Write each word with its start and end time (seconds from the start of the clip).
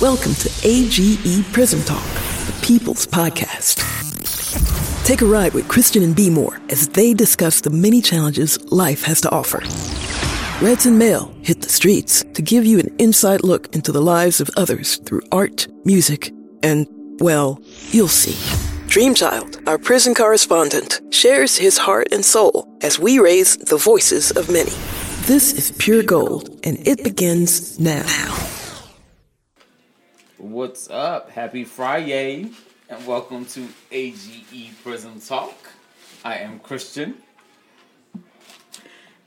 Welcome 0.00 0.36
to 0.36 0.50
AGE 0.62 1.52
Prison 1.52 1.82
Talk, 1.82 2.04
the 2.46 2.56
People's 2.62 3.04
Podcast. 3.04 3.82
Take 5.04 5.22
a 5.22 5.26
ride 5.26 5.54
with 5.54 5.66
Christian 5.66 6.04
and 6.04 6.14
B 6.14 6.30
More 6.30 6.60
as 6.68 6.86
they 6.90 7.14
discuss 7.14 7.62
the 7.62 7.70
many 7.70 8.00
challenges 8.00 8.62
life 8.70 9.02
has 9.02 9.20
to 9.22 9.30
offer. 9.32 9.58
Reds 10.64 10.86
and 10.86 11.00
Mail 11.00 11.34
hit 11.42 11.62
the 11.62 11.68
streets 11.68 12.24
to 12.34 12.42
give 12.42 12.64
you 12.64 12.78
an 12.78 12.94
inside 13.00 13.42
look 13.42 13.74
into 13.74 13.90
the 13.90 14.00
lives 14.00 14.40
of 14.40 14.48
others 14.56 14.98
through 14.98 15.22
art, 15.32 15.66
music, 15.84 16.32
and, 16.62 16.86
well, 17.18 17.60
you'll 17.90 18.06
see. 18.06 18.34
Dreamchild, 18.86 19.66
our 19.66 19.78
prison 19.78 20.14
correspondent, 20.14 21.00
shares 21.10 21.56
his 21.56 21.76
heart 21.76 22.06
and 22.12 22.24
soul 22.24 22.72
as 22.82 23.00
we 23.00 23.18
raise 23.18 23.56
the 23.56 23.76
voices 23.76 24.30
of 24.30 24.48
many. 24.48 24.70
This 25.26 25.52
is 25.54 25.72
pure 25.72 26.04
gold, 26.04 26.56
and 26.62 26.78
it 26.86 27.02
begins 27.02 27.80
now. 27.80 28.06
What's 30.38 30.88
up? 30.88 31.30
Happy 31.30 31.64
Friday, 31.64 32.50
and 32.88 33.06
welcome 33.08 33.44
to 33.46 33.66
AGE 33.90 34.70
Prison 34.84 35.20
Talk. 35.20 35.72
I 36.24 36.36
am 36.36 36.60
Christian 36.60 37.16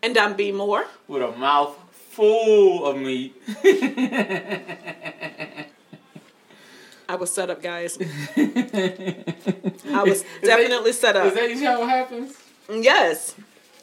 And 0.01 0.17
I'm 0.17 0.37
B 0.37 0.53
More. 0.53 0.85
with 1.09 1.21
a 1.21 1.33
mouth 1.33 1.77
full 1.91 2.85
of 2.85 2.95
meat. 2.95 3.35
I 7.09 7.15
was 7.19 7.33
set 7.33 7.49
up, 7.49 7.61
guys. 7.61 7.97
I 7.97 8.05
was 10.05 10.23
definitely 10.41 10.93
set 10.93 11.17
up. 11.17 11.25
Is 11.25 11.33
that 11.33 11.49
usually 11.49 11.65
how 11.65 11.83
it 11.83 11.89
happens? 11.89 12.37
Mm, 12.69 12.85
yes. 12.85 13.35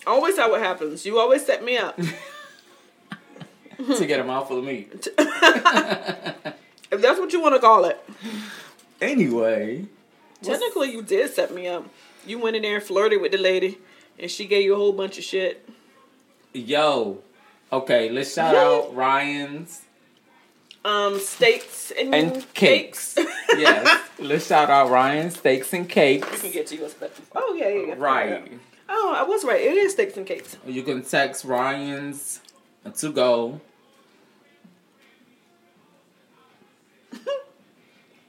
Always 0.06 0.38
how 0.38 0.54
it 0.54 0.62
happens. 0.62 1.04
You 1.04 1.18
always 1.18 1.44
set 1.44 1.62
me 1.62 1.76
up. 1.76 1.98
to 3.76 4.06
get 4.06 4.18
a 4.18 4.24
mouthful 4.24 4.60
of 4.60 4.64
meat. 4.64 5.08
If 6.90 7.02
that's 7.02 7.18
what 7.18 7.32
you 7.32 7.40
want 7.40 7.54
to 7.54 7.60
call 7.60 7.84
it. 7.84 8.02
Anyway, 9.00 9.86
Technically, 10.42 10.92
you 10.92 11.02
did 11.02 11.32
set 11.34 11.52
me 11.52 11.66
up. 11.66 11.84
You 12.26 12.38
went 12.38 12.56
in 12.56 12.62
there 12.62 12.76
and 12.76 12.84
flirted 12.84 13.20
with 13.20 13.32
the 13.32 13.38
lady, 13.38 13.78
and 14.18 14.30
she 14.30 14.46
gave 14.46 14.64
you 14.64 14.74
a 14.74 14.76
whole 14.76 14.92
bunch 14.92 15.18
of 15.18 15.24
shit. 15.24 15.68
yo, 16.52 17.18
okay, 17.72 18.08
let's 18.10 18.34
shout 18.34 18.54
out 18.54 18.94
Ryan's 18.94 19.82
Um, 20.84 21.18
steaks 21.18 21.90
and, 21.90 22.14
and 22.14 22.54
cakes. 22.54 23.16
yes, 23.56 24.00
let's 24.18 24.46
shout 24.46 24.70
out 24.70 24.90
Ryan's 24.90 25.36
Steaks 25.38 25.72
and 25.72 25.84
You 25.84 25.88
Cakes. 25.90 26.40
can 26.42 26.52
get 26.52 26.66
to 26.68 26.76
your 26.76 26.88
stuff. 26.88 27.20
Oh, 27.34 27.54
yeah, 27.54 27.68
yeah, 27.68 27.86
yeah. 27.88 27.94
Right. 27.98 28.52
Oh, 28.88 29.14
I 29.16 29.22
was 29.22 29.44
right. 29.44 29.60
It 29.60 29.76
is 29.76 29.92
steaks 29.92 30.16
and 30.16 30.26
cakes. 30.26 30.56
You 30.66 30.82
can 30.82 31.02
text 31.02 31.44
Ryan's 31.44 32.40
to 32.98 33.12
go. 33.12 33.60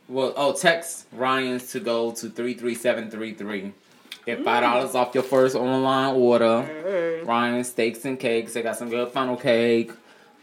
Well, 0.10 0.34
oh, 0.36 0.54
text 0.54 1.06
Ryan's 1.12 1.72
to 1.72 1.80
go 1.80 2.12
to 2.12 2.30
33733. 2.30 3.74
Get 4.26 4.44
$5 4.44 4.96
off 4.96 5.14
your 5.14 5.24
first 5.24 5.56
online 5.56 6.16
order. 6.16 7.22
Ryan's 7.24 7.70
Steaks 7.70 8.04
and 8.06 8.20
Cakes. 8.20 8.54
They 8.54 8.64
got 8.64 8.76
some 8.76 8.90
good 8.90 9.12
funnel 9.12 9.38
cake. 9.38 9.92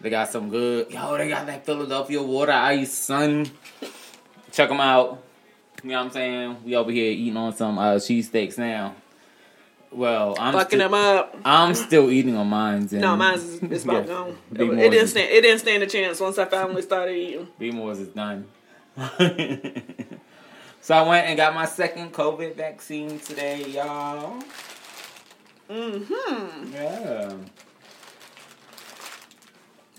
They 0.00 0.10
got 0.10 0.30
some 0.30 0.50
good. 0.50 0.90
Yo, 0.90 1.18
they 1.18 1.28
got 1.28 1.46
that 1.46 1.66
Philadelphia 1.66 2.22
water 2.22 2.52
ice, 2.52 2.92
son. 2.92 3.50
Check 4.52 4.68
them 4.68 4.80
out. 4.80 5.22
You 5.82 5.90
know 5.90 5.98
what 5.98 6.04
I'm 6.06 6.10
saying? 6.12 6.64
We 6.64 6.76
over 6.76 6.90
here 6.90 7.10
eating 7.10 7.36
on 7.36 7.54
some 7.54 7.78
uh, 7.78 7.94
cheesesteaks 7.94 8.58
now. 8.58 8.94
Well, 9.90 10.36
I'm 10.38 10.52
Fucking 10.52 10.78
them 10.78 10.94
up. 10.94 11.36
I'm 11.44 11.74
still 11.74 12.10
eating 12.10 12.36
on 12.36 12.48
mine. 12.48 12.88
No, 12.92 13.16
mine's 13.16 13.42
is, 13.42 13.62
is 13.70 13.84
about 13.84 14.06
Yeah. 14.06 14.12
gone. 14.12 14.38
It, 14.52 14.60
it 14.60 14.90
didn't 14.90 15.08
stand. 15.08 15.30
It 15.30 15.40
didn't 15.42 15.60
stand 15.60 15.82
a 15.82 15.86
chance 15.86 16.20
once 16.20 16.38
I 16.38 16.44
finally 16.44 16.82
started 16.82 17.16
eating. 17.16 17.48
B 17.58 17.70
More's 17.70 18.00
is 18.00 18.08
done. 18.08 18.46
so 20.80 20.94
I 20.94 21.02
went 21.02 21.26
and 21.26 21.36
got 21.36 21.54
my 21.54 21.66
second 21.66 22.12
COVID 22.14 22.56
vaccine 22.56 23.18
today, 23.20 23.66
y'all. 23.66 24.42
Mm-hmm. 25.68 26.72
Yeah. 26.72 27.34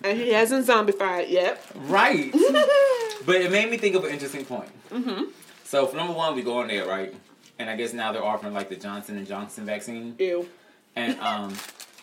And 0.04 0.18
he 0.18 0.32
hasn't 0.32 0.66
zombified 0.66 1.30
yet. 1.30 1.64
Right. 1.76 2.32
but 3.26 3.36
it 3.36 3.52
made 3.52 3.70
me 3.70 3.78
think 3.78 3.96
of 3.96 4.04
an 4.04 4.12
interesting 4.12 4.46
point. 4.46 4.70
Mm-hmm. 4.90 5.26
So 5.64 5.86
for 5.86 5.96
number 5.96 6.14
one, 6.14 6.36
we 6.36 6.42
go 6.42 6.62
in 6.62 6.68
there, 6.70 6.88
right? 6.88 7.14
And 7.60 7.70
I 7.70 7.76
guess 7.76 7.94
now 7.94 8.12
they're 8.12 8.24
offering 8.24 8.54
like 8.54 8.70
the 8.70 8.76
Johnson 8.76 9.18
and 9.18 9.28
Johnson 9.28 9.66
vaccine. 9.66 10.16
Ew. 10.18 10.48
And 10.96 11.20
um, 11.20 11.54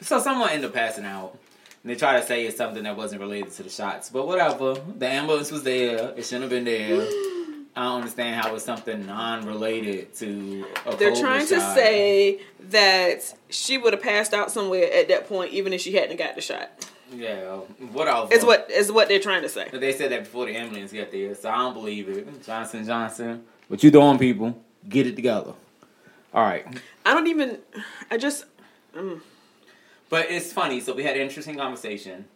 so 0.00 0.20
someone 0.20 0.50
ended 0.50 0.70
up 0.70 0.74
passing 0.74 1.04
out. 1.04 1.38
And 1.84 1.92
they 1.92 1.96
try 1.96 2.18
to 2.18 2.26
say 2.26 2.46
it's 2.46 2.56
something 2.56 2.82
that 2.84 2.96
wasn't 2.96 3.20
related 3.20 3.52
to 3.52 3.62
the 3.62 3.68
shots. 3.68 4.08
But 4.08 4.26
whatever. 4.26 4.74
The 4.74 5.06
ambulance 5.06 5.52
was 5.52 5.64
there. 5.64 6.14
It 6.16 6.24
shouldn't 6.24 6.44
have 6.44 6.50
been 6.50 6.64
there. 6.64 7.06
I 7.76 7.82
don't 7.82 7.96
understand 7.96 8.40
how 8.40 8.54
it's 8.54 8.64
something 8.64 9.04
non-related 9.04 10.14
to 10.16 10.64
a 10.86 10.96
They're 10.96 11.14
trying 11.14 11.46
to 11.48 11.60
say 11.60 12.40
that 12.70 13.34
she 13.50 13.76
would 13.76 13.92
have 13.92 14.02
passed 14.02 14.32
out 14.32 14.50
somewhere 14.50 14.90
at 14.90 15.08
that 15.08 15.28
point, 15.28 15.52
even 15.52 15.74
if 15.74 15.82
she 15.82 15.92
hadn't 15.92 16.16
got 16.16 16.36
the 16.36 16.40
shot. 16.40 16.88
Yeah, 17.12 17.56
whatever. 17.92 18.32
Is 18.32 18.44
what 18.44 18.70
is 18.70 18.90
what 18.90 19.08
they're 19.08 19.20
trying 19.20 19.42
to 19.42 19.48
say. 19.48 19.68
But 19.70 19.80
they 19.80 19.92
said 19.92 20.10
that 20.10 20.20
before 20.24 20.46
the 20.46 20.56
ambulance 20.56 20.92
got 20.92 21.12
there, 21.12 21.34
so 21.34 21.50
I 21.50 21.58
don't 21.58 21.74
believe 21.74 22.08
it. 22.08 22.44
Johnson 22.44 22.84
Johnson. 22.84 23.44
What 23.68 23.82
you 23.84 23.90
doing, 23.90 24.18
people? 24.18 24.58
Get 24.88 25.06
it 25.06 25.14
together. 25.14 25.52
All 26.32 26.42
right. 26.42 26.66
I 27.04 27.12
don't 27.12 27.26
even. 27.26 27.58
I 28.10 28.16
just. 28.16 28.46
Um, 28.96 29.22
But 30.14 30.30
it's 30.30 30.52
funny. 30.52 30.78
So 30.78 30.94
we 30.94 31.02
had 31.02 31.16
an 31.16 31.22
interesting 31.22 31.56
conversation, 31.56 32.26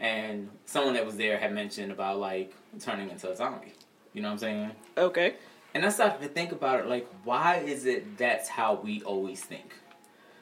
and 0.00 0.48
someone 0.64 0.94
that 0.94 1.04
was 1.04 1.18
there 1.18 1.36
had 1.36 1.52
mentioned 1.52 1.92
about 1.92 2.16
like 2.18 2.54
turning 2.80 3.10
into 3.10 3.30
a 3.30 3.36
zombie. 3.36 3.74
You 4.14 4.22
know 4.22 4.28
what 4.28 4.32
I'm 4.32 4.38
saying? 4.38 4.70
Okay. 4.96 5.34
And 5.74 5.84
I 5.84 5.90
started 5.90 6.22
to 6.22 6.28
think 6.28 6.52
about 6.52 6.80
it. 6.80 6.86
Like, 6.86 7.06
why 7.24 7.56
is 7.56 7.84
it 7.84 8.16
that's 8.16 8.48
how 8.48 8.76
we 8.82 9.02
always 9.02 9.42
think? 9.42 9.74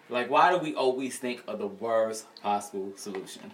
Like, 0.08 0.30
why 0.30 0.52
do 0.52 0.58
we 0.58 0.76
always 0.76 1.18
think 1.18 1.42
of 1.48 1.58
the 1.58 1.66
worst 1.66 2.32
possible 2.40 2.92
solution? 2.94 3.50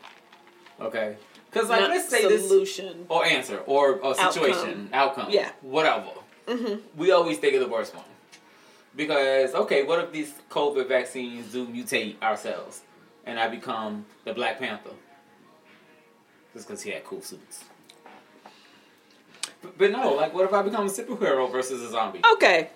Okay. 0.78 1.16
Because 1.50 1.70
like, 1.70 1.80
Not 1.80 1.88
let's 1.88 2.10
say 2.10 2.28
this 2.28 2.46
solution. 2.46 3.06
or 3.08 3.24
answer 3.24 3.60
or 3.60 4.00
a 4.04 4.14
situation 4.16 4.90
outcome, 4.92 5.28
Yeah. 5.30 5.50
whatever. 5.62 6.10
Mhm. 6.46 6.82
We 6.94 7.10
always 7.10 7.38
think 7.38 7.54
of 7.54 7.60
the 7.62 7.68
worst 7.68 7.94
one. 7.94 8.04
Because 8.94 9.54
okay, 9.54 9.82
what 9.84 9.98
if 10.04 10.12
these 10.12 10.34
COVID 10.50 10.88
vaccines 10.88 11.50
do 11.50 11.66
mutate 11.66 12.20
ourselves, 12.20 12.82
and 13.30 13.38
I 13.38 13.48
become 13.48 14.04
the 14.24 14.34
Black 14.34 14.58
Panther? 14.58 14.90
Just 16.52 16.66
because 16.66 16.82
he 16.82 16.90
had 16.90 17.04
cool 17.04 17.22
suits. 17.22 17.64
But, 19.62 19.78
but 19.78 19.92
no, 19.92 20.14
like, 20.14 20.34
what 20.34 20.44
if 20.44 20.52
I 20.52 20.62
become 20.62 20.86
a 20.86 20.90
superhero 20.90 21.50
versus 21.50 21.80
a 21.80 21.90
zombie? 21.90 22.20
Okay. 22.32 22.70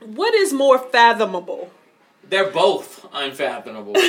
What 0.00 0.34
is 0.34 0.54
more 0.54 0.78
fathomable? 0.78 1.70
They're 2.28 2.50
both 2.50 3.06
unfathomable. 3.12 3.94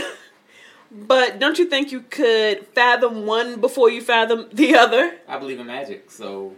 But 0.94 1.39
don't 1.39 1.57
you 1.57 1.69
think 1.69 1.94
you 1.94 2.01
could 2.01 2.68
fathom 2.75 3.25
one 3.25 3.62
before 3.62 3.89
you 3.89 4.01
fathom 4.01 4.50
the 4.51 4.75
other? 4.75 5.16
I 5.25 5.38
believe 5.39 5.57
in 5.57 5.68
magic, 5.68 6.12
so. 6.12 6.53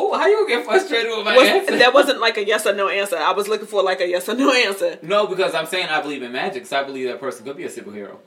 Oh, 0.00 0.16
how 0.16 0.26
you 0.28 0.46
get 0.48 0.64
frustrated 0.64 1.10
with 1.16 1.24
my 1.24 1.34
Was, 1.36 1.48
answer? 1.48 1.76
that 1.78 1.92
wasn't 1.92 2.20
like 2.20 2.36
a 2.36 2.46
yes 2.46 2.66
or 2.66 2.72
no 2.74 2.88
answer. 2.88 3.16
I 3.16 3.32
was 3.32 3.48
looking 3.48 3.66
for 3.66 3.82
like 3.82 4.00
a 4.00 4.08
yes 4.08 4.28
or 4.28 4.34
no 4.34 4.52
answer. 4.52 4.98
No, 5.02 5.26
because 5.26 5.54
I'm 5.54 5.66
saying 5.66 5.88
I 5.88 6.00
believe 6.00 6.22
in 6.22 6.30
magic, 6.32 6.66
so 6.66 6.80
I 6.80 6.84
believe 6.84 7.08
that 7.08 7.18
person 7.20 7.44
could 7.44 7.56
be 7.56 7.64
a 7.64 7.68
superhero. 7.68 8.18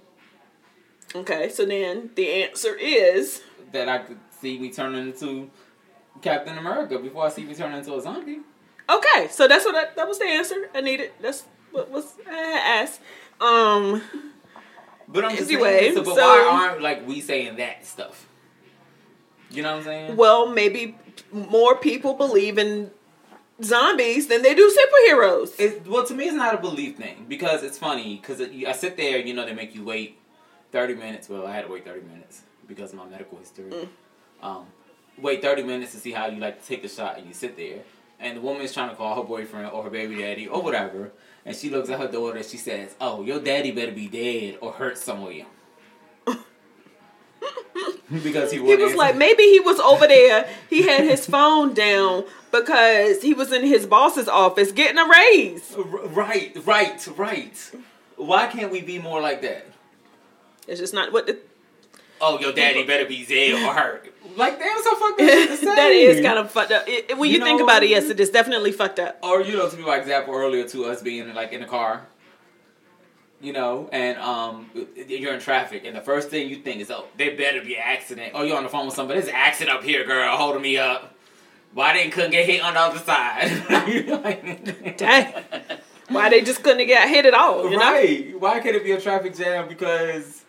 Okay, 1.16 1.50
so 1.50 1.66
then 1.66 2.10
the 2.16 2.44
answer 2.44 2.76
is 2.76 3.42
That 3.72 3.88
I 3.90 4.00
could 4.00 4.20
see 4.42 4.58
me 4.60 4.72
turning 4.72 5.08
into 5.08 5.50
Captain 6.22 6.58
America 6.58 7.00
before 7.00 7.26
I 7.26 7.30
see 7.30 7.44
me 7.44 7.54
turn 7.56 7.74
into 7.74 7.96
a 7.96 8.02
zombie. 8.02 8.40
okay. 8.90 9.28
So 9.30 9.48
that's 9.48 9.66
what 9.66 9.76
I, 9.76 9.94
that 9.96 10.08
was 10.08 10.20
the 10.20 10.26
answer 10.26 10.70
I 10.76 10.82
needed. 10.82 11.12
That's 11.22 11.44
what 11.72 11.90
was 11.90 12.16
I 12.30 12.82
asked. 12.82 13.00
Um, 13.40 14.02
But 15.08 15.26
I'm 15.26 15.36
just 15.36 15.52
Anyway, 15.52 15.80
saying, 15.80 15.96
so, 15.96 16.04
but 16.04 16.16
so- 16.16 16.22
why 16.22 16.68
aren't 16.70 16.82
like 16.82 17.08
we 17.08 17.22
saying 17.22 17.56
that 17.58 17.86
stuff? 17.86 18.28
You 19.52 19.64
know 19.64 19.72
what 19.72 19.78
I'm 19.80 19.84
saying? 19.84 20.16
well, 20.18 20.48
maybe 20.48 20.98
more 21.32 21.76
people 21.76 22.14
believe 22.14 22.58
in 22.58 22.92
zombies 23.62 24.28
than 24.28 24.42
they 24.42 24.56
do 24.56 24.70
superheroes. 24.70 25.60
It, 25.60 25.88
well, 25.88 26.06
to 26.06 26.14
me, 26.14 26.26
it's 26.26 26.36
not 26.36 26.56
a 26.56 26.58
belief 26.58 26.98
thing 26.98 27.26
because 27.28 27.64
it's 27.64 27.78
funny 27.78 28.16
because 28.16 28.42
I 28.42 28.72
sit 28.72 28.98
there, 28.98 29.18
you 29.20 29.34
know, 29.34 29.46
they 29.46 29.54
make 29.54 29.76
you 29.76 29.84
wait 29.84 30.18
thirty 30.72 30.96
minutes. 30.96 31.30
Well, 31.30 31.46
I 31.46 31.54
had 31.54 31.66
to 31.66 31.72
wait 31.72 31.86
thirty 31.86 32.06
minutes 32.08 32.42
because 32.68 32.94
of 32.94 33.00
my 33.00 33.06
medical 33.06 33.38
history. 33.38 33.90
Um, 34.42 34.66
wait 35.18 35.42
thirty 35.42 35.64
minutes 35.64 35.92
to 35.92 36.00
see 36.00 36.12
how 36.12 36.28
you 36.28 36.40
like 36.40 36.62
to 36.62 36.68
take 36.68 36.82
the 36.82 36.88
shot, 36.90 37.18
and 37.18 37.28
you 37.28 37.34
sit 37.34 37.58
there, 37.58 37.80
and 38.20 38.38
the 38.38 38.42
woman 38.42 38.62
is 38.62 38.74
trying 38.74 38.90
to 38.90 38.96
call 38.96 39.16
her 39.22 39.28
boyfriend 39.28 39.70
or 39.72 39.84
her 39.84 39.90
baby 39.90 40.16
daddy 40.18 40.48
or 40.48 40.62
whatever, 40.62 41.12
and 41.46 41.56
she 41.56 41.70
looks 41.70 41.90
at 41.90 42.00
her 42.00 42.08
daughter. 42.08 42.38
And 42.38 42.46
she 42.46 42.58
says, 42.58 42.96
"Oh, 43.02 43.22
your 43.24 43.40
daddy 43.40 43.72
better 43.72 43.92
be 43.92 44.08
dead 44.08 44.58
or 44.62 44.72
hurt 44.72 44.98
somewhere." 44.98 45.46
because 48.24 48.52
he, 48.52 48.58
He 48.58 48.76
was 48.76 48.80
answer. 48.92 48.98
like, 48.98 49.16
maybe 49.18 49.44
he 49.44 49.60
was 49.60 49.80
over 49.80 50.08
there. 50.08 50.48
He 50.70 50.84
had 50.84 51.04
his 51.04 51.26
phone 51.36 51.74
down 51.74 52.26
because 52.52 53.22
he 53.22 53.34
was 53.34 53.52
in 53.52 53.66
his 53.66 53.86
boss's 53.86 54.28
office 54.28 54.72
getting 54.72 54.98
a 54.98 55.08
raise. 55.08 55.74
Right, 55.78 56.56
right, 56.66 57.08
right. 57.18 57.72
Why 58.18 58.48
can't 58.48 58.72
we 58.72 58.82
be 58.82 59.00
more 59.00 59.22
like 59.22 59.42
that? 59.42 59.66
It's 60.68 60.80
just 60.80 60.94
not 60.94 61.12
what 61.12 61.26
the. 61.28 61.40
oh, 62.22 62.40
your 62.40 62.52
daddy 62.54 62.84
better 62.86 63.06
be 63.06 63.26
dead 63.26 63.54
or 63.64 63.74
hurt. 63.74 64.08
Like, 64.38 64.60
damn, 64.60 64.82
so 64.82 64.96
fucked 64.96 65.20
up 65.20 65.28
shit 65.28 65.50
to 65.50 65.58
say. 65.58 65.66
that 65.66 65.92
is 65.92 66.26
kind 66.26 66.38
of 66.40 66.50
fucked 66.50 66.72
up. 66.72 66.86
It- 66.88 67.18
when 67.18 67.30
you, 67.30 67.40
You 67.40 67.44
think 67.44 67.60
about 67.60 67.84
it, 67.84 67.90
yes, 67.90 68.06
it 68.06 68.18
is 68.18 68.30
definitely 68.30 68.72
fucked 68.72 68.98
up. 69.00 69.20
or 69.24 69.42
you 69.42 69.58
know, 69.58 69.68
to 69.68 69.76
be 69.76 69.84
my 69.84 69.98
example 69.98 70.34
earlier 70.36 70.66
to 70.70 70.86
us 70.86 71.02
being 71.02 71.34
like 71.34 71.52
in 71.52 71.60
the 71.60 71.68
car, 71.68 72.06
you 73.42 73.54
know, 73.54 73.90
and 73.92 74.18
um, 74.20 74.70
you're 74.96 75.34
in 75.34 75.40
traffic, 75.40 75.84
and 75.86 75.96
the 75.96 76.02
first 76.02 76.30
thing 76.30 76.50
you 76.50 76.58
think 76.58 76.82
is, 76.82 76.92
oh, 76.92 77.06
there 77.18 77.36
better 77.36 77.62
be 77.62 77.76
an 77.76 77.82
accident. 77.84 78.34
Oh, 78.36 78.44
you're 78.44 78.58
on 78.58 78.64
the 78.64 78.70
phone 78.70 78.86
with 78.86 78.96
somebody. 78.96 79.20
There's 79.20 79.30
an 79.32 79.36
accident 79.38 79.78
up 79.78 79.84
here, 79.84 80.06
girl, 80.06 80.36
holding 80.38 80.62
me 80.62 80.78
up. 80.78 81.16
Why 81.74 81.94
they 81.94 82.10
couldn't 82.10 82.32
get 82.32 82.46
hit 82.46 82.62
on 82.62 82.74
the 82.74 82.80
other 82.82 83.00
side? 83.00 83.48
Dang. 84.98 85.34
Why 86.10 86.30
they 86.30 86.42
just 86.42 86.62
couldn't 86.64 86.86
get 86.88 87.08
hit 87.08 87.26
at 87.26 87.34
all? 87.34 87.70
You 87.70 87.78
know. 87.78 88.38
Why 88.40 88.60
can't 88.60 88.76
it 88.76 88.84
be 88.84 88.92
a 88.92 89.00
traffic 89.00 89.36
jam? 89.36 89.70
Because 89.70 90.44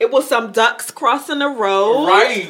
it 0.00 0.10
was 0.10 0.26
some 0.26 0.52
ducks 0.52 0.90
crossing 0.90 1.40
the 1.40 1.48
road. 1.48 2.06
right, 2.06 2.48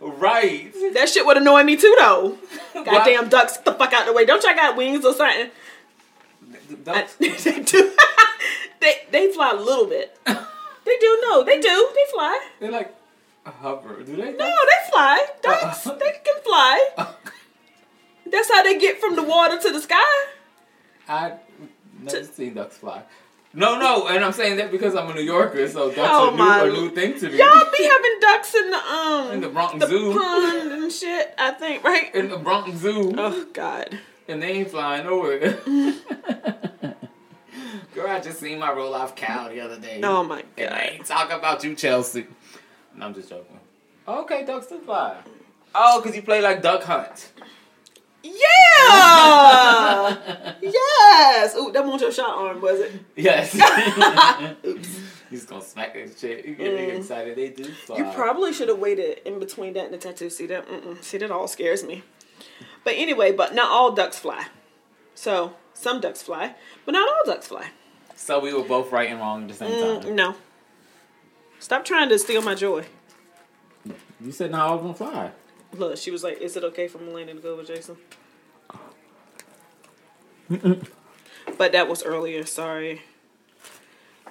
right. 0.00 0.72
That 0.94 1.08
shit 1.10 1.26
would 1.26 1.36
annoy 1.36 1.62
me 1.64 1.76
too, 1.76 1.94
though. 1.98 2.38
Goddamn 2.74 3.28
ducks, 3.28 3.56
get 3.56 3.66
the 3.66 3.74
fuck 3.74 3.92
out 3.92 4.06
the 4.06 4.12
way! 4.14 4.24
Don't 4.24 4.42
y'all 4.42 4.54
got 4.54 4.76
wings 4.76 5.04
or 5.04 5.12
something? 5.12 5.50
I- 5.50 6.74
Ducks- 6.84 7.14
they 7.44 7.60
do. 7.60 7.92
They 8.80 8.94
they 9.10 9.32
fly 9.32 9.50
a 9.52 9.56
little 9.56 9.86
bit. 9.86 10.18
They 10.26 10.96
do. 11.00 11.18
No, 11.22 11.42
they 11.44 11.60
do. 11.60 11.90
They 11.94 12.04
fly. 12.12 12.40
They're 12.60 12.70
like 12.70 12.94
a 13.44 13.50
hover. 13.50 14.02
Do 14.02 14.16
they? 14.16 14.32
No, 14.32 14.46
they 14.70 14.90
fly. 14.90 15.26
Ducks, 15.42 15.86
Uh, 15.86 15.94
they 15.94 16.12
can 16.24 16.42
fly. 16.44 16.88
That's 18.30 18.50
how 18.50 18.62
they 18.62 18.78
get 18.78 19.00
from 19.00 19.16
the 19.16 19.22
water 19.22 19.58
to 19.60 19.72
the 19.72 19.80
sky. 19.80 20.26
I 21.08 21.34
never 22.00 22.24
seen 22.24 22.54
ducks 22.54 22.76
fly. 22.78 23.02
No, 23.54 23.78
no, 23.78 24.06
and 24.08 24.22
I'm 24.24 24.32
saying 24.32 24.58
that 24.58 24.70
because 24.70 24.94
I'm 24.94 25.08
a 25.10 25.14
New 25.14 25.22
Yorker, 25.22 25.66
so 25.68 25.88
ducks 25.90 26.10
Oh, 26.12 26.36
are 26.38 26.66
new, 26.66 26.78
a 26.78 26.80
new 26.82 26.90
thing 26.90 27.18
to 27.20 27.30
me. 27.30 27.38
Y'all 27.38 27.70
be 27.76 27.84
having 27.84 28.18
ducks 28.20 28.54
in 28.54 28.70
the 28.70 28.76
um 28.76 29.30
In 29.32 29.40
the 29.40 29.48
Bronx 29.48 29.78
the 29.80 29.86
Zoo. 29.86 30.12
pond 30.12 30.72
and 30.72 30.92
shit. 30.92 31.34
I 31.38 31.52
think 31.52 31.82
right. 31.82 32.14
In 32.14 32.28
the 32.28 32.36
Bronx 32.36 32.76
Zoo, 32.78 33.14
Oh 33.16 33.46
God. 33.54 33.98
and 34.28 34.42
they 34.42 34.48
ain't 34.52 34.70
flying 34.70 35.04
nowhere. 35.06 35.58
Girl, 37.96 38.08
I 38.08 38.20
just 38.20 38.40
seen 38.40 38.58
my 38.58 38.70
roll 38.74 38.94
off 38.94 39.16
cow 39.16 39.48
the 39.48 39.58
other 39.58 39.80
day. 39.80 40.02
Oh 40.04 40.22
my 40.22 40.44
And 40.58 40.68
I 40.68 40.84
God. 40.84 40.92
ain't 40.92 41.06
talking 41.06 41.36
about 41.38 41.64
you, 41.64 41.74
Chelsea. 41.74 42.26
No, 42.94 43.06
I'm 43.06 43.14
just 43.14 43.30
joking. 43.30 43.58
Okay, 44.06 44.44
ducks 44.44 44.66
do 44.66 44.78
fly. 44.80 45.16
Oh, 45.74 46.02
because 46.02 46.14
you 46.14 46.20
play 46.20 46.42
like 46.42 46.60
duck 46.60 46.82
hunt. 46.82 47.32
Yeah. 48.22 48.32
yes. 50.60 51.56
Ooh, 51.56 51.72
that 51.72 51.82
wasn't 51.82 52.02
your 52.02 52.12
shot 52.12 52.36
arm, 52.36 52.60
was 52.60 52.80
it? 52.80 52.92
Yes. 53.16 53.52
He's 55.30 55.46
gonna 55.46 55.62
smack 55.62 55.94
that 55.94 56.18
shit. 56.18 56.44
You 56.44 56.54
get 56.54 56.72
nigga 56.72 56.98
excited. 56.98 57.34
They 57.34 57.48
do 57.48 57.64
fly. 57.64 57.96
Mm. 57.96 58.06
You 58.06 58.12
probably 58.12 58.52
should 58.52 58.68
have 58.68 58.78
waited 58.78 59.26
in 59.26 59.38
between 59.38 59.72
that 59.72 59.86
and 59.86 59.94
the 59.94 59.98
tattoo. 59.98 60.28
See 60.28 60.44
that? 60.48 60.68
Mm-mm. 60.68 61.02
See 61.02 61.16
that 61.16 61.30
all 61.30 61.48
scares 61.48 61.82
me. 61.82 62.02
But 62.84 62.96
anyway, 62.98 63.32
but 63.32 63.54
not 63.54 63.70
all 63.70 63.92
ducks 63.92 64.18
fly. 64.18 64.48
So 65.14 65.54
some 65.72 66.02
ducks 66.02 66.20
fly, 66.20 66.56
but 66.84 66.92
not 66.92 67.08
all 67.08 67.24
ducks 67.24 67.46
fly. 67.46 67.70
So 68.16 68.40
we 68.40 68.52
were 68.52 68.64
both 68.64 68.90
right 68.90 69.10
and 69.10 69.20
wrong 69.20 69.42
at 69.42 69.48
the 69.48 69.54
same 69.54 70.00
time. 70.00 70.10
Mm, 70.10 70.14
no. 70.14 70.34
Stop 71.60 71.84
trying 71.84 72.08
to 72.08 72.18
steal 72.18 72.42
my 72.42 72.54
joy. 72.54 72.84
You 74.20 74.32
said 74.32 74.50
not 74.50 74.68
all 74.68 74.78
of 74.78 74.82
them 74.82 74.94
fly. 74.94 75.30
Look, 75.72 75.96
she 75.98 76.10
was 76.10 76.24
like, 76.24 76.40
"Is 76.40 76.56
it 76.56 76.64
okay 76.64 76.88
for 76.88 76.98
Melanie 76.98 77.34
to 77.34 77.40
go 77.40 77.56
with 77.56 77.66
Jason?" 77.66 77.96
but 80.48 81.72
that 81.72 81.88
was 81.88 82.02
earlier. 82.02 82.46
Sorry, 82.46 83.02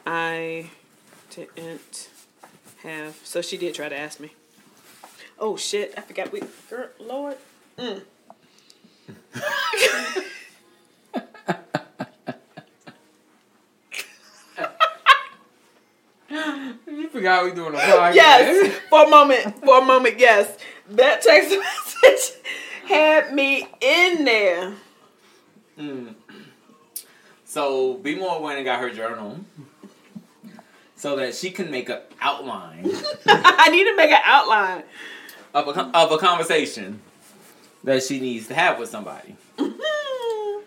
I 0.05 0.69
didn't 1.29 2.09
have. 2.83 3.19
So 3.23 3.41
she 3.41 3.57
did 3.57 3.75
try 3.75 3.89
to 3.89 3.97
ask 3.97 4.19
me. 4.19 4.31
Oh 5.38 5.57
shit! 5.57 5.93
I 5.97 6.01
forgot. 6.01 6.31
We, 6.31 6.41
girl, 6.69 6.89
Lord. 6.99 7.38
You 17.15 17.21
forgot 17.21 17.45
we 17.45 17.51
doing 17.51 17.73
a 17.73 17.77
podcast. 17.77 18.15
Yes, 18.15 18.77
for 18.89 19.06
a 19.06 19.09
moment. 19.09 19.63
For 19.63 19.79
a 19.79 19.85
moment, 19.85 20.19
yes. 20.19 20.57
That 20.89 21.21
text 21.21 21.50
message 22.03 22.35
had 22.85 23.33
me 23.33 23.65
in 23.79 24.25
there. 24.25 24.73
Mm. 25.79 26.15
So 27.45 27.94
B 27.94 28.15
More 28.15 28.41
went 28.41 28.57
and 28.57 28.65
got 28.65 28.81
her 28.81 28.89
journal. 28.89 29.39
So 30.97 31.15
that 31.15 31.35
she 31.35 31.51
can 31.51 31.71
make 31.71 31.88
an 31.88 32.00
outline 32.19 32.91
I 33.25 33.69
need 33.69 33.85
to 33.85 33.95
make 33.95 34.12
an 34.12 34.21
outline. 34.25 34.83
of 35.53 35.67
a, 35.69 35.97
of 35.97 36.12
a 36.12 36.17
conversation 36.17 37.00
that 37.85 38.03
she 38.03 38.19
needs 38.19 38.47
to 38.47 38.56
have 38.56 38.77
with 38.77 38.89
somebody. 38.89 39.38
Mm-hmm. 39.57 40.63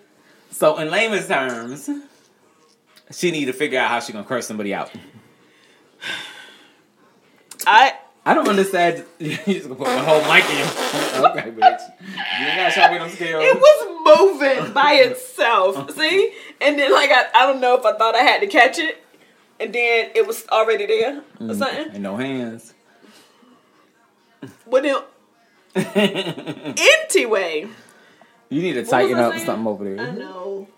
So 0.50 0.78
in 0.78 0.90
layman's 0.90 1.28
terms, 1.28 1.90
she 3.10 3.32
need 3.32 3.46
to 3.46 3.52
figure 3.52 3.78
out 3.80 3.88
how 3.90 4.00
she 4.00 4.14
gonna 4.14 4.24
curse 4.24 4.46
somebody 4.46 4.72
out. 4.72 4.90
I 7.68 7.94
I 8.24 8.34
don't 8.34 8.48
understand. 8.48 9.04
You 9.18 9.36
just 9.36 9.64
gonna 9.68 9.74
put 9.74 9.86
my 9.88 9.98
whole 9.98 10.22
mic 10.32 10.44
in. 10.50 10.68
Okay, 11.18 11.50
bitch. 11.50 11.80
You 12.40 12.46
ain't 12.46 12.74
gotta 12.74 12.98
them 12.98 13.08
skills. 13.10 13.42
it 13.44 13.56
was 13.58 14.30
moving 14.30 14.72
by 14.72 14.92
itself. 15.06 15.90
See? 15.92 16.32
And 16.60 16.78
then 16.78 16.92
like 16.92 17.10
I, 17.10 17.26
I 17.34 17.46
don't 17.46 17.60
know 17.60 17.76
if 17.76 17.84
I 17.84 17.96
thought 17.98 18.14
I 18.14 18.20
had 18.22 18.40
to 18.40 18.46
catch 18.46 18.78
it. 18.78 19.02
And 19.60 19.74
then 19.74 20.10
it 20.14 20.26
was 20.26 20.46
already 20.48 20.86
there 20.86 21.18
or 21.40 21.46
mm, 21.48 21.58
something. 21.58 21.88
and 21.94 22.02
no 22.02 22.16
hands. 22.16 22.72
But 24.70 24.84
then 24.84 25.02
anyway. 26.76 27.68
You 28.48 28.62
need 28.62 28.74
to 28.74 28.82
What 28.82 28.90
tighten 28.90 29.18
up 29.18 29.32
saying? 29.34 29.46
something 29.46 29.66
over 29.66 29.84
there. 29.84 30.00
I 30.06 30.10
know. 30.12 30.68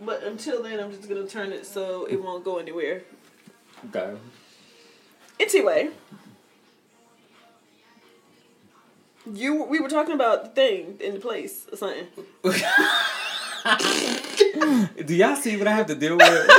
But 0.00 0.22
until 0.24 0.62
then 0.62 0.80
I'm 0.80 0.90
just 0.90 1.08
gonna 1.08 1.26
turn 1.26 1.52
it 1.52 1.64
so 1.66 2.06
it 2.06 2.16
won't 2.22 2.44
go 2.44 2.58
anywhere. 2.58 3.02
Okay. 3.94 4.16
Anyway. 5.40 5.90
You 9.30 9.64
we 9.64 9.78
were 9.80 9.90
talking 9.90 10.14
about 10.14 10.44
the 10.44 10.50
thing 10.50 10.96
in 11.00 11.14
the 11.14 11.20
place 11.20 11.66
or 11.70 11.76
something. 11.76 12.06
Do 15.04 15.14
y'all 15.14 15.36
see 15.36 15.56
what 15.56 15.66
I 15.68 15.72
have 15.72 15.86
to 15.88 15.94
deal 15.94 16.16
with? 16.16 16.50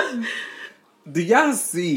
Do 1.12 1.22
y'all 1.24 1.54
see 1.54 1.96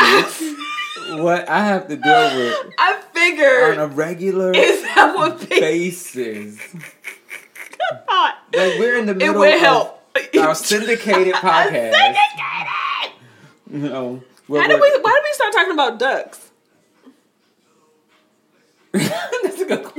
what 1.11 1.49
I 1.49 1.65
have 1.65 1.89
to 1.89 1.97
deal 1.97 2.37
with 2.37 2.73
I 2.79 3.01
figured 3.13 3.79
on 3.79 3.91
a 3.91 3.95
regular 3.95 4.53
is 4.55 4.83
that 4.83 5.47
basis? 5.51 6.59
Like 8.09 8.79
we're 8.79 8.97
in 8.99 9.07
the 9.07 9.13
it 9.13 9.19
middle 9.19 9.41
would 9.41 9.55
of 9.55 9.61
help. 9.61 10.03
our 10.41 10.55
syndicated 10.55 11.35
podcast. 11.45 11.93
Syndicated! 11.93 13.13
You 13.71 13.79
know, 13.79 14.23
How 14.49 14.67
did 14.69 14.81
we 14.81 14.91
why 15.01 15.13
did 15.13 15.25
we 15.25 15.33
start 15.35 15.53
talking 15.53 15.73
about 15.73 15.99
ducks? 15.99 16.51
That's 18.93 19.61
a. 19.61 19.93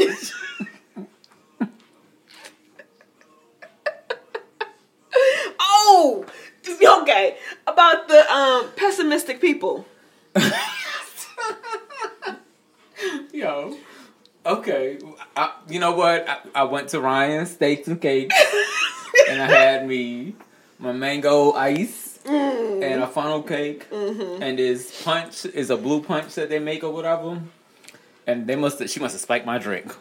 Oh 5.60 6.26
okay. 7.04 7.38
About 7.68 8.08
the 8.08 8.32
um 8.32 8.70
pessimistic 8.76 9.40
people. 9.40 9.86
Yo. 13.34 13.78
Okay. 14.46 15.00
I, 15.36 15.54
you 15.70 15.80
know 15.80 15.94
what? 15.94 16.28
I, 16.28 16.40
I 16.56 16.64
went 16.64 16.90
to 16.90 17.00
Ryan's 17.00 17.52
Steaks 17.52 17.88
and 17.88 18.02
Cakes 18.02 18.36
and 19.30 19.42
I 19.42 19.46
had 19.46 19.88
me 19.88 20.36
my 20.80 20.92
mango 20.92 21.54
ice 21.54 22.20
and 22.26 23.02
a 23.02 23.08
funnel 23.08 23.44
cake 23.44 23.88
and 23.92 24.58
this 24.60 25.04
punch 25.04 25.46
is 25.46 25.70
a 25.70 25.78
blue 25.78 26.02
punch 26.02 26.36
that 26.36 26.50
they 26.50 26.60
make 26.60 26.84
or 26.84 26.92
whatever. 26.92 27.42
And 28.25 28.48
they 28.48 28.56
must 28.56 28.80
have, 28.80 28.89
she 28.89 29.00
must 29.00 29.13
have 29.13 29.22
spiked 29.22 29.46
my 29.46 29.58
drink. 29.58 29.94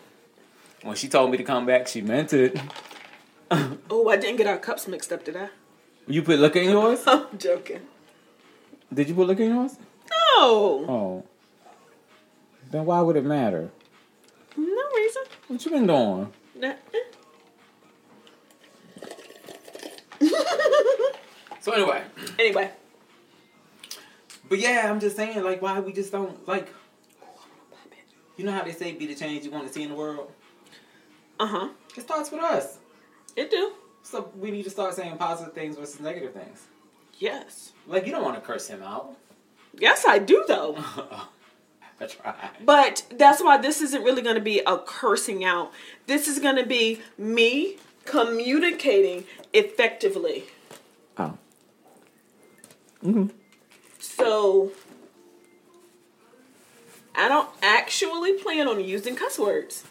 When 0.83 0.97
she 0.97 1.09
told 1.09 1.31
me 1.31 1.37
to 1.39 1.45
come 1.45 1.67
back, 1.67 1.89
she 1.89 2.01
meant 2.01 2.33
it. 2.33 2.59
Oh, 3.91 4.09
I 4.09 4.17
didn't 4.17 4.37
get 4.39 4.47
our 4.47 4.57
cups 4.57 4.89
mixed 4.89 5.13
up, 5.13 5.27
did 5.27 5.37
I? 5.37 5.51
You 6.07 6.23
put 6.23 6.39
liquor 6.39 6.61
in 6.61 6.71
yours? 6.71 7.03
I'm 7.07 7.37
joking. 7.37 7.83
Did 8.91 9.11
you 9.11 9.15
put 9.15 9.27
liquor 9.27 9.43
in 9.43 9.51
yours? 9.51 9.77
No. 10.11 10.87
Oh. 10.89 11.25
Then 12.71 12.87
why 12.87 13.03
would 13.03 13.17
it 13.17 13.27
matter? 13.27 13.71
No 14.57 14.83
reason. 14.97 15.23
What 15.49 15.65
you 15.67 15.71
been 15.71 15.87
doing? 15.87 16.33
So 21.61 21.71
anyway. 21.73 22.03
Anyway. 22.41 22.71
But 24.49 24.59
yeah, 24.59 24.91
I'm 24.91 24.99
just 24.99 25.15
saying, 25.15 25.45
like, 25.45 25.63
why 25.63 25.79
we 25.79 25.93
just 25.93 26.11
don't 26.11 26.47
like. 26.49 26.75
You 28.37 28.45
know 28.45 28.53
how 28.53 28.63
they 28.63 28.73
say, 28.73 28.93
"Be 28.93 29.07
the 29.07 29.15
change 29.15 29.45
you 29.45 29.51
want 29.51 29.67
to 29.67 29.73
see 29.73 29.83
in 29.83 29.91
the 29.91 29.95
world." 29.95 30.31
Uh-huh. 31.39 31.69
It 31.97 32.03
starts 32.03 32.31
with 32.31 32.41
us. 32.43 32.79
It 33.37 33.51
do. 33.51 33.73
So 34.03 34.31
we 34.37 34.51
need 34.51 34.65
to 34.65 34.71
start 34.71 34.95
saying 34.95 35.17
positive 35.17 35.55
things 35.55 35.77
versus 35.77 36.01
negative 36.01 36.33
things. 36.33 36.67
Yes. 37.19 37.73
Like, 37.87 38.07
you 38.07 38.13
don't 38.13 38.25
want 38.25 38.35
to 38.37 38.41
curse 38.41 38.67
him 38.69 38.83
out. 38.83 39.17
Yes, 39.79 40.05
I 40.07 40.19
do 40.19 40.45
though. 40.47 40.77
I 42.01 42.07
tried. 42.07 42.35
But 42.65 43.05
that's 43.13 43.43
why 43.43 43.59
this 43.59 43.81
isn't 43.81 44.03
really 44.03 44.23
going 44.23 44.35
to 44.35 44.41
be 44.43 44.61
a 44.67 44.79
cursing 44.79 45.45
out. 45.45 45.73
This 46.07 46.27
is 46.29 46.39
going 46.41 46.57
to 46.57 46.67
be 46.67 47.01
me 47.17 47.77
communicating 48.05 49.25
effectively. 49.53 50.45
Oh. 51.17 51.39
Mhm. 53.05 53.31
So 53.99 54.73
I 57.15 57.29
don't 57.29 57.49
actually 57.63 58.35
plan 58.35 58.69
on 58.69 58.83
using 58.83 59.17
cuss 59.17 59.39
words. 59.39 59.85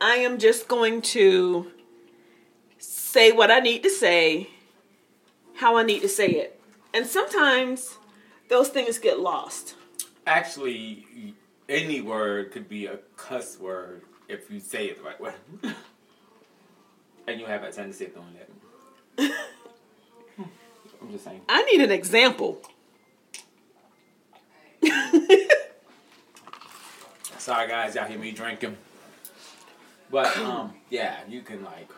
I 0.00 0.16
am 0.16 0.38
just 0.38 0.68
going 0.68 1.02
to 1.02 1.70
say 2.78 3.32
what 3.32 3.50
I 3.50 3.60
need 3.60 3.82
to 3.82 3.90
say, 3.90 4.50
how 5.56 5.76
I 5.76 5.82
need 5.82 6.00
to 6.00 6.08
say 6.08 6.28
it. 6.28 6.60
And 6.94 7.06
sometimes 7.06 7.98
those 8.48 8.68
things 8.68 8.98
get 8.98 9.20
lost. 9.20 9.74
Actually, 10.26 11.34
any 11.68 12.00
word 12.00 12.52
could 12.52 12.68
be 12.68 12.86
a 12.86 12.98
cuss 13.16 13.58
word 13.58 14.02
if 14.28 14.50
you 14.50 14.60
say 14.60 14.86
it 14.86 14.98
the 14.98 15.04
right 15.04 15.20
way. 15.20 15.32
and 17.26 17.40
you 17.40 17.46
have 17.46 17.62
a 17.62 17.72
tendency 17.72 18.06
of 18.06 18.14
doing 18.14 18.36
that. 18.38 19.32
I'm 21.00 21.10
just 21.10 21.24
saying. 21.24 21.40
I 21.48 21.62
need 21.64 21.80
an 21.80 21.90
example. 21.90 22.60
Sorry 27.48 27.66
guys, 27.66 27.94
y'all 27.94 28.04
hear 28.04 28.18
me 28.18 28.30
drinking. 28.30 28.76
But 30.10 30.36
um, 30.36 30.74
yeah, 30.90 31.20
you 31.26 31.40
can 31.40 31.64
like 31.64 31.88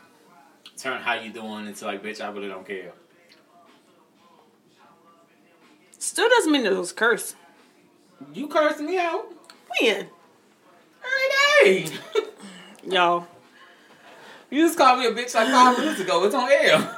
turn 0.77 1.03
how 1.03 1.15
you 1.15 1.33
doing 1.33 1.67
into 1.67 1.87
like, 1.87 2.05
bitch, 2.05 2.25
I 2.25 2.31
really 2.31 2.47
don't 2.47 2.65
care. 2.65 2.93
Still 5.99 6.29
doesn't 6.29 6.53
mean 6.53 6.63
that 6.63 6.73
it 6.73 6.79
was 6.79 6.93
a 6.93 6.95
curse. 6.95 7.35
You 8.33 8.47
cursing 8.47 8.87
me 8.87 8.97
out 8.97 9.27
When? 9.81 10.07
every 11.65 11.83
day. 11.83 11.91
Y'all. 12.89 13.27
you 14.51 14.65
just 14.65 14.79
called 14.79 15.01
me 15.01 15.07
a 15.07 15.11
bitch 15.11 15.35
like 15.35 15.49
five 15.49 15.77
minutes 15.77 16.01
ago. 16.01 16.25
It's 16.27 16.35
on 16.37 16.49
air. 16.49 16.97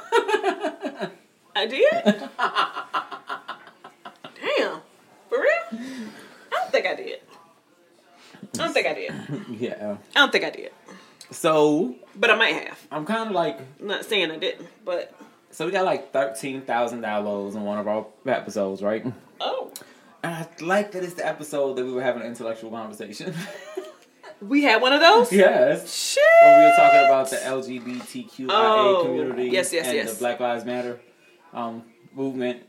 I 1.55 1.65
did? 1.65 1.91
Damn. 4.59 4.81
For 5.27 5.39
real? 5.39 5.63
I 5.71 6.07
don't 6.51 6.71
think 6.71 6.85
I 6.85 6.93
did. 6.93 7.19
I 8.55 8.57
don't 8.57 8.73
think 8.73 8.87
I 8.87 8.93
did. 8.93 9.13
yeah. 9.49 9.97
I 10.15 10.19
don't 10.19 10.31
think 10.31 10.43
I 10.45 10.49
did. 10.49 10.71
So 11.31 11.95
But 12.15 12.29
I 12.29 12.35
might 12.35 12.53
have. 12.55 12.79
I'm 12.91 13.05
kind 13.05 13.27
of 13.29 13.35
like, 13.35 13.59
I'm 13.79 13.87
not 13.87 14.05
saying 14.05 14.29
I 14.31 14.37
didn't, 14.37 14.67
but 14.85 15.13
so 15.51 15.65
we 15.65 15.71
got 15.71 15.85
like 15.85 16.11
thirteen 16.11 16.61
thousand 16.61 17.01
downloads 17.01 17.55
on 17.55 17.63
one 17.63 17.79
of 17.79 17.87
our 17.87 18.05
episodes, 18.25 18.81
right? 18.81 19.05
oh. 19.41 19.71
And 20.23 20.33
I 20.33 20.47
like 20.63 20.91
that 20.93 21.03
it's 21.03 21.15
the 21.15 21.27
episode 21.27 21.75
that 21.75 21.83
we 21.85 21.91
were 21.91 22.01
having 22.01 22.21
an 22.21 22.27
intellectual 22.29 22.69
conversation. 22.71 23.33
We 24.41 24.63
had 24.63 24.81
one 24.81 24.91
of 24.91 24.99
those? 24.99 25.31
yes. 25.31 25.93
Shit. 25.93 26.23
When 26.43 26.59
we 26.59 26.65
were 26.65 26.75
talking 26.75 26.99
about 26.99 27.29
the 27.29 27.37
LGBTQIA 27.37 28.47
Oh, 28.49 29.03
community 29.05 29.49
yes, 29.49 29.71
yes, 29.71 29.85
and 29.87 29.95
yes. 29.95 30.13
the 30.13 30.19
Black 30.19 30.39
Lives 30.39 30.65
Matter 30.65 30.99
um, 31.53 31.83
movement. 32.13 32.63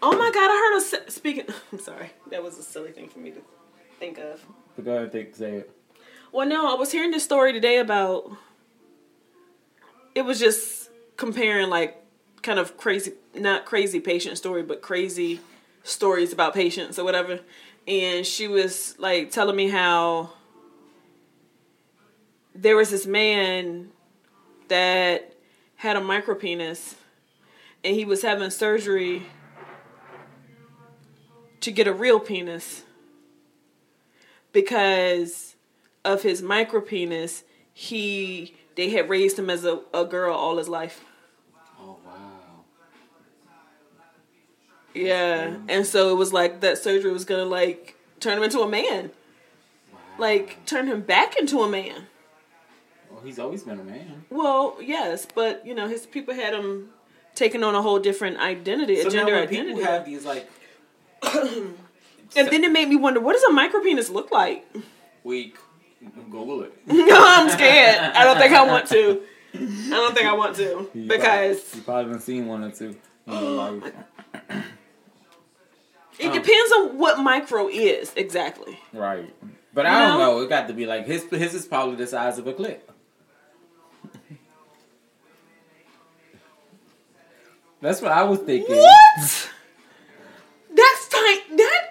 Oh 0.00 0.12
my 0.16 0.30
god, 0.30 0.50
I 0.50 0.80
heard 0.90 1.06
a 1.06 1.10
speaking. 1.10 1.44
I'm 1.72 1.78
sorry, 1.80 2.10
that 2.30 2.42
was 2.42 2.56
a 2.58 2.62
silly 2.62 2.92
thing 2.92 3.08
for 3.08 3.18
me 3.18 3.32
to 3.32 3.42
think 3.98 4.18
of. 4.18 4.40
But 4.78 4.84
go 4.84 4.96
ahead 4.96 5.34
say 5.34 5.54
it. 5.54 5.70
Well, 6.30 6.46
no, 6.46 6.72
I 6.72 6.78
was 6.78 6.92
hearing 6.92 7.10
this 7.10 7.24
story 7.24 7.52
today 7.52 7.78
about. 7.78 8.30
It 10.14 10.22
was 10.22 10.38
just 10.38 10.88
comparing 11.16 11.68
like 11.68 11.96
kind 12.42 12.60
of 12.60 12.76
crazy, 12.76 13.14
not 13.34 13.64
crazy 13.64 13.98
patient 13.98 14.38
story, 14.38 14.62
but 14.62 14.80
crazy 14.80 15.40
stories 15.82 16.32
about 16.32 16.54
patients 16.54 16.96
or 16.96 17.02
whatever. 17.02 17.40
And 17.88 18.24
she 18.24 18.46
was 18.46 18.96
like 19.00 19.32
telling 19.32 19.56
me 19.56 19.68
how 19.68 20.30
there 22.54 22.76
was 22.76 22.90
this 22.90 23.04
man 23.04 23.88
that 24.68 25.34
had 25.74 25.96
a 25.96 26.00
micro 26.00 26.36
penis 26.36 26.94
and 27.82 27.96
he 27.96 28.04
was 28.04 28.22
having 28.22 28.50
surgery 28.50 29.24
to 31.62 31.72
get 31.72 31.88
a 31.88 31.92
real 31.92 32.20
penis 32.20 32.84
because 34.62 35.54
of 36.04 36.22
his 36.22 36.42
micro 36.42 36.80
penis 36.80 37.44
he 37.72 38.54
they 38.76 38.90
had 38.90 39.08
raised 39.08 39.38
him 39.38 39.48
as 39.50 39.64
a, 39.64 39.80
a 39.94 40.04
girl 40.04 40.34
all 40.34 40.56
his 40.58 40.68
life. 40.68 41.04
Oh, 41.80 41.96
wow. 42.04 42.64
yeah 44.94 45.56
and 45.68 45.86
so 45.86 46.10
it 46.10 46.16
was 46.16 46.32
like 46.32 46.60
that 46.60 46.78
surgery 46.78 47.12
was 47.12 47.24
gonna 47.24 47.44
like 47.44 47.96
turn 48.20 48.36
him 48.38 48.42
into 48.44 48.60
a 48.60 48.68
man. 48.68 49.10
Like 50.18 50.64
turn 50.66 50.88
him 50.88 51.02
back 51.02 51.36
into 51.36 51.60
a 51.60 51.68
man. 51.68 52.06
Well, 53.10 53.20
he's 53.24 53.38
always 53.38 53.62
been 53.62 53.78
a 53.78 53.84
man. 53.84 54.24
well 54.30 54.76
yes 54.80 55.26
but 55.40 55.64
you 55.66 55.74
know 55.74 55.86
his 55.88 56.04
people 56.06 56.34
had 56.34 56.52
him 56.54 56.88
taking 57.36 57.62
on 57.62 57.74
a 57.76 57.82
whole 57.82 58.00
different 58.00 58.36
identity 58.38 58.94
a 58.98 59.02
So 59.02 59.08
now 59.08 59.14
gender 59.14 59.32
when 59.34 59.42
identity. 59.44 59.74
people 59.74 59.84
have 59.92 60.04
these, 60.04 60.24
like, 60.24 60.48
and 62.36 62.48
then 62.48 62.64
it 62.64 62.70
made 62.72 62.88
me 62.88 62.96
wonder 62.96 63.20
what 63.20 63.32
does 63.32 63.42
a 63.44 63.52
micro 63.52 63.80
penis 63.80 64.08
look 64.10 64.30
like 64.30 64.66
weak, 65.24 65.56
Google 66.30 66.62
it. 66.62 66.72
no 66.86 67.06
i'm 67.26 67.48
scared 67.50 67.98
i 67.98 68.24
don't 68.24 68.38
think 68.38 68.52
i 68.52 68.62
want 68.62 68.86
to 68.88 69.22
i 69.54 69.90
don't 69.90 70.14
think 70.14 70.26
i 70.26 70.32
want 70.32 70.56
to 70.56 70.90
because 71.06 71.74
You 71.74 71.82
probably 71.82 72.04
haven't 72.04 72.20
seen 72.22 72.46
one 72.46 72.64
or 72.64 72.70
two. 72.70 72.96
It 76.18 76.26
um, 76.26 76.32
depends 76.32 76.72
on 76.72 76.98
what 76.98 77.20
micro 77.20 77.68
is 77.68 78.12
exactly. 78.16 78.78
Right. 78.92 79.32
But 79.72 79.86
I 79.86 80.08
don't 80.08 80.18
know? 80.18 80.38
know. 80.38 80.42
It 80.42 80.48
got 80.48 80.66
to 80.68 80.74
be 80.74 80.84
like 80.86 81.06
his. 81.06 81.22
His 81.30 81.54
is 81.54 81.64
probably 81.66 81.94
the 81.94 82.06
size 82.08 82.38
of 82.38 82.46
a 82.48 82.52
clip. 82.52 82.90
That's 87.80 88.02
what 88.02 88.10
I 88.10 88.24
was 88.24 88.40
thinking. 88.40 88.74
What? 88.76 89.50
That's 90.74 91.08
tight. 91.08 91.42
That. 91.56 91.84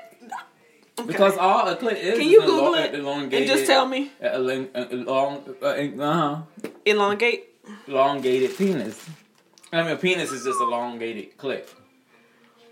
Okay. 1.07 1.13
Because 1.13 1.37
all 1.37 1.67
a 1.67 1.75
clip 1.77 1.97
is 1.97 2.17
Can 2.19 2.27
you 2.27 2.41
is 2.41 2.45
Google 2.49 2.73
elong- 2.73 2.85
it 2.85 2.95
elongated, 2.95 3.49
and 3.49 3.57
just 3.57 3.65
tell 3.65 3.85
me? 3.85 4.11
elong- 4.21 5.05
long, 5.07 5.55
uh 5.61 6.13
huh, 6.13 6.41
Elongate. 6.85 7.43
elongated 7.87 8.57
penis. 8.57 9.05
I 9.71 9.83
mean, 9.83 9.91
a 9.91 9.95
penis 9.95 10.31
is 10.31 10.43
just 10.43 10.59
elongated 10.59 11.37
clip. 11.37 11.69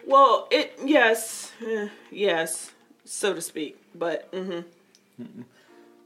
Well, 0.05 0.47
it 0.51 0.77
yes, 0.83 1.51
eh, 1.65 1.87
yes, 2.11 2.71
so 3.05 3.33
to 3.33 3.41
speak. 3.41 3.77
But 3.95 4.27
hmm 4.33 4.59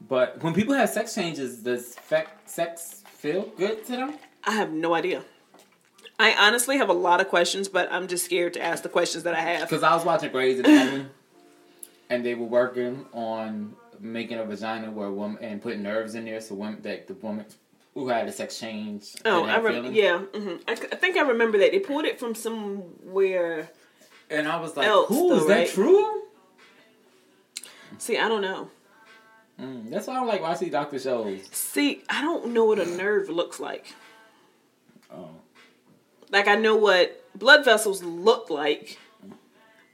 But 0.08 0.42
when 0.42 0.54
people 0.54 0.74
have 0.74 0.88
sex 0.90 1.14
changes, 1.14 1.58
does 1.58 1.94
fe- 1.96 2.24
sex 2.46 3.02
feel 3.18 3.42
good 3.56 3.84
to 3.86 3.92
them? 3.92 4.14
I 4.44 4.52
have 4.52 4.70
no 4.72 4.94
idea. 4.94 5.24
I 6.18 6.34
honestly 6.38 6.76
have 6.78 6.88
a 6.88 6.94
lot 6.94 7.20
of 7.20 7.28
questions, 7.28 7.68
but 7.68 7.90
I'm 7.92 8.06
just 8.06 8.24
scared 8.24 8.54
to 8.54 8.62
ask 8.62 8.82
the 8.82 8.88
questions 8.88 9.24
that 9.24 9.34
I 9.34 9.40
have. 9.40 9.62
Because 9.68 9.82
I 9.82 9.94
was 9.94 10.04
watching 10.04 10.30
Grey's 10.30 10.58
Anatomy, 10.58 11.06
and 12.10 12.24
they 12.24 12.34
were 12.34 12.46
working 12.46 13.06
on 13.14 13.74
making 14.00 14.38
a 14.38 14.44
vagina 14.44 14.90
where 14.90 15.08
a 15.08 15.12
woman 15.12 15.42
and 15.42 15.62
putting 15.62 15.82
nerves 15.82 16.14
in 16.14 16.24
there 16.26 16.40
so 16.40 16.54
women 16.54 16.80
that 16.82 17.06
the 17.06 17.14
woman 17.14 17.46
who 17.94 18.08
had 18.08 18.28
a 18.28 18.32
sex 18.32 18.58
change. 18.58 19.14
Oh, 19.24 19.44
I 19.44 19.52
have 19.52 19.64
rem- 19.64 19.74
feelings. 19.74 19.94
yeah. 19.96 20.18
hmm 20.18 20.56
I, 20.68 20.72
I 20.72 20.96
think 20.96 21.16
I 21.16 21.22
remember 21.22 21.58
that 21.58 21.72
they 21.72 21.78
pulled 21.80 22.04
it 22.04 22.18
from 22.20 22.34
somewhere. 22.34 23.70
And 24.30 24.46
I 24.46 24.60
was 24.60 24.76
like, 24.76 24.86
Else, 24.86 25.08
"Who 25.08 25.32
is 25.32 25.40
though, 25.42 25.48
that 25.48 25.58
right? 25.58 25.68
true?" 25.68 26.22
See, 27.98 28.16
I 28.16 28.28
don't 28.28 28.42
know. 28.42 28.70
Mm, 29.60 29.90
that's 29.90 30.06
why 30.06 30.14
I 30.14 30.16
don't 30.18 30.28
like 30.28 30.40
watching 30.40 30.70
doctor 30.70 30.98
shows. 30.98 31.40
See, 31.50 32.02
I 32.08 32.22
don't 32.22 32.52
know 32.54 32.64
what 32.64 32.78
a 32.78 32.86
nerve 32.86 33.28
looks 33.28 33.60
like. 33.60 33.92
Oh. 35.12 35.30
Like 36.30 36.46
I 36.48 36.54
know 36.54 36.76
what 36.76 37.22
blood 37.34 37.64
vessels 37.64 38.02
look 38.02 38.48
like, 38.50 38.98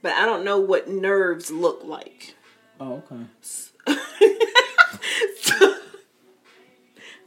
but 0.07 0.15
I 0.15 0.25
don't 0.25 0.45
know 0.45 0.57
what 0.57 0.87
nerves 0.87 1.51
look 1.51 1.83
like. 1.83 2.33
Oh, 2.79 3.03
okay. 3.11 3.25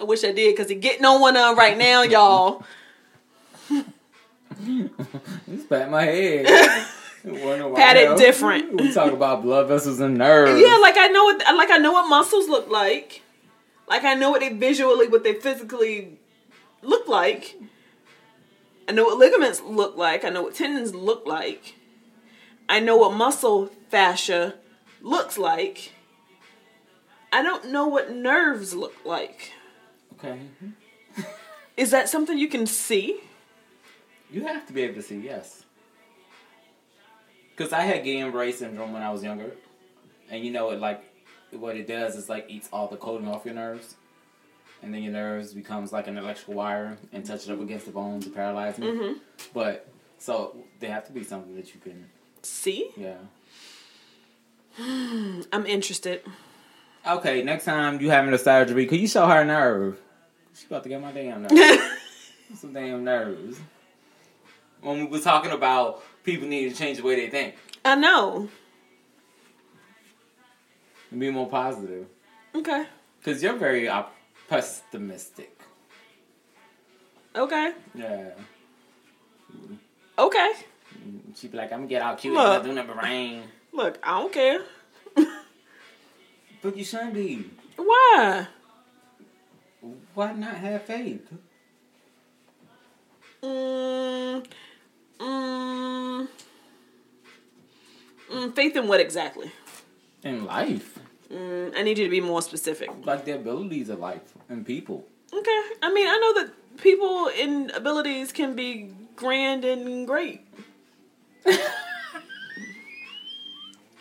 I 0.01 0.05
wish 0.05 0.25
I 0.25 0.33
did 0.33 0.57
because 0.57 0.71
he's 0.71 0.81
getting 0.81 1.05
on 1.05 1.21
one 1.21 1.37
of 1.37 1.43
'em 1.51 1.59
right 1.59 1.77
now, 1.77 2.01
y'all. 2.01 2.65
Just 5.47 5.69
pat 5.69 5.91
my 5.91 6.05
head. 6.05 6.47
Pat 6.47 7.97
it 7.99 8.17
different. 8.17 8.81
We 8.81 8.95
talk 8.95 9.13
about 9.13 9.43
blood 9.43 9.69
vessels 9.69 10.01
and 10.01 10.17
nerves. 10.17 10.59
Yeah, 10.59 10.79
like 10.81 10.97
I 10.97 11.09
know 11.09 11.25
what 11.25 11.37
like 11.55 11.71
I 11.71 11.77
know 11.77 11.93
what 11.93 12.09
muscles 12.09 12.49
look 12.49 12.71
like. 12.71 13.21
Like 13.91 14.05
I 14.05 14.15
know 14.15 14.31
what 14.31 14.41
they 14.41 14.55
visually, 14.55 15.07
what 15.07 15.23
they 15.23 15.35
physically 15.35 16.19
look 16.81 17.07
like. 17.09 17.61
I 18.89 18.93
know 18.93 19.05
what 19.05 19.19
ligaments 19.19 19.61
look 19.61 19.99
like. 19.99 20.25
I 20.25 20.31
know 20.31 20.45
what 20.45 20.55
tendons 20.55 20.95
look 20.95 21.27
like. 21.27 21.75
I 22.71 22.79
know 22.79 22.97
what 22.97 23.13
muscle 23.13 23.67
fascia 23.89 24.55
looks 25.03 25.37
like. 25.37 25.93
I 27.33 27.43
don't 27.43 27.71
know 27.71 27.89
what 27.89 28.13
nerves 28.13 28.75
look 28.75 28.95
like. 29.05 29.53
Okay. 30.15 30.39
Is 31.77 31.91
that 31.91 32.09
something 32.09 32.39
you 32.39 32.49
can 32.49 32.67
see? 32.67 33.21
You 34.31 34.45
have 34.45 34.67
to 34.69 34.73
be 34.73 34.83
able 34.83 34.95
to 34.95 35.03
see, 35.03 35.19
yes. 35.19 35.65
Because 37.51 37.73
I 37.73 37.81
had 37.81 38.05
Guillain-Barré 38.05 38.55
syndrome 38.55 38.93
when 38.93 39.03
I 39.03 39.11
was 39.11 39.25
younger. 39.25 39.53
and 40.31 40.45
you 40.45 40.51
know 40.51 40.71
it 40.71 40.81
like 40.81 41.03
what 41.51 41.77
it 41.77 41.87
does 41.87 42.17
is 42.17 42.29
like 42.29 42.47
eats 42.49 42.69
all 42.73 42.87
the 42.87 42.97
coating 42.97 43.29
off 43.29 43.45
your 43.45 43.55
nerves, 43.55 43.97
and 44.83 44.95
then 44.95 45.03
your 45.03 45.13
nerves 45.13 45.53
becomes 45.53 45.93
like 45.93 46.07
an 46.07 46.17
electrical 46.17 46.55
wire 46.55 46.97
and 47.13 47.25
touch 47.27 47.49
it 47.49 47.53
up 47.53 47.61
against 47.61 47.87
the 47.87 47.93
bones 47.93 48.25
to 48.25 48.31
paralyze 48.31 48.79
me. 48.79 48.87
Mm-hmm. 48.87 49.19
But 49.53 49.89
so 50.19 50.57
there 50.79 50.93
have 50.93 51.07
to 51.09 51.13
be 51.13 51.25
something 51.25 51.57
that 51.57 51.75
you 51.75 51.81
can, 51.81 52.09
See, 52.43 52.91
yeah. 52.97 53.17
I'm 54.79 55.67
interested. 55.67 56.23
Okay, 57.07 57.43
next 57.43 57.65
time 57.65 58.01
you 58.01 58.11
having 58.11 58.33
a 58.35 58.39
surgery, 58.39 58.87
could 58.87 59.01
you 59.01 59.09
show 59.09 59.27
her 59.27 59.45
nerve? 59.45 59.99
She 60.55 60.67
about 60.67 60.83
to 60.83 60.89
get 60.89 61.01
my 61.01 61.13
damn 61.13 61.43
nerves. 61.43 61.83
Some 62.57 62.73
damn 62.73 63.05
nerves. 63.05 63.59
When 64.83 64.99
we 65.01 65.05
were 65.07 65.21
talking 65.21 65.51
about 65.53 66.03
people 66.25 66.49
need 66.49 66.71
to 66.71 66.77
change 66.77 66.99
the 66.99 67.05
way 67.05 67.17
they 67.17 67.31
think 67.31 67.55
I 67.85 67.95
know. 67.95 68.49
and 71.11 71.21
be 71.21 71.31
more 71.31 71.49
positive. 71.49 72.07
Okay. 72.55 72.87
Cause 73.25 73.43
you're 73.43 73.57
very 73.57 73.89
op- 73.89 74.15
pessimistic. 74.49 75.59
Okay. 77.37 77.73
Yeah. 77.95 78.31
Okay. 80.19 80.53
She 81.35 81.49
be 81.49 81.57
like, 81.57 81.73
I'm 81.73 81.81
gonna 81.81 81.89
get 81.89 82.03
out 82.03 82.19
cute. 82.19 82.35
Look. 82.35 82.63
Doing 82.65 82.75
nothing 82.77 82.95
but 82.95 83.03
rain. 83.03 83.43
Look, 83.73 83.99
I 84.03 84.21
don't 84.21 84.33
care. 84.33 84.61
But 86.63 86.77
you 86.77 86.85
shouldn't 86.85 87.15
be. 87.15 87.51
Why? 87.77 88.47
Why 90.15 90.33
not 90.33 90.57
have 90.57 90.83
faith? 90.83 91.27
Mm, 93.43 94.45
mm, 95.19 96.29
mm, 98.31 98.55
faith 98.55 98.77
in 98.77 98.87
what 98.89 99.01
exactly? 99.01 99.51
In 100.23 100.45
life. 100.45 100.99
Mm, 101.33 101.75
I 101.75 101.83
need 101.83 101.97
you 101.97 102.05
to 102.05 102.11
be 102.11 102.21
more 102.21 102.43
specific. 102.43 102.91
Like 103.07 103.25
the 103.25 103.37
abilities 103.37 103.89
of 103.89 103.99
life 104.01 104.35
and 104.51 104.67
people. 104.67 105.07
Okay. 105.33 105.61
I 105.83 105.91
mean, 105.95 106.07
I 106.07 106.19
know 106.19 106.43
that 106.43 106.77
people 106.77 107.29
in 107.29 107.71
abilities 107.71 108.33
can 108.33 108.55
be 108.55 108.93
grand 109.17 109.65
and 109.65 110.07
great. 110.07 110.43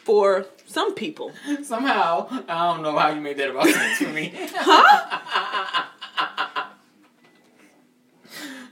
For 0.04 0.46
some 0.66 0.96
people. 0.96 1.32
Somehow, 1.64 2.28
I 2.48 2.74
don't 2.74 2.82
know 2.82 2.98
how 2.98 3.10
you 3.10 3.22
made 3.22 3.38
that 3.38 3.52
about 3.52 3.68
sense 3.68 4.00
for 4.00 4.10
me. 4.10 4.34
Huh? 4.36 5.86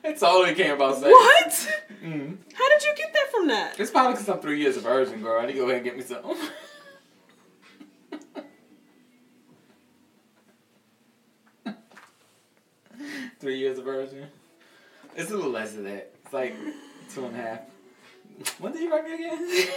It 0.08 0.18
totally 0.20 0.56
came 0.56 0.74
about 0.74 0.96
sex. 0.96 1.12
what? 1.12 1.50
Mm. 2.02 2.38
How 2.54 2.70
did 2.70 2.84
you 2.84 2.94
get 2.96 3.12
that 3.14 3.30
from 3.30 3.48
that? 3.50 3.78
It's 3.78 3.92
probably 3.92 4.14
because 4.14 4.30
I'm 4.30 4.40
three 4.40 4.62
years 4.62 4.78
of 4.78 4.84
virgin, 4.84 5.22
girl. 5.22 5.42
I 5.42 5.48
need 5.48 5.54
to 5.54 5.58
go 5.60 5.66
ahead 5.66 5.76
and 5.78 5.84
get 5.84 5.98
me 5.98 6.04
some. 6.04 6.24
three 13.40 13.58
years 13.58 13.78
of 13.78 13.86
virgin. 13.86 14.28
It's 15.16 15.32
a 15.32 15.36
little 15.36 15.52
less 15.52 15.74
than 15.74 15.84
that. 15.84 16.12
It's 16.24 16.34
like 16.34 16.56
two 17.14 17.26
and 17.26 17.36
a 17.36 17.42
half. 17.42 17.60
When 18.60 18.72
did 18.74 18.82
you 18.82 18.92
write 18.92 19.06
me 19.06 19.14
again? 19.14 19.68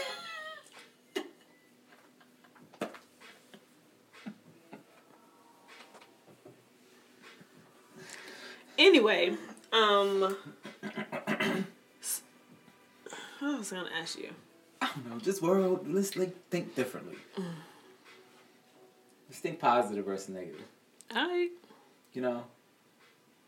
Anyway, 8.79 9.37
um, 9.73 10.37
I 13.43 13.57
was 13.59 13.71
gonna 13.71 13.91
ask 14.01 14.19
you. 14.19 14.31
I 14.81 14.87
don't 14.95 15.11
know. 15.11 15.19
This 15.19 15.43
world, 15.43 15.87
let's 15.87 16.17
like 16.17 16.35
think 16.49 16.75
differently. 16.75 17.17
Let's 19.29 19.41
think 19.41 19.61
positive 19.61 20.07
versus 20.07 20.31
negative. 20.31 20.65
Alright. 21.15 21.51
You 22.15 22.23
know, 22.23 22.45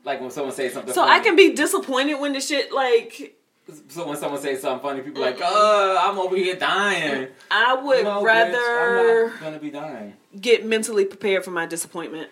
like 0.04 0.20
when 0.20 0.30
someone 0.30 0.52
says 0.54 0.74
something. 0.74 0.92
So 0.92 1.00
funny, 1.02 1.20
I 1.20 1.20
can 1.20 1.34
be 1.34 1.54
disappointed 1.54 2.20
when 2.20 2.34
the 2.34 2.40
shit 2.40 2.70
like 2.70 3.41
So 3.88 4.08
when 4.08 4.16
someone 4.16 4.40
says 4.40 4.60
something 4.60 4.82
funny, 4.82 5.02
people 5.02 5.22
like, 5.22 5.38
"Oh, 5.40 5.96
I'm 6.00 6.18
over 6.18 6.34
here 6.36 6.56
dying." 6.56 7.28
I 7.50 7.74
would 7.74 8.04
No, 8.04 8.20
bitch, 8.20 8.24
rather 8.24 9.24
I'm 9.26 9.30
not 9.30 9.40
gonna 9.40 9.58
be 9.60 9.70
dying. 9.70 10.14
get 10.40 10.66
mentally 10.66 11.04
prepared 11.04 11.44
for 11.44 11.52
my 11.52 11.66
disappointment. 11.66 12.30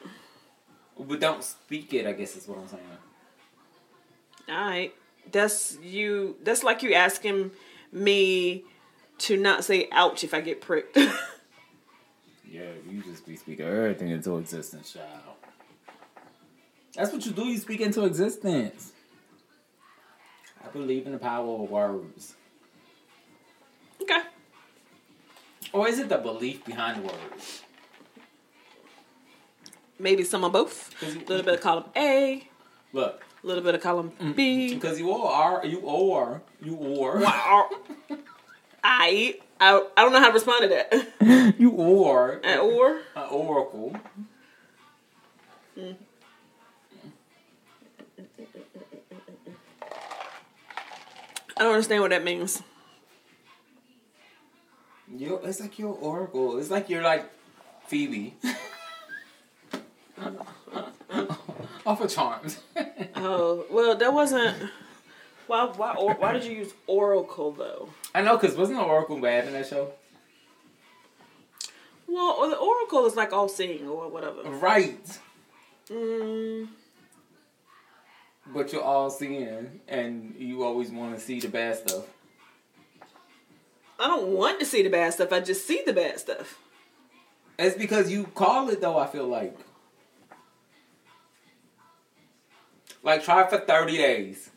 But 0.99 1.21
don't 1.21 1.43
speak 1.45 1.95
it. 1.95 2.07
I 2.07 2.13
guess 2.13 2.37
is 2.37 2.49
what 2.49 2.59
I'm 2.59 2.69
saying. 2.69 2.83
Alright. 4.49 4.95
That's 5.31 5.79
you 5.83 6.37
that's 6.43 6.65
like 6.65 6.83
you 6.83 6.95
asking 6.95 7.53
me 7.93 8.65
to 9.19 9.37
not 9.37 9.65
say 9.65 9.89
ouch 9.93 10.25
if 10.25 10.35
I 10.35 10.41
get 10.41 10.61
pricked. 10.61 10.99
Yeah, 12.53 12.63
you 12.91 13.01
just 13.03 13.25
be 13.25 13.37
speaking 13.37 13.65
everything 13.65 14.09
into 14.11 14.37
existence, 14.37 14.93
child. 14.93 15.37
That's 16.97 17.13
what 17.13 17.25
you 17.25 17.31
do. 17.31 17.45
You 17.45 17.57
speak 17.59 17.81
into 17.81 18.05
existence. 18.05 18.93
I 20.65 20.69
believe 20.73 21.07
in 21.07 21.13
the 21.13 21.19
power 21.19 21.63
of 21.63 21.71
words. 21.71 22.35
okay. 24.03 24.21
Or 25.73 25.89
is 25.89 25.99
it 25.99 26.09
the 26.09 26.19
belief 26.19 26.65
behind 26.65 27.05
words? 27.05 27.63
Maybe 29.99 30.25
some 30.25 30.45
of 30.45 30.53
both. 30.53 30.91
A 31.03 31.07
little 31.07 31.45
bit 31.45 31.55
of 31.55 31.61
column 31.61 31.85
A, 31.97 32.49
Look, 32.93 33.23
a 33.43 33.47
little 33.47 33.63
bit 33.63 33.75
of 33.75 33.81
column 33.81 34.11
mm-hmm. 34.11 34.33
B. 34.33 34.75
because 34.75 34.99
you 34.99 35.13
all 35.13 35.29
are, 35.29 35.65
you 35.65 35.89
are, 35.89 36.43
you 36.61 36.75
or, 36.75 37.23
I 37.25 37.69
I 39.61 39.87
I 39.97 40.03
don't 40.03 40.13
know 40.13 40.21
how 40.21 40.29
to 40.29 40.33
respond 40.33 40.63
to 40.63 40.69
that. 40.69 41.15
you 41.59 41.71
or 41.71 42.41
An 42.43 42.59
or 42.61 43.01
an 43.15 43.29
oracle. 43.31 43.95
Mm. 45.79 45.97
I 51.61 51.65
don't 51.65 51.75
understand 51.75 52.01
what 52.01 52.09
that 52.09 52.25
means. 52.25 52.63
You, 55.15 55.39
it's 55.45 55.61
like 55.61 55.79
your 55.79 55.95
oracle. 55.95 56.57
It's 56.59 56.71
like 56.71 56.89
you're 56.89 57.03
like 57.03 57.31
Phoebe. 57.87 58.35
Off 61.85 62.01
of 62.01 62.11
Charmed. 62.11 62.57
Oh 63.17 63.67
well, 63.71 63.95
that 63.97 64.15
wasn't. 64.15 64.57
Why 65.47 65.67
why 65.67 65.95
or, 65.95 66.15
why 66.15 66.33
did 66.33 66.45
you 66.45 66.53
use 66.53 66.73
oracle 66.87 67.53
though? 67.53 67.91
I 68.15 68.23
know, 68.23 68.39
cause 68.39 68.55
wasn't 68.57 68.79
the 68.79 68.85
oracle 68.85 69.21
bad 69.21 69.47
in 69.47 69.53
that 69.53 69.67
show? 69.67 69.93
Well, 72.09 72.37
or 72.39 72.49
the 72.49 72.57
oracle 72.57 73.05
is 73.05 73.17
like 73.17 73.35
all 73.35 73.49
seeing 73.49 73.87
or 73.87 74.09
whatever. 74.09 74.43
Right. 74.45 75.19
Mm, 75.91 76.69
But 78.47 78.73
you're 78.73 78.83
all 78.83 79.11
seeing, 79.11 79.81
and 79.87 80.35
you 80.39 80.65
always 80.65 80.91
want 80.91 81.15
to 81.15 81.21
see 81.21 81.41
the 81.41 81.49
bad 81.49 81.77
stuff. 81.77 82.05
I 83.99 84.07
don't 84.07 84.29
want 84.29 84.59
to 84.61 84.67
see 84.67 84.83
the 84.83 84.91
bad 84.91 85.13
stuff. 85.13 85.33
I 85.33 85.41
just 85.41 85.67
see 85.67 85.83
the 85.85 85.93
bad 85.93 86.19
stuff. 86.19 86.59
It's 87.59 87.77
because 87.77 88.11
you 88.11 88.25
call 88.25 88.71
it, 88.71 88.81
though. 88.81 88.99
I 88.99 89.07
feel 89.07 89.29
like, 89.29 89.57
like 93.03 93.23
try 93.23 93.47
for 93.47 93.59
thirty 93.59 93.99
days. 93.99 94.51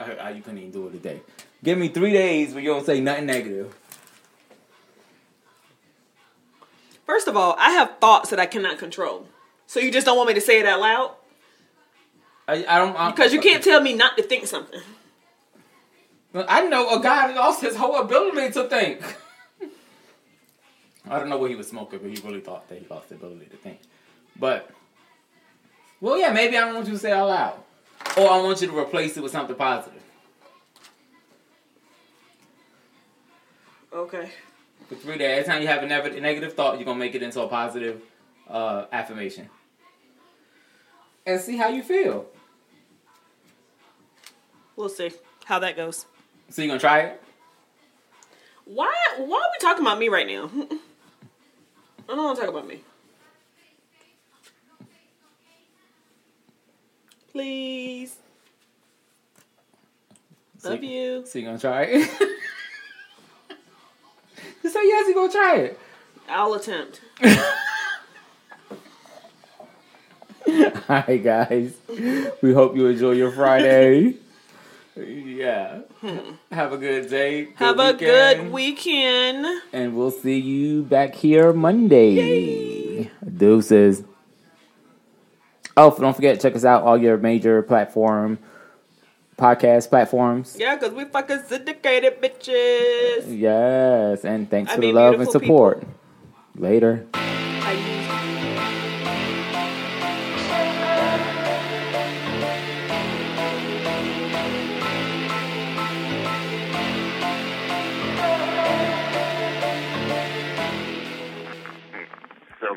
I, 0.00 0.12
I, 0.12 0.16
ah, 0.20 0.28
you 0.28 0.42
couldn't 0.42 0.58
even 0.58 0.72
do 0.72 0.88
it 0.88 0.94
a 0.94 0.98
day. 0.98 1.22
Give 1.62 1.78
me 1.78 1.88
three 1.88 2.12
days 2.12 2.52
where 2.52 2.62
you 2.62 2.70
don't 2.70 2.84
say 2.84 3.00
nothing 3.00 3.26
negative. 3.26 3.74
First 7.06 7.28
of 7.28 7.36
all, 7.36 7.54
I 7.58 7.70
have 7.70 7.98
thoughts 8.00 8.30
that 8.30 8.38
I 8.38 8.46
cannot 8.46 8.78
control. 8.78 9.26
So 9.66 9.80
you 9.80 9.90
just 9.90 10.06
don't 10.06 10.16
want 10.16 10.28
me 10.28 10.34
to 10.34 10.40
say 10.40 10.60
it 10.60 10.66
out 10.66 10.80
loud 10.80 11.14
I, 12.48 12.64
I 12.66 12.78
don't 12.78 12.96
I, 12.96 13.10
because 13.10 13.32
you 13.34 13.40
can't 13.40 13.62
tell 13.62 13.82
me 13.82 13.92
not 13.92 14.16
to 14.16 14.22
think 14.22 14.46
something. 14.46 14.80
I 16.34 16.66
know 16.66 16.98
a 16.98 17.02
guy 17.02 17.28
that 17.28 17.36
lost 17.36 17.60
his 17.60 17.76
whole 17.76 18.00
ability 18.00 18.52
to 18.52 18.64
think. 18.64 19.02
I 21.08 21.18
don't 21.18 21.28
know 21.28 21.38
what 21.38 21.50
he 21.50 21.56
was 21.56 21.68
smoking, 21.68 22.00
but 22.00 22.10
he 22.10 22.20
really 22.26 22.40
thought 22.40 22.68
that 22.68 22.78
he 22.78 22.86
lost 22.88 23.08
the 23.08 23.14
ability 23.14 23.46
to 23.46 23.56
think. 23.56 23.80
But, 24.38 24.70
well, 26.00 26.18
yeah, 26.18 26.32
maybe 26.32 26.56
I 26.56 26.66
don't 26.66 26.74
want 26.74 26.86
you 26.86 26.92
to 26.92 26.98
say 26.98 27.10
it 27.10 27.14
out 27.14 27.28
loud. 27.28 27.58
Or 28.16 28.30
I 28.30 28.40
want 28.42 28.60
you 28.60 28.68
to 28.68 28.78
replace 28.78 29.16
it 29.16 29.22
with 29.22 29.32
something 29.32 29.56
positive. 29.56 30.02
Okay. 33.92 34.30
For 34.88 34.94
three 34.96 35.18
days, 35.18 35.40
every 35.40 35.52
time 35.52 35.62
you 35.62 35.68
have 35.68 35.82
a 35.82 35.86
nev- 35.86 36.20
negative 36.20 36.52
thought, 36.52 36.76
you're 36.76 36.84
going 36.84 36.98
to 36.98 37.04
make 37.04 37.14
it 37.14 37.22
into 37.22 37.40
a 37.40 37.48
positive 37.48 38.02
uh, 38.48 38.84
affirmation. 38.92 39.48
And 41.26 41.40
see 41.40 41.56
how 41.56 41.68
you 41.68 41.82
feel. 41.82 42.26
We'll 44.78 44.88
see 44.88 45.10
how 45.44 45.58
that 45.58 45.76
goes. 45.76 46.06
So 46.50 46.62
you 46.62 46.68
to 46.70 46.78
try 46.78 47.00
it? 47.00 47.20
Why 48.64 48.94
why 49.16 49.38
are 49.38 49.50
we 49.50 49.58
talking 49.60 49.82
about 49.82 49.98
me 49.98 50.08
right 50.08 50.24
now? 50.26 50.44
I 50.54 52.14
don't 52.14 52.24
want 52.24 52.38
to 52.38 52.44
talk 52.44 52.54
about 52.54 52.68
me. 52.68 52.78
Please. 57.32 58.14
So 60.58 60.70
Love 60.70 60.84
you. 60.84 61.26
So 61.26 61.40
you 61.40 61.46
to 61.46 61.58
try 61.58 61.82
it? 61.82 62.08
Just 64.62 64.74
say 64.74 64.86
yes, 64.86 65.06
you're 65.08 65.14
going 65.14 65.30
to 65.30 65.36
try 65.36 65.56
it. 65.56 65.80
I'll 66.28 66.54
attempt. 66.54 67.00
All 70.88 71.04
right, 71.08 71.22
guys. 71.22 71.74
We 72.42 72.52
hope 72.52 72.76
you 72.76 72.86
enjoy 72.86 73.12
your 73.12 73.32
Friday. 73.32 74.18
Yeah. 75.02 75.80
Have 76.52 76.72
a 76.72 76.78
good 76.78 77.08
day. 77.08 77.44
Good 77.44 77.54
Have 77.56 77.78
a 77.78 77.92
good 77.92 78.50
weekend. 78.50 79.62
And 79.72 79.96
we'll 79.96 80.10
see 80.10 80.38
you 80.38 80.82
back 80.82 81.14
here 81.14 81.52
Monday. 81.52 83.10
Deuces. 83.36 84.04
Oh, 85.76 85.96
don't 85.96 86.14
forget, 86.14 86.40
check 86.40 86.56
us 86.56 86.64
out 86.64 86.82
all 86.82 86.98
your 86.98 87.16
major 87.16 87.62
platform 87.62 88.38
podcast 89.38 89.88
platforms. 89.88 90.56
Yeah, 90.58 90.74
because 90.74 90.92
we 90.92 91.04
fucking 91.04 91.42
syndicated 91.46 92.20
bitches. 92.20 93.38
Yes, 93.38 94.24
and 94.24 94.50
thanks 94.50 94.72
I 94.72 94.74
for 94.74 94.80
the 94.80 94.92
love 94.92 95.20
and 95.20 95.30
support. 95.30 95.84
Later. 96.56 97.06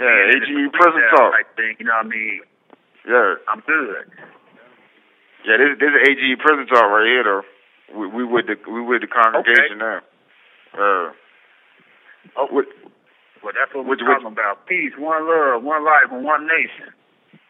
Yeah, 0.02 0.34
AGE 0.34 0.72
prison 0.74 1.04
talk. 1.16 1.32
type 1.38 1.56
thing, 1.56 1.76
you 1.80 1.86
know 1.86 1.94
what 1.94 2.06
I 2.06 2.10
mean? 2.10 2.42
Yeah, 3.08 3.36
I'm 3.48 3.62
good. 3.62 4.10
yeah. 5.46 5.58
This 5.58 5.78
this 5.80 5.90
is 5.94 6.02
AG 6.10 6.36
prison 6.42 6.66
talk 6.68 6.90
right 6.90 7.06
here, 7.06 7.24
though. 7.24 7.44
We 7.94 8.08
we 8.08 8.24
with 8.26 8.48
the 8.48 8.58
we 8.70 8.82
with 8.82 9.02
the 9.02 9.08
congregation 9.08 9.78
now. 9.78 10.02
Uh, 10.74 11.12
Oh, 12.38 12.46
what, 12.52 12.66
well, 13.44 13.52
that's 13.58 13.74
what 13.74 13.84
we're 13.84 13.92
Which- 13.92 14.00
which- 14.02 14.08
talking 14.22 14.28
about. 14.28 14.66
Peace, 14.68 14.94
one 14.98 15.28
love, 15.28 15.64
one 15.64 15.84
life, 15.84 16.10
and 16.12 16.24
one 16.24 16.46
nation. 16.48 16.94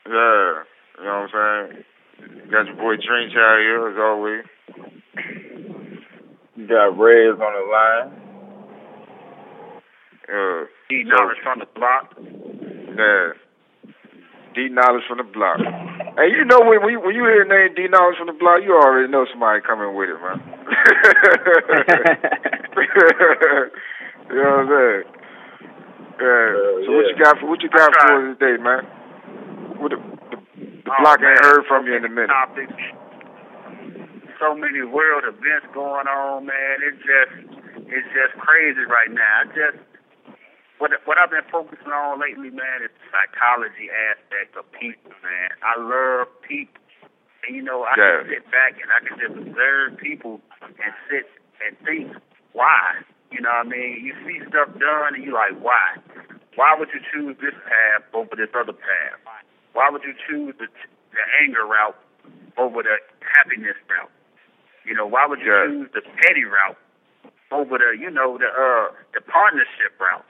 yeah, 0.08 0.64
you 0.98 1.04
know 1.04 1.28
what 1.28 1.36
I'm 1.36 1.70
saying. 1.72 2.50
Got 2.50 2.66
your 2.68 2.76
boy 2.76 2.96
Dreamchild 2.96 3.60
here 3.60 3.88
as 3.90 3.98
always. 4.00 4.46
You 6.56 6.68
got 6.68 6.98
Reds 6.98 7.40
on 7.42 7.54
the 7.54 7.66
line. 7.72 8.12
Uh, 10.32 10.66
So- 11.06 11.10
knowledge 11.16 11.40
from 11.44 11.60
the 11.60 11.70
block. 11.78 12.06
yeah. 12.20 13.34
D 14.54 14.68
knowledge 14.68 15.04
from 15.08 15.18
the 15.24 15.24
block. 15.24 15.64
Hey, 16.20 16.28
you 16.28 16.44
know 16.44 16.60
when 16.60 16.84
when 16.84 16.92
you, 16.92 17.00
when 17.00 17.16
you 17.16 17.24
hear 17.24 17.48
the 17.48 17.50
name 17.56 17.72
D 17.72 17.88
knowledge 17.88 18.18
from 18.20 18.28
the 18.28 18.36
block, 18.36 18.60
you 18.68 18.76
already 18.76 19.08
know 19.08 19.24
somebody 19.32 19.64
coming 19.64 19.96
with 19.96 20.12
it, 20.12 20.20
man. 20.20 20.44
you 24.28 24.36
know 24.36 24.52
what 24.52 24.60
I'm 24.60 24.68
saying? 24.68 25.04
Yeah. 26.20 26.52
so 26.84 26.90
what 26.92 27.08
you 27.08 27.16
got 27.16 27.40
for 27.40 27.48
what 27.48 27.62
you 27.64 27.70
got 27.72 27.90
for 27.96 28.12
us 28.12 28.38
today, 28.38 28.60
man? 28.62 28.84
What 29.80 29.96
the, 29.96 30.00
the, 30.30 30.38
the 30.60 30.92
oh, 30.92 31.00
block 31.00 31.24
Oh, 31.24 31.26
ain't 31.26 31.40
man, 31.40 31.48
heard 31.48 31.64
from 31.72 31.88
you 31.88 31.96
in 31.96 32.04
a 32.04 32.10
minute. 32.12 32.28
Topics. 32.28 32.76
So 34.38 34.54
many 34.54 34.84
world 34.84 35.24
events 35.26 35.66
going 35.74 36.08
on, 36.12 36.46
man. 36.46 36.76
It's 36.84 37.00
just 37.08 37.32
it's 37.88 38.10
just 38.12 38.36
crazy 38.36 38.84
right 38.84 39.10
now. 39.10 39.48
I 39.48 39.50
just 39.56 39.80
what 40.82 40.90
what 41.06 41.18
I've 41.22 41.30
been 41.30 41.46
focusing 41.54 41.94
on 41.94 42.18
lately, 42.20 42.50
man, 42.50 42.82
is 42.82 42.90
the 42.90 43.06
psychology 43.14 43.94
aspect 43.94 44.58
of 44.58 44.66
people, 44.74 45.14
man. 45.22 45.54
I 45.62 45.78
love 45.78 46.28
people. 46.42 46.82
And 47.46 47.56
you 47.56 47.62
know, 47.62 47.84
I 47.86 47.94
Yeah. 47.98 48.26
can 48.26 48.30
sit 48.42 48.52
back 48.52 48.74
and 48.82 48.90
I 48.92 49.00
can 49.06 49.16
just 49.22 49.36
observe 49.38 49.98
people 50.02 50.42
and 50.62 50.94
sit 51.10 51.30
and 51.62 51.78
think, 51.86 52.18
why? 52.54 52.98
You 53.32 53.42
know 53.42 53.50
what 53.54 53.68
I 53.68 53.70
mean? 53.70 54.02
You 54.04 54.14
see 54.26 54.42
stuff 54.50 54.74
done 54.80 55.16
and 55.16 55.24
you 55.24 55.34
like, 55.34 55.54
why? 55.62 55.98
Why 56.56 56.76
would 56.78 56.90
you 56.94 57.00
choose 57.14 57.38
this 57.40 57.54
path 57.64 58.04
over 58.14 58.36
this 58.36 58.50
other 58.58 58.74
path? 58.74 59.20
Why 59.74 59.90
would 59.90 60.04
you 60.04 60.14
choose 60.28 60.56
the, 60.60 60.68
the 60.68 61.24
anger 61.46 61.66
route 61.66 61.96
over 62.58 62.84
the 62.84 62.98
happiness 63.38 63.78
route? 63.88 64.12
You 64.84 64.96
know, 64.96 65.06
why 65.08 65.26
would 65.28 65.40
you 65.40 65.54
Yeah. 65.54 65.68
choose 65.68 65.90
the 65.94 66.02
petty 66.02 66.44
route 66.46 66.78
over 67.52 67.78
the, 67.78 67.96
you 67.98 68.10
know, 68.10 68.38
the 68.38 68.50
uh 68.50 68.92
the 69.14 69.22
partnership 69.22 69.94
route? 70.00 70.26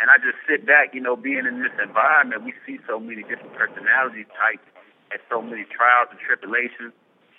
And 0.00 0.10
I 0.12 0.20
just 0.20 0.36
sit 0.44 0.66
back, 0.66 0.92
you 0.92 1.00
know, 1.00 1.16
being 1.16 1.46
in 1.48 1.62
this 1.62 1.72
environment, 1.80 2.44
we 2.44 2.52
see 2.66 2.78
so 2.86 3.00
many 3.00 3.22
different 3.22 3.54
personality 3.56 4.28
types 4.36 4.66
and 5.10 5.20
so 5.30 5.40
many 5.40 5.64
trials 5.64 6.08
and 6.10 6.20
tribulations. 6.20 6.92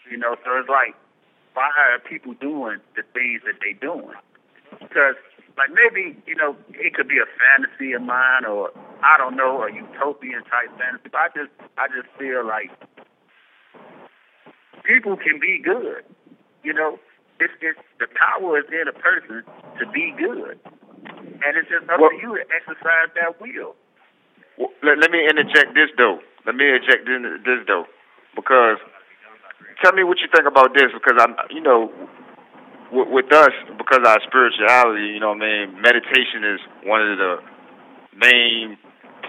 You 0.10 0.18
know, 0.18 0.36
so 0.44 0.58
it's 0.58 0.70
like, 0.70 0.96
why 1.54 1.70
are 1.70 2.00
people 2.00 2.34
doing 2.34 2.80
the 2.96 3.04
things 3.14 3.42
that 3.46 3.60
they're 3.60 3.78
doing? 3.78 4.16
Because, 4.80 5.20
like, 5.58 5.70
maybe, 5.74 6.18
you 6.26 6.36
know, 6.36 6.56
it 6.70 6.94
could 6.94 7.08
be 7.08 7.18
a 7.18 7.30
fantasy 7.38 7.94
of 7.94 8.02
mine 8.02 8.46
or, 8.46 8.72
I 9.04 9.18
don't 9.18 9.36
know, 9.36 9.64
a 9.64 9.74
utopian 9.74 10.44
type 10.46 10.72
fantasy, 10.78 11.10
but 11.12 11.18
I 11.18 11.28
just, 11.36 11.52
I 11.78 11.88
just 11.90 12.08
feel 12.18 12.46
like 12.46 12.72
people 14.86 15.18
can 15.18 15.40
be 15.40 15.60
good. 15.60 16.06
You 16.64 16.74
know, 16.74 17.00
it's, 17.40 17.54
it's, 17.62 17.80
the 18.00 18.08
power 18.16 18.60
is 18.60 18.66
in 18.70 18.88
a 18.88 18.94
person 18.94 19.44
to 19.80 19.86
be 19.92 20.14
good. 20.18 20.60
And 21.46 21.58
it's 21.58 21.70
just 21.70 21.90
up 21.90 22.00
Well- 22.00 22.10
to 22.10 22.18
you 22.18 22.36
to 22.38 22.46
exercise 22.54 23.10
that 23.16 23.40
will. 23.42 23.76
Well, 24.58 24.74
let, 24.82 24.98
let 24.98 25.12
me 25.12 25.22
interject 25.22 25.74
this 25.78 25.90
though. 25.98 26.20
Let 26.46 26.56
me 26.56 26.66
interject 26.66 27.06
this, 27.06 27.22
this 27.46 27.62
though, 27.68 27.86
because 28.36 28.78
tell 29.84 29.94
me 29.94 30.04
what 30.04 30.18
you 30.18 30.28
think 30.34 30.48
about 30.48 30.74
this. 30.74 30.90
Because 30.94 31.22
I'm, 31.22 31.36
you 31.54 31.62
know, 31.62 31.92
with, 32.92 33.10
with 33.10 33.30
us, 33.34 33.54
because 33.78 34.02
our 34.02 34.18
spirituality, 34.26 35.14
you 35.14 35.20
know, 35.20 35.38
what 35.38 35.44
I 35.46 35.68
mean, 35.70 35.82
meditation 35.82 36.42
is 36.42 36.60
one 36.88 37.06
of 37.06 37.18
the 37.18 37.38
main 38.18 38.78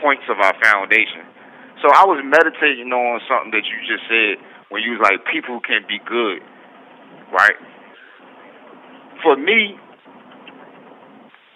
points 0.00 0.24
of 0.30 0.38
our 0.40 0.54
foundation. 0.62 1.28
So 1.82 1.90
I 1.92 2.06
was 2.08 2.22
meditating 2.24 2.90
on 2.90 3.20
something 3.28 3.52
that 3.52 3.62
you 3.68 3.76
just 3.86 4.02
said 4.08 4.40
when 4.70 4.82
you 4.82 4.96
was 4.96 5.02
like, 5.02 5.22
people 5.30 5.60
can 5.60 5.84
be 5.86 5.98
good, 6.08 6.40
right? 7.30 7.58
For 9.22 9.36
me, 9.36 9.76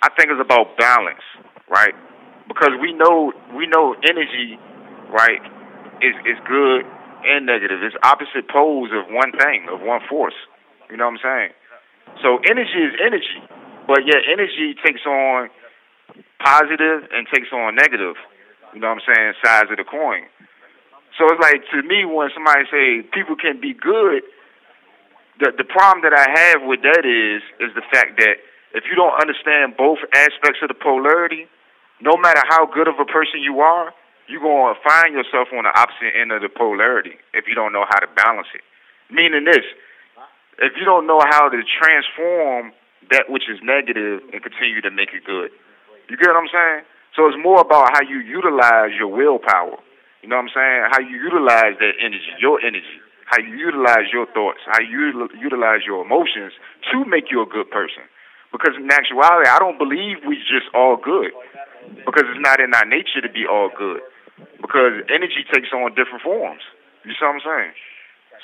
I 0.03 0.11
think 0.19 0.35
it's 0.35 0.43
about 0.43 0.77
balance, 0.77 1.23
right? 1.71 1.95
Because 2.49 2.75
we 2.83 2.93
know 2.93 3.33
we 3.55 3.67
know 3.67 3.95
energy, 4.03 4.59
right, 5.11 5.41
is 6.03 6.15
is 6.27 6.39
good 6.47 6.83
and 7.25 7.47
negative. 7.47 7.83
It's 7.83 7.95
opposite 8.03 8.51
poles 8.51 8.91
of 8.91 9.07
one 9.15 9.31
thing, 9.33 9.71
of 9.71 9.81
one 9.81 10.01
force. 10.11 10.35
You 10.91 10.97
know 10.97 11.07
what 11.07 11.23
I'm 11.23 11.23
saying? 11.23 11.53
So 12.21 12.43
energy 12.51 12.83
is 12.83 12.93
energy, 12.99 13.41
but 13.87 14.03
yet 14.05 14.27
energy 14.27 14.75
takes 14.85 15.07
on 15.07 15.49
positive 16.43 17.07
and 17.15 17.27
takes 17.33 17.49
on 17.55 17.77
negative. 17.77 18.19
You 18.75 18.81
know 18.81 18.91
what 18.91 19.07
I'm 19.07 19.07
saying? 19.07 19.33
Sides 19.45 19.71
of 19.71 19.79
the 19.79 19.87
coin. 19.87 20.27
So 21.17 21.31
it's 21.31 21.41
like 21.41 21.63
to 21.71 21.87
me 21.87 22.05
when 22.05 22.29
somebody 22.35 22.67
say 22.73 23.07
people 23.15 23.37
can 23.37 23.61
be 23.61 23.73
good, 23.73 24.27
the 25.39 25.53
the 25.57 25.65
problem 25.65 26.03
that 26.03 26.13
I 26.13 26.27
have 26.27 26.67
with 26.67 26.83
that 26.83 27.07
is 27.07 27.43
is 27.63 27.71
the 27.79 27.87
fact 27.93 28.19
that 28.19 28.43
if 28.75 28.85
you 28.89 28.97
don't 28.97 29.15
understand 29.21 29.77
both 29.77 29.99
aspects 30.15 30.61
of 30.63 30.69
the 30.69 30.79
polarity, 30.79 31.47
no 32.01 32.17
matter 32.17 32.43
how 32.49 32.67
good 32.67 32.89
of 32.89 32.97
a 32.99 33.05
person 33.05 33.41
you 33.41 33.61
are, 33.61 33.93
you're 34.29 34.41
going 34.41 34.75
to 34.75 34.81
find 34.81 35.15
yourself 35.15 35.49
on 35.53 35.65
the 35.65 35.75
opposite 35.77 36.17
end 36.17 36.33
of 36.33 36.41
the 36.41 36.49
polarity 36.49 37.19
if 37.35 37.47
you 37.47 37.55
don't 37.55 37.73
know 37.73 37.85
how 37.89 38.01
to 38.01 38.09
balance 38.17 38.49
it. 38.55 38.65
Meaning 39.13 39.45
this, 39.45 39.65
if 40.59 40.73
you 40.79 40.85
don't 40.85 41.07
know 41.07 41.21
how 41.21 41.49
to 41.49 41.61
transform 41.63 42.73
that 43.11 43.29
which 43.29 43.45
is 43.51 43.59
negative 43.63 44.23
and 44.33 44.43
continue 44.43 44.81
to 44.81 44.91
make 44.91 45.11
it 45.13 45.25
good. 45.27 45.51
You 46.09 46.17
get 46.17 46.29
what 46.29 46.39
I'm 46.39 46.53
saying? 46.53 46.87
So 47.17 47.27
it's 47.27 47.37
more 47.37 47.61
about 47.61 47.93
how 47.93 48.03
you 48.07 48.21
utilize 48.21 48.95
your 48.97 49.09
willpower. 49.09 49.77
You 50.23 50.29
know 50.31 50.39
what 50.39 50.49
I'm 50.49 50.55
saying? 50.55 50.81
How 50.91 51.01
you 51.03 51.19
utilize 51.19 51.77
that 51.83 51.99
energy, 51.99 52.33
your 52.39 52.63
energy. 52.63 53.03
How 53.27 53.43
you 53.43 53.57
utilize 53.57 54.13
your 54.13 54.27
thoughts. 54.33 54.61
How 54.67 54.81
you 54.81 55.29
utilize 55.41 55.83
your 55.85 56.05
emotions 56.05 56.53
to 56.93 57.05
make 57.05 57.31
you 57.31 57.43
a 57.43 57.47
good 57.47 57.71
person. 57.71 58.07
Because 58.53 58.77
in 58.77 58.91
actuality, 58.93 59.49
I 59.49 59.59
don't 59.59 59.79
believe 59.79 60.23
we 60.29 60.37
just 60.45 60.69
all 60.75 60.97
good. 60.97 61.33
Because 62.05 62.29
it's 62.29 62.45
not 62.45 62.61
in 62.61 62.73
our 62.75 62.85
nature 62.85 63.21
to 63.25 63.33
be 63.33 63.49
all 63.49 63.71
good. 63.73 64.01
Because 64.61 65.03
energy 65.09 65.45
takes 65.53 65.73
on 65.73 65.97
different 65.97 66.23
forms. 66.23 66.63
You 67.05 67.13
see 67.13 67.25
what 67.25 67.35
I'm 67.35 67.41
saying? 67.43 67.73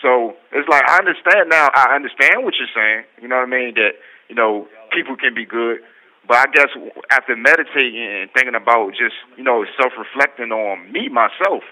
So 0.02 0.34
it's 0.52 0.68
like 0.68 0.82
I 0.86 0.98
understand 0.98 1.50
now. 1.50 1.70
I 1.74 1.94
understand 1.94 2.44
what 2.44 2.54
you're 2.58 2.70
saying. 2.74 3.04
You 3.20 3.28
know 3.28 3.36
what 3.36 3.50
I 3.50 3.50
mean? 3.50 3.74
That 3.74 3.98
you 4.28 4.34
know 4.34 4.68
people 4.92 5.16
can 5.16 5.34
be 5.34 5.44
good, 5.44 5.78
but 6.26 6.36
I 6.38 6.46
guess 6.52 6.70
after 7.10 7.34
meditating 7.34 7.98
and 7.98 8.30
thinking 8.30 8.54
about 8.54 8.90
just 8.94 9.18
you 9.36 9.42
know 9.42 9.66
self-reflecting 9.80 10.52
on 10.52 10.92
me 10.92 11.08
myself, 11.08 11.62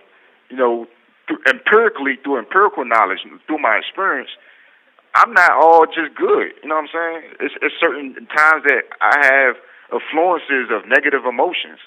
you 0.51 0.57
know, 0.57 0.87
through, 1.29 1.39
empirically 1.47 2.19
through 2.23 2.39
empirical 2.39 2.85
knowledge, 2.85 3.21
through 3.47 3.59
my 3.59 3.79
experience, 3.79 4.31
I'm 5.17 5.33
not 5.33 5.53
all 5.57 5.87
just 5.87 6.13
good. 6.15 6.53
You 6.61 6.69
know 6.69 6.77
what 6.77 6.93
I'm 6.93 6.93
saying? 6.93 7.21
It's, 7.41 7.57
it's 7.65 7.75
certain 7.81 8.15
times 8.29 8.69
that 8.69 8.85
I 9.01 9.17
have 9.25 9.57
affluences 9.89 10.69
of 10.69 10.85
negative 10.87 11.25
emotions. 11.25 11.81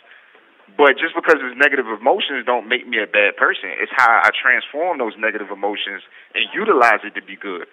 But 0.77 0.97
just 0.97 1.13
because 1.13 1.37
it's 1.37 1.57
negative 1.57 1.85
emotions 1.85 2.45
don't 2.45 2.69
make 2.69 2.87
me 2.87 2.97
a 2.97 3.09
bad 3.09 3.37
person. 3.37 3.69
It's 3.77 3.91
how 3.93 4.21
I 4.23 4.29
transform 4.33 4.97
those 4.97 5.13
negative 5.17 5.51
emotions 5.51 6.01
and 6.33 6.45
utilize 6.53 7.01
it 7.03 7.13
to 7.15 7.23
be 7.25 7.35
good. 7.35 7.65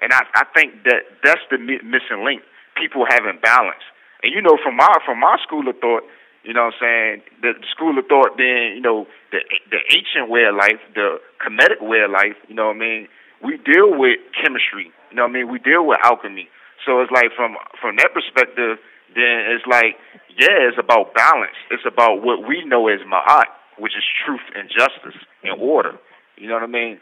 And 0.00 0.12
I, 0.12 0.24
I 0.34 0.44
think 0.54 0.84
that 0.84 1.04
that's 1.24 1.40
the 1.50 1.58
missing 1.58 2.24
link. 2.24 2.42
People 2.76 3.06
having 3.08 3.38
balance. 3.42 3.84
And 4.22 4.32
you 4.32 4.40
know, 4.40 4.56
from 4.62 4.76
my 4.76 4.92
from 5.04 5.20
my 5.20 5.36
school 5.42 5.68
of 5.68 5.76
thought, 5.80 6.04
You 6.44 6.52
know 6.52 6.68
what 6.68 6.74
I'm 6.76 6.80
saying? 6.80 7.22
The, 7.40 7.50
the 7.60 7.66
school 7.72 7.98
of 7.98 8.04
thought 8.06 8.36
being, 8.36 8.76
you 8.76 8.80
know, 8.80 9.06
the 9.32 9.40
the 9.70 9.80
ancient 9.90 10.28
way 10.28 10.44
of 10.44 10.54
life, 10.54 10.80
the 10.94 11.18
Kemetic 11.40 11.80
way 11.80 12.00
of 12.04 12.10
life. 12.10 12.36
You 12.48 12.54
know 12.54 12.68
what 12.68 12.76
I 12.76 12.78
mean? 12.78 13.08
We 13.42 13.58
deal 13.58 13.96
with 13.96 14.18
chemistry. 14.36 14.92
You 15.10 15.16
know 15.16 15.24
what 15.24 15.30
I 15.30 15.42
mean? 15.42 15.50
We 15.50 15.58
deal 15.58 15.86
with 15.86 15.98
alchemy. 16.02 16.48
So 16.86 17.00
it's 17.00 17.10
like 17.10 17.32
from 17.36 17.56
from 17.80 17.96
that 17.96 18.12
perspective, 18.12 18.78
then 19.14 19.54
it's 19.54 19.66
like, 19.66 19.96
yeah, 20.36 20.68
it's 20.68 20.78
about 20.78 21.14
balance. 21.14 21.56
It's 21.70 21.86
about 21.86 22.22
what 22.22 22.46
we 22.46 22.64
know 22.64 22.88
as 22.88 23.00
ma'at, 23.06 23.48
which 23.78 23.96
is 23.96 24.04
truth 24.24 24.44
and 24.54 24.68
justice 24.68 25.18
and 25.42 25.60
order. 25.60 25.96
You 26.36 26.48
know 26.48 26.54
what 26.54 26.64
I 26.64 26.72
mean? 26.72 27.00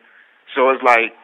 So 0.55 0.71
it's 0.71 0.83
like, 0.83 1.17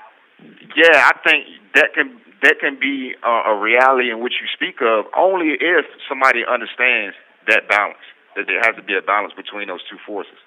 yeah, 0.75 1.09
I 1.09 1.15
think 1.23 1.45
that 1.75 1.93
can 1.95 2.21
that 2.43 2.57
can 2.61 2.79
be 2.79 3.15
a, 3.23 3.53
a 3.53 3.61
reality 3.61 4.11
in 4.11 4.21
which 4.21 4.35
you 4.41 4.49
speak 4.55 4.81
of 4.81 5.07
only 5.17 5.59
if 5.61 5.85
somebody 6.09 6.43
understands 6.47 7.15
that 7.47 7.69
balance. 7.69 8.03
That 8.37 8.47
there 8.47 8.61
has 8.63 8.77
to 8.77 8.83
be 8.83 8.95
a 8.95 9.03
balance 9.03 9.35
between 9.35 9.69
those 9.69 9.83
two 9.91 9.99
forces. 10.07 10.39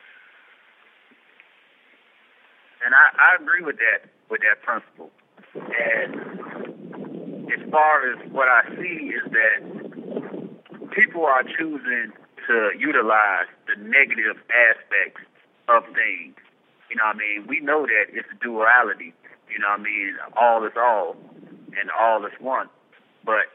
And 2.81 2.95
I, 2.95 3.05
I 3.13 3.29
agree 3.43 3.61
with 3.61 3.77
that 3.77 4.09
with 4.31 4.41
that 4.47 4.63
principle. 4.63 5.11
And 5.53 6.15
as 7.51 7.61
far 7.69 8.09
as 8.09 8.17
what 8.31 8.47
I 8.47 8.63
see 8.79 9.11
is 9.11 9.27
that 9.35 9.59
people 10.95 11.25
are 11.25 11.43
choosing 11.43 12.15
to 12.47 12.71
utilize 12.79 13.51
the 13.67 13.75
negative 13.83 14.39
aspects 14.49 15.21
of 15.67 15.83
things. 15.93 16.39
You 16.89 16.95
know 16.95 17.05
what 17.11 17.15
I 17.15 17.19
mean? 17.19 17.47
We 17.47 17.59
know 17.59 17.85
that 17.85 18.15
it's 18.15 18.27
duality. 18.41 19.13
You 19.51 19.59
know 19.59 19.69
what 19.75 19.81
I 19.81 19.83
mean? 19.83 20.15
All 20.39 20.65
is 20.65 20.73
all 20.79 21.15
and 21.75 21.91
all 21.91 22.25
is 22.25 22.33
one. 22.39 22.67
But 23.25 23.51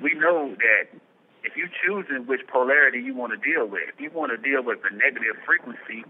we 0.00 0.14
know 0.14 0.54
that 0.56 1.00
if 1.44 1.56
you 1.56 1.68
choose 1.82 2.06
in 2.08 2.26
which 2.26 2.40
polarity 2.46 3.00
you 3.00 3.14
want 3.14 3.32
to 3.32 3.40
deal 3.40 3.66
with, 3.66 3.82
if 3.92 4.00
you 4.00 4.10
want 4.14 4.30
to 4.30 4.38
deal 4.38 4.62
with 4.62 4.78
the 4.82 4.94
negative 4.94 5.36
frequency, 5.44 6.04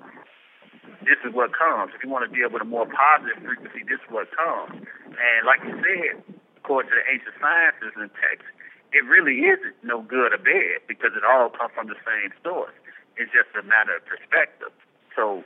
this 1.03 1.19
is 1.27 1.35
what 1.35 1.55
comes. 1.55 1.95
If 1.95 2.03
you 2.03 2.11
want 2.11 2.27
to 2.27 2.33
deal 2.33 2.51
with 2.51 2.63
a 2.63 2.69
more 2.69 2.87
positive 2.87 3.43
frequency, 3.43 3.83
this 3.87 3.99
is 4.03 4.11
what 4.11 4.31
comes. 4.35 4.83
And 4.83 5.41
like 5.47 5.63
you 5.63 5.75
said, 5.79 6.23
according 6.59 6.91
to 6.91 6.97
the 6.99 7.07
ancient 7.11 7.35
sciences 7.39 7.95
and 7.99 8.11
texts, 8.19 8.51
it 8.93 9.03
really 9.09 9.47
isn't 9.49 9.77
no 9.83 10.03
good 10.03 10.35
or 10.35 10.43
bad 10.43 10.85
because 10.87 11.17
it 11.17 11.25
all 11.25 11.49
comes 11.51 11.73
from 11.75 11.89
the 11.89 11.99
same 12.05 12.31
source. 12.45 12.75
It's 13.17 13.33
just 13.33 13.51
a 13.57 13.65
matter 13.65 13.97
of 13.97 14.05
perspective. 14.05 14.73
So 15.17 15.45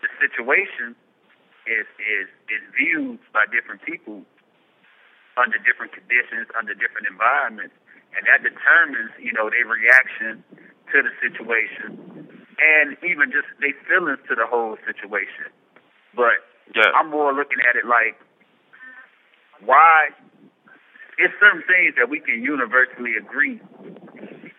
the 0.00 0.10
situation 0.18 0.96
is 1.68 1.86
is 2.00 2.28
is 2.48 2.62
viewed 2.72 3.20
by 3.36 3.44
different 3.52 3.84
people 3.84 4.24
under 5.36 5.56
different 5.60 5.92
conditions, 5.92 6.48
under 6.56 6.74
different 6.74 7.06
environments, 7.08 7.76
and 8.16 8.26
that 8.26 8.42
determines, 8.42 9.12
you 9.20 9.32
know, 9.32 9.48
their 9.48 9.64
reaction 9.64 10.42
to 10.92 10.96
the 11.00 11.12
situation 11.22 12.19
and 12.60 12.96
even 13.02 13.32
just 13.32 13.48
their 13.60 13.74
feelings 13.88 14.20
to 14.28 14.34
the 14.36 14.46
whole 14.46 14.76
situation. 14.84 15.48
But 16.14 16.44
yeah. 16.76 16.92
I'm 16.94 17.10
more 17.10 17.32
looking 17.32 17.58
at 17.64 17.76
it 17.76 17.86
like, 17.88 18.20
why? 19.64 20.10
It's 21.18 21.34
certain 21.40 21.64
things 21.68 21.96
that 22.00 22.08
we 22.08 22.20
can 22.20 22.40
universally 22.40 23.16
agree 23.16 23.60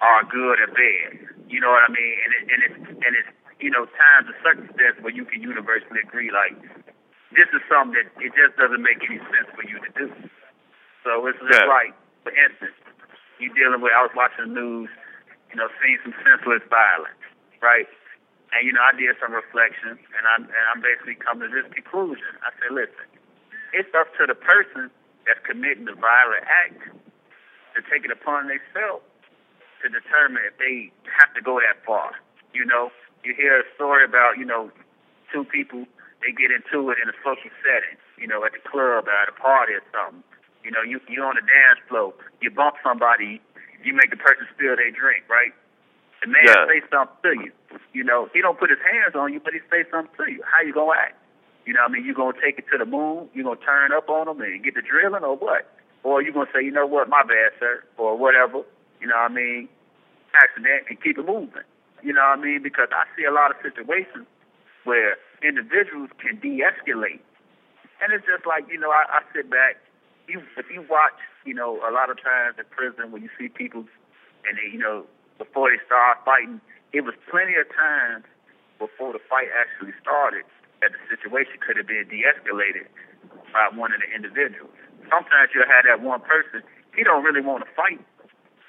are 0.01 0.23
good 0.29 0.57
or 0.61 0.69
bad. 0.69 1.17
You 1.49 1.59
know 1.59 1.69
what 1.69 1.85
I 1.89 1.91
mean? 1.91 2.15
And 2.25 2.31
it, 2.37 2.43
and 2.53 2.59
it's 2.65 2.77
and 3.05 3.13
it's 3.17 3.31
you 3.59 3.69
know 3.69 3.85
times 3.97 4.29
and 4.29 4.37
circumstances 4.45 5.01
where 5.01 5.13
you 5.13 5.25
can 5.25 5.41
universally 5.41 6.01
agree 6.05 6.29
like 6.29 6.53
this 7.33 7.47
is 7.55 7.63
something 7.71 7.95
that 7.95 8.07
it 8.19 8.31
just 8.35 8.55
doesn't 8.59 8.83
make 8.83 8.99
any 9.07 9.17
sense 9.31 9.49
for 9.55 9.63
you 9.63 9.79
to 9.79 9.91
do. 9.95 10.07
So 11.03 11.25
it's 11.27 11.39
just 11.39 11.63
Yeah. 11.63 11.65
like, 11.65 11.93
for 12.23 12.31
instance, 12.35 12.75
you 13.39 13.49
dealing 13.53 13.81
with, 13.81 13.91
I 13.93 14.03
was 14.03 14.13
watching 14.13 14.53
the 14.53 14.59
news, 14.61 14.89
you 15.49 15.55
know, 15.55 15.69
seeing 15.81 15.97
some 16.03 16.13
senseless 16.23 16.61
violence, 16.69 17.20
right? 17.61 17.87
And, 18.51 18.67
you 18.67 18.73
know, 18.75 18.83
I 18.83 18.91
did 18.97 19.15
some 19.21 19.31
reflection, 19.31 19.95
and 19.95 20.23
I'm, 20.27 20.43
and 20.43 20.65
I'm 20.73 20.81
basically 20.83 21.15
coming 21.15 21.47
to 21.47 21.55
this 21.55 21.71
conclusion. 21.71 22.27
I 22.43 22.51
said, 22.59 22.75
listen, 22.75 23.07
it's 23.71 23.89
up 23.95 24.11
to 24.19 24.27
the 24.27 24.35
person 24.35 24.91
that's 25.23 25.39
committing 25.47 25.87
the 25.87 25.95
violent 25.95 26.43
act 26.43 26.81
to 27.77 27.79
take 27.87 28.03
it 28.03 28.11
upon 28.11 28.51
themselves 28.51 29.07
to 29.81 29.87
determine 29.87 30.43
if 30.45 30.55
they 30.59 30.91
have 31.07 31.31
to 31.33 31.41
go 31.41 31.57
that 31.63 31.79
far. 31.87 32.13
You 32.53 32.67
know, 32.67 32.91
you 33.23 33.33
hear 33.33 33.63
a 33.63 33.65
story 33.75 34.03
about, 34.03 34.37
you 34.37 34.45
know, 34.45 34.69
two 35.31 35.47
people, 35.47 35.87
they 36.21 36.35
get 36.35 36.51
into 36.51 36.91
it 36.91 36.99
in 37.01 37.07
a 37.09 37.17
social 37.23 37.49
setting, 37.63 37.97
you 38.19 38.27
know, 38.27 38.43
at 38.43 38.51
the 38.53 38.61
club 38.61 39.07
or 39.07 39.15
at 39.15 39.31
a 39.31 39.37
party 39.39 39.73
or 39.73 39.85
something. 39.89 40.21
You 40.61 40.69
know, 40.69 40.85
you 40.85 41.01
you 41.09 41.23
on 41.25 41.33
the 41.33 41.41
dance 41.41 41.81
floor, 41.89 42.13
you 42.37 42.53
bump 42.53 42.77
somebody, 42.85 43.41
you 43.81 43.97
make 43.97 44.13
the 44.13 44.21
person 44.21 44.45
spill 44.53 44.77
their 44.77 44.93
drink, 44.93 45.25
right? 45.25 45.49
The 46.21 46.27
man 46.27 46.43
Yeah. 46.45 46.67
say 46.67 46.81
something 46.91 47.17
to 47.23 47.43
you. 47.43 47.51
You 47.93 48.03
know, 48.03 48.29
he 48.33 48.41
don't 48.41 48.59
put 48.59 48.69
his 48.69 48.79
hands 48.79 49.15
on 49.15 49.33
you, 49.33 49.39
but 49.39 49.53
he 49.53 49.59
say 49.71 49.83
something 49.89 50.13
to 50.25 50.31
you. 50.31 50.43
How 50.43 50.61
you 50.61 50.73
gonna 50.73 50.97
act? 50.97 51.17
You 51.65 51.73
know 51.73 51.81
what 51.81 51.91
I 51.91 51.93
mean? 51.93 52.05
You 52.05 52.13
gonna 52.13 52.39
take 52.39 52.57
it 52.59 52.65
to 52.71 52.77
the 52.77 52.85
moon? 52.85 53.29
You 53.33 53.43
gonna 53.43 53.57
turn 53.57 53.91
up 53.91 54.09
on 54.09 54.27
him 54.27 54.41
and 54.41 54.63
get 54.63 54.75
the 54.75 54.81
drilling 54.81 55.23
or 55.23 55.35
what? 55.35 55.65
Or 56.03 56.21
you 56.21 56.31
gonna 56.31 56.49
say, 56.53 56.63
you 56.63 56.71
know 56.71 56.85
what, 56.85 57.09
my 57.09 57.23
bad, 57.23 57.53
sir, 57.59 57.83
or 57.97 58.17
whatever. 58.17 58.61
You 58.99 59.07
know 59.07 59.15
what 59.15 59.31
I 59.31 59.33
mean? 59.33 59.69
Accident 60.33 60.85
and 60.89 61.01
keep 61.01 61.17
it 61.17 61.25
moving. 61.25 61.65
You 62.01 62.13
know 62.13 62.21
what 62.21 62.39
I 62.39 62.41
mean? 62.41 62.61
Because 62.63 62.89
I 62.91 63.05
see 63.17 63.25
a 63.25 63.31
lot 63.31 63.51
of 63.51 63.57
situations 63.61 64.25
where 64.85 65.17
individuals 65.43 66.09
can 66.17 66.39
de-escalate, 66.39 67.21
and 68.01 68.13
it's 68.13 68.25
just 68.25 68.45
like 68.45 68.65
you 68.69 68.79
know, 68.79 68.89
I, 68.89 69.05
I 69.09 69.21
sit 69.33 69.49
back. 69.49 69.77
You, 70.27 70.41
if 70.57 70.65
you 70.71 70.85
watch, 70.89 71.17
you 71.45 71.53
know, 71.53 71.77
a 71.87 71.91
lot 71.91 72.09
of 72.09 72.17
times 72.21 72.55
in 72.57 72.65
prison 72.71 73.11
when 73.11 73.21
you 73.21 73.29
see 73.37 73.49
people, 73.49 73.85
and 74.47 74.57
they, 74.57 74.73
you 74.73 74.79
know, 74.79 75.05
before 75.41 75.73
they 75.73 75.81
start 75.89 76.21
fighting, 76.21 76.61
it 76.93 77.01
was 77.01 77.17
plenty 77.33 77.57
of 77.57 77.65
times 77.73 78.29
before 78.77 79.09
the 79.17 79.23
fight 79.25 79.49
actually 79.57 79.93
started 79.97 80.45
that 80.85 80.93
the 80.93 81.01
situation 81.09 81.57
could 81.57 81.77
have 81.81 81.89
been 81.89 82.05
de-escalated 82.09 82.85
by 83.49 83.69
one 83.73 83.89
of 83.89 84.01
the 84.05 84.09
individuals. 84.13 84.69
Sometimes 85.09 85.49
you'll 85.57 85.65
have 85.69 85.85
that 85.89 86.01
one 86.05 86.21
person, 86.21 86.61
he 86.93 87.01
don't 87.01 87.25
really 87.25 87.41
want 87.41 87.65
to 87.65 87.69
fight, 87.73 88.01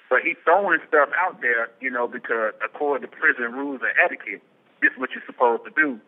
but 0.09 0.25
he's 0.25 0.37
throwing 0.45 0.81
stuff 0.89 1.09
out 1.17 1.41
there, 1.45 1.69
you 1.81 1.89
know, 1.93 2.09
because 2.09 2.57
according 2.65 3.05
to 3.05 3.11
prison 3.13 3.53
rules 3.53 3.81
and 3.85 3.93
etiquette, 4.01 4.41
this 4.81 4.93
is 4.93 4.99
what 4.99 5.13
you're 5.13 5.25
supposed 5.29 5.65
to 5.69 5.73
do 5.77 6.01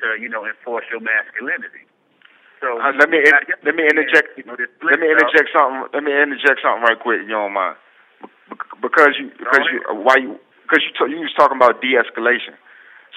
to, 0.00 0.06
you 0.20 0.28
know, 0.28 0.44
enforce 0.44 0.84
your 0.92 1.00
masculinity. 1.00 1.84
So 2.60 2.80
Uh, 2.80 2.92
let 2.96 3.08
me 3.12 3.20
you 3.20 3.32
let 3.64 3.74
me 3.76 3.84
interject. 3.84 4.32
You 4.36 4.44
know, 4.48 4.56
Let 4.56 4.96
me 5.00 5.08
interject 5.12 5.52
something. 5.52 5.92
Let 5.92 6.02
me 6.04 6.12
interject 6.12 6.64
something 6.64 6.84
right 6.88 6.96
quick. 6.98 7.20
if 7.20 7.28
You 7.28 7.36
don't 7.36 7.52
mind? 7.52 7.76
Bec- 8.50 8.80
Because 8.82 9.12
you 9.18 9.30
because 9.38 9.64
you 9.72 9.78
why 10.02 10.16
you 10.20 10.38
because 10.64 10.82
you 10.84 10.92
t- 10.94 11.12
you 11.14 11.20
was 11.22 11.32
talking 11.36 11.56
about 11.56 11.80
de-escalation. 11.80 12.54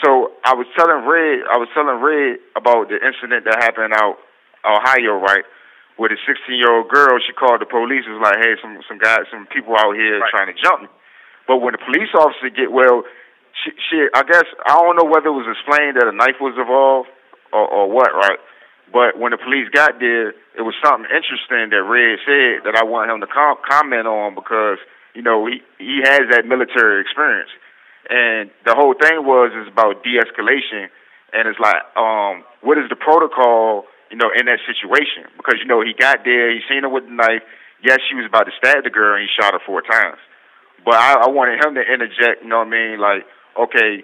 So 0.06 0.32
I 0.46 0.54
was 0.56 0.66
telling 0.78 1.04
Red 1.06 1.44
I 1.50 1.58
was 1.58 1.68
telling 1.74 2.00
Red 2.02 2.40
about 2.56 2.90
the 2.90 2.98
incident 3.02 3.46
that 3.46 3.60
happened 3.62 3.94
out 3.94 4.18
Ohio, 4.64 5.20
right? 5.20 5.44
With 6.00 6.12
a 6.16 6.20
16 6.26 6.56
year 6.56 6.72
old 6.72 6.88
girl, 6.88 7.20
she 7.20 7.34
called 7.36 7.60
the 7.60 7.68
police. 7.68 8.08
Was 8.08 8.24
like, 8.24 8.40
hey, 8.40 8.56
some 8.64 8.80
some 8.88 8.98
guys, 9.00 9.28
some 9.32 9.48
people 9.52 9.76
out 9.76 9.96
here 9.96 10.20
Right. 10.24 10.32
trying 10.32 10.48
to 10.54 10.56
jump 10.56 10.84
me. 10.84 10.90
But 11.48 11.60
when 11.60 11.74
the 11.74 11.82
police 11.84 12.14
officer 12.16 12.48
get 12.54 12.72
well, 12.72 13.04
she, 13.66 13.72
she 13.90 14.08
I 14.16 14.24
guess 14.24 14.46
I 14.66 14.80
don't 14.80 14.96
know 14.96 15.10
whether 15.10 15.28
it 15.28 15.36
was 15.36 15.50
explained 15.52 15.98
that 16.00 16.08
a 16.08 16.16
knife 16.16 16.40
was 16.40 16.56
involved 16.56 17.10
or, 17.52 17.68
or 17.68 17.92
what, 17.92 18.14
right? 18.16 18.40
But 18.94 19.20
when 19.20 19.32
the 19.36 19.38
police 19.42 19.68
got 19.70 20.00
there, 20.00 20.30
it 20.58 20.64
was 20.66 20.74
something 20.82 21.06
interesting 21.12 21.70
that 21.76 21.84
Red 21.84 22.18
said 22.26 22.64
that 22.66 22.74
I 22.80 22.84
want 22.88 23.12
him 23.12 23.20
to 23.22 23.28
com- 23.28 23.60
comment 23.68 24.08
on 24.08 24.34
because 24.34 24.80
you 25.14 25.22
know 25.22 25.46
he 25.46 25.62
he 25.78 26.02
has 26.04 26.22
that 26.32 26.46
military 26.46 27.02
experience, 27.02 27.50
and 28.10 28.50
the 28.66 28.76
whole 28.76 28.94
thing 28.94 29.26
was 29.26 29.52
is 29.54 29.72
about 29.72 30.04
de-escalation, 30.04 30.90
and 31.34 31.48
it's 31.48 31.60
like 31.60 31.82
um 31.98 32.44
what 32.62 32.78
is 32.78 32.90
the 32.90 32.96
protocol 32.96 33.86
you 34.12 34.18
know 34.18 34.30
in 34.36 34.46
that 34.46 34.60
situation 34.66 35.30
because 35.38 35.60
you 35.60 35.66
know 35.66 35.82
he 35.82 35.94
got 35.94 36.24
there, 36.26 36.52
he 36.52 36.62
seen 36.70 36.84
her 36.84 36.90
with 36.90 37.06
the 37.06 37.14
knife. 37.14 37.44
Yes, 37.82 38.00
she 38.10 38.16
was 38.16 38.26
about 38.28 38.44
to 38.44 38.52
stab 38.60 38.84
the 38.84 38.90
girl, 38.90 39.16
and 39.16 39.24
he 39.24 39.30
shot 39.40 39.54
her 39.54 39.64
four 39.66 39.82
times. 39.82 40.20
But 40.84 40.96
I, 40.96 41.28
I 41.28 41.30
wanted 41.30 41.64
him 41.64 41.76
to 41.76 41.82
interject. 41.82 42.44
You 42.44 42.50
know 42.50 42.60
what 42.60 42.68
I 42.68 42.76
mean? 42.76 43.00
Like, 43.00 43.24
okay, 43.56 44.04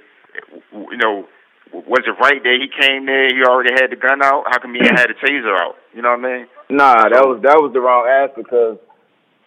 you 0.72 0.98
know, 0.98 1.28
was 1.72 2.04
it 2.08 2.15
right 2.22 2.41
that 2.41 2.58
he 2.60 2.68
came 2.72 3.06
there? 3.06 3.28
He 3.28 3.44
already 3.44 3.74
had 3.74 3.91
the 3.91 3.96
gun 3.96 4.24
out. 4.24 4.46
How 4.48 4.60
come 4.60 4.74
he 4.74 4.84
had 4.84 5.08
the 5.08 5.18
taser 5.20 5.56
out? 5.60 5.76
You 5.94 6.02
know 6.02 6.15
what 6.15 6.24
I 6.24 6.38
mean? 6.38 6.48
Nah, 6.70 7.10
that 7.10 7.24
was 7.28 7.41
that 7.44 7.60
was 7.60 7.74
the 7.74 7.82
wrong 7.82 8.08
answer 8.08 8.41
because 8.41 8.78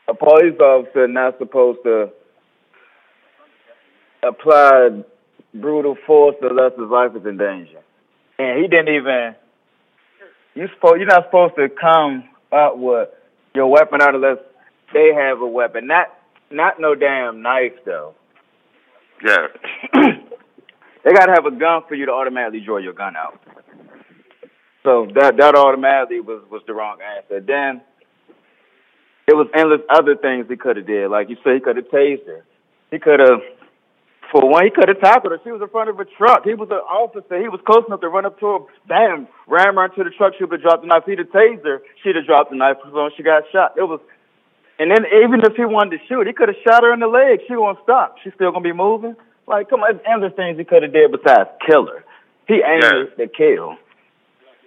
a 0.08 0.14
police 0.14 0.58
officer 0.58 1.06
not 1.06 1.38
supposed 1.38 1.80
to 1.84 2.10
apply 4.26 5.02
brutal 5.54 5.96
force 6.06 6.36
unless 6.42 6.72
his 6.78 6.88
life 6.90 7.12
is 7.14 7.26
in 7.26 7.36
danger. 7.36 7.80
And 8.38 8.60
he 8.60 8.68
didn't 8.68 8.94
even. 8.94 9.34
You 10.54 10.68
supposed 10.74 10.96
you're 10.98 11.06
not 11.06 11.26
supposed 11.26 11.54
to 11.56 11.68
come 11.68 12.24
up 12.50 12.78
with 12.78 13.08
your 13.54 13.70
weapon 13.70 14.00
out 14.00 14.14
unless 14.14 14.38
they 14.92 15.10
have 15.14 15.40
a 15.40 15.46
weapon. 15.46 15.86
Not 15.86 16.06
not 16.50 16.80
no 16.80 16.94
damn 16.94 17.42
knife 17.42 17.74
though. 17.84 18.14
Yeah. 19.24 19.46
they 21.04 21.12
gotta 21.12 21.32
have 21.32 21.46
a 21.46 21.56
gun 21.56 21.82
for 21.88 21.94
you 21.94 22.06
to 22.06 22.12
automatically 22.12 22.60
draw 22.60 22.78
your 22.78 22.94
gun 22.94 23.14
out. 23.16 23.40
So 24.84 25.06
that 25.14 25.36
that 25.36 25.54
automatically 25.54 26.20
was 26.20 26.42
was 26.50 26.62
the 26.66 26.74
wrong 26.74 26.98
answer. 27.02 27.40
Then 27.40 27.82
it 29.28 29.36
was 29.36 29.46
endless 29.54 29.80
other 29.90 30.16
things 30.16 30.46
he 30.48 30.56
could 30.56 30.76
have 30.76 30.86
did. 30.86 31.10
Like 31.10 31.28
you 31.28 31.36
said, 31.44 31.54
he 31.54 31.60
could 31.60 31.76
have 31.76 31.88
tased 31.88 32.26
her. 32.26 32.44
He 32.90 32.98
could 32.98 33.20
have 33.20 33.40
For 34.32 34.44
one, 34.44 34.64
he 34.64 34.70
could 34.70 34.88
have 34.88 35.00
tackled 35.00 35.32
her. 35.32 35.40
She 35.44 35.50
was 35.50 35.62
in 35.62 35.68
front 35.68 35.88
of 35.88 36.00
a 36.00 36.04
truck. 36.04 36.44
He 36.44 36.52
was 36.52 36.68
an 36.70 36.84
officer. 36.84 37.40
He 37.40 37.48
was 37.48 37.60
close 37.64 37.84
enough 37.88 38.00
to 38.04 38.08
run 38.08 38.26
up 38.26 38.38
to 38.40 38.46
her, 38.46 38.58
bam, 38.86 39.28
ram 39.46 39.76
her 39.76 39.86
into 39.86 40.04
the 40.04 40.10
truck. 40.10 40.34
She 40.36 40.44
would 40.44 40.52
have 40.52 40.60
dropped 40.60 40.82
the 40.82 40.88
knife. 40.88 41.04
He'd 41.06 41.18
have 41.18 41.28
tased 41.32 41.64
her, 41.64 41.80
she'd 42.02 42.16
have 42.16 42.26
dropped 42.26 42.50
the 42.50 42.56
knife. 42.56 42.76
So 42.84 43.10
she 43.16 43.22
got 43.22 43.44
shot. 43.52 43.72
It 43.76 43.84
was, 43.88 44.00
and 44.78 44.90
then 44.90 45.04
even 45.24 45.40
if 45.40 45.56
he 45.56 45.64
wanted 45.64 45.96
to 45.96 46.04
shoot, 46.08 46.26
he 46.26 46.32
could 46.32 46.48
have 46.48 46.60
shot 46.64 46.84
her 46.84 46.92
in 46.92 47.00
the 47.00 47.08
leg. 47.08 47.40
She 47.48 47.56
won't 47.56 47.78
stop. 47.82 48.16
She's 48.22 48.32
still 48.34 48.52
gonna 48.52 48.62
be 48.64 48.72
moving. 48.72 49.16
Like, 49.46 49.70
come 49.70 49.80
on, 49.80 49.96
there's 49.96 50.04
endless 50.04 50.34
things 50.36 50.58
he 50.58 50.64
could 50.64 50.82
have 50.82 50.92
did 50.92 51.10
besides 51.10 51.48
kill 51.64 51.86
her. 51.88 52.04
He 52.46 52.60
aimed 52.60 52.84
Yeah. 53.16 53.24
to 53.24 53.28
kill. 53.28 53.76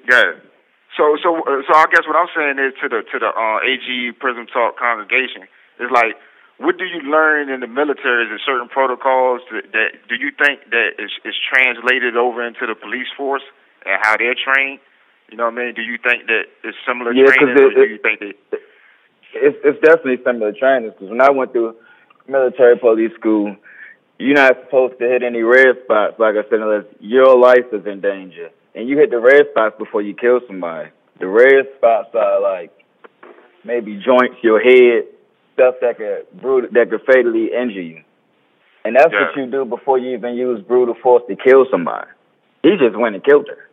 Yeah. 0.10 0.32
So 0.98 1.16
so 1.24 1.40
uh, 1.48 1.64
so 1.68 1.72
I 1.76 1.86
guess 1.92 2.04
what 2.08 2.18
I'm 2.20 2.28
saying 2.36 2.60
is 2.60 2.74
to 2.84 2.90
the 2.90 3.02
to 3.12 3.18
the 3.20 3.32
uh, 3.32 3.64
AG 3.64 3.88
Prism 4.20 4.46
Talk 4.48 4.78
congregation 4.78 5.48
is 5.80 5.90
like, 5.92 6.20
what 6.60 6.78
do 6.78 6.86
you 6.86 7.00
learn 7.10 7.50
in 7.50 7.62
the 7.62 7.68
military? 7.68 8.28
Is 8.28 8.42
certain 8.46 8.68
protocols 8.68 9.42
that, 9.52 9.72
that 9.72 9.90
do 10.10 10.16
you 10.16 10.32
think 10.36 10.68
that 10.72 11.00
is 11.00 11.12
is 11.24 11.36
translated 11.48 12.18
over 12.18 12.46
into 12.46 12.68
the 12.68 12.76
police 12.76 13.08
force 13.16 13.44
and 13.86 14.00
how 14.04 14.18
they're 14.18 14.36
trained? 14.36 14.80
You 15.32 15.38
know 15.38 15.46
what 15.48 15.56
I 15.56 15.72
mean? 15.72 15.74
Do 15.76 15.82
you 15.82 15.98
think 15.98 16.28
that 16.28 16.52
it's 16.64 16.78
similar 16.86 17.14
Yeah, 17.14 17.32
training, 17.32 17.56
it- 17.56 17.76
do 17.76 17.88
you 17.88 17.98
think 18.04 18.20
that? 18.20 18.60
It's 19.34 19.58
it's 19.64 19.80
definitely 19.80 20.20
similar 20.26 20.52
trainings 20.52 20.92
because 20.94 21.10
when 21.10 21.22
I 21.22 21.32
went 21.32 21.54
through 21.54 21.76
military 22.28 22.78
police 22.78 23.14
school, 23.16 23.56
you're 24.20 24.36
not 24.36 24.60
supposed 24.66 25.00
to 25.00 25.08
hit 25.08 25.24
any 25.24 25.42
red 25.42 25.80
spots. 25.86 26.20
Like 26.20 26.36
I 26.36 26.44
said, 26.50 26.60
unless 26.60 26.84
your 27.00 27.40
life 27.40 27.64
is 27.72 27.86
in 27.88 28.02
danger, 28.02 28.50
and 28.76 28.88
you 28.88 28.98
hit 28.98 29.10
the 29.12 29.20
red 29.20 29.44
spots 29.52 29.76
before 29.78 30.02
you 30.02 30.14
kill 30.14 30.40
somebody. 30.48 30.90
The 31.20 31.28
red 31.28 31.66
spots 31.78 32.10
are 32.16 32.42
like 32.42 32.72
maybe 33.64 33.96
joints, 34.04 34.38
your 34.42 34.60
head, 34.60 35.06
stuff 35.54 35.76
that 35.82 35.98
could 35.98 36.26
brut- 36.42 36.74
that 36.74 36.90
could 36.90 37.02
fatally 37.06 37.50
injure 37.54 37.82
you, 37.82 38.02
and 38.86 38.96
that's 38.96 39.12
what 39.12 39.36
you 39.36 39.50
do 39.52 39.66
before 39.66 39.98
you 40.00 40.16
even 40.16 40.36
use 40.36 40.62
brutal 40.68 40.96
force 41.04 41.24
to 41.30 41.36
kill 41.36 41.66
somebody. 41.70 42.08
He 42.64 42.72
just 42.78 42.98
went 42.98 43.16
and 43.16 43.24
killed 43.24 43.48
her. 43.50 43.68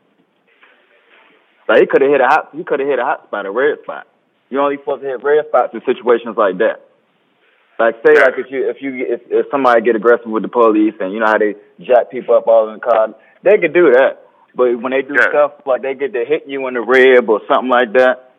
Like 1.69 1.81
he 1.81 1.87
could 1.87 2.03
have 2.03 2.11
hit 2.11 2.21
a 2.21 2.27
hot, 2.27 2.49
he 2.55 2.65
could 2.65 2.81
have 2.81 2.89
hit 2.89 2.99
a 2.99 3.05
hot 3.05 3.25
spot, 3.27 3.47
a 3.47 3.51
red 3.51 3.79
spot. 3.83 4.07
You're 4.51 4.63
only 4.63 4.77
supposed 4.79 5.03
to 5.03 5.09
hit 5.09 5.23
red 5.23 5.45
spots 5.49 5.75
in 5.75 5.81
situations 5.85 6.37
like 6.37 6.59
that. 6.59 6.81
Like 7.79 7.97
say 8.05 8.15
Yeah. 8.17 8.25
like 8.25 8.35
if 8.39 8.51
you 8.51 8.69
if 8.69 8.77
you 8.81 8.91
if, 9.07 9.21
if 9.31 9.47
somebody 9.51 9.83
get 9.83 9.95
aggressive 9.95 10.27
with 10.27 10.43
the 10.43 10.49
police 10.49 10.95
and 11.01 11.13
you 11.13 11.21
know 11.21 11.27
how 11.27 11.39
they 11.39 11.55
jack 11.81 12.11
people 12.11 12.35
up 12.35 12.47
all 12.49 12.69
in 12.69 12.75
the 12.75 12.81
car, 12.81 13.15
they 13.45 13.59
could 13.59 13.73
do 13.75 13.93
that. 13.93 14.25
But 14.55 14.81
when 14.81 14.93
they 14.93 15.03
do 15.03 15.15
Yeah. 15.15 15.29
stuff 15.29 15.53
like 15.67 15.83
they 15.83 15.95
get 15.95 16.13
to 16.15 16.25
hit 16.25 16.45
you 16.47 16.67
in 16.69 16.75
the 16.75 16.81
rib 16.81 17.29
or 17.31 17.41
something 17.47 17.69
like 17.71 17.93
that, 17.93 18.33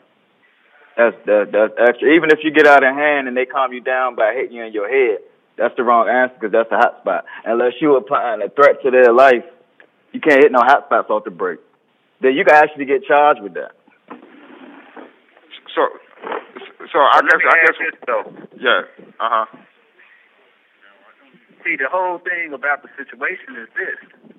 that's 0.98 1.16
that, 1.26 1.52
that's 1.52 1.74
extra. 1.90 2.10
Even 2.14 2.30
if 2.32 2.40
you 2.44 2.52
get 2.52 2.68
out 2.68 2.84
of 2.84 2.94
hand 2.94 3.28
and 3.28 3.38
they 3.38 3.46
calm 3.46 3.72
you 3.74 3.80
down 3.82 4.16
by 4.16 4.34
hitting 4.34 4.58
you 4.58 4.64
in 4.64 4.74
your 4.74 4.90
head, 4.90 5.20
that's 5.58 5.76
the 5.78 5.84
wrong 5.84 6.10
answer 6.10 6.36
because 6.36 6.52
that's 6.52 6.72
a 6.72 6.78
hot 6.78 7.00
spot. 7.02 7.26
Unless 7.46 7.74
you 7.80 7.96
applying 7.96 8.42
a 8.42 8.50
threat 8.50 8.82
to 8.84 8.92
their 8.92 9.14
life, 9.14 9.44
you 10.12 10.20
can't 10.20 10.44
hit 10.44 10.52
no 10.52 10.60
hot 10.62 10.86
spots 10.88 11.10
off 11.10 11.24
the 11.24 11.32
break. 11.32 11.60
Then 12.22 12.34
you 12.34 12.44
can 12.44 12.56
actually 12.56 12.86
get 12.86 13.06
charged 13.06 13.42
with 13.42 13.54
that. 13.54 13.72
So 15.76 15.88
so 16.92 17.00
I 17.00 17.22
Let 17.24 17.30
guess 17.30 17.40
me 17.40 17.46
I 17.48 17.58
ask 17.64 17.68
guess 17.68 17.92
this 17.92 18.00
though. 18.08 18.26
yeah. 18.60 18.82
Uh 19.20 19.30
huh. 19.32 19.46
See, 21.64 21.76
the 21.76 21.88
whole 21.92 22.20
thing 22.20 22.54
about 22.54 22.82
the 22.84 22.90
situation 22.98 23.56
is 23.60 23.68
this: 23.76 24.00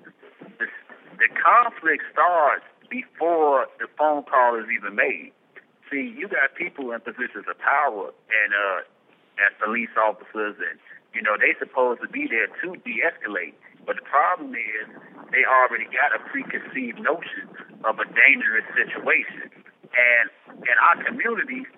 the 1.21 1.29
conflict 1.37 2.01
starts 2.09 2.65
before 2.89 3.69
the 3.77 3.85
phone 3.93 4.25
call 4.25 4.57
is 4.57 4.65
even 4.73 4.97
made. 4.97 5.29
See, 5.93 6.09
you 6.17 6.25
got 6.25 6.57
people 6.57 6.89
in 6.91 6.99
positions 7.05 7.45
of 7.45 7.61
power 7.61 8.09
and 8.09 8.49
uh, 8.49 8.81
as 9.37 9.53
police 9.61 9.93
officers, 9.93 10.57
and 10.57 10.81
you 11.13 11.21
know 11.21 11.37
they 11.37 11.53
supposed 11.61 12.01
to 12.01 12.09
be 12.09 12.25
there 12.25 12.49
to 12.49 12.73
de-escalate. 12.81 13.53
But 13.85 14.01
the 14.01 14.07
problem 14.09 14.57
is 14.57 14.89
they 15.29 15.45
already 15.45 15.85
got 15.93 16.09
a 16.17 16.21
preconceived 16.25 16.97
notion 16.97 17.45
of 17.85 18.01
a 18.01 18.07
dangerous 18.09 18.65
situation, 18.73 19.53
and 19.93 20.25
in 20.65 20.75
our 20.81 20.97
communities, 21.05 21.69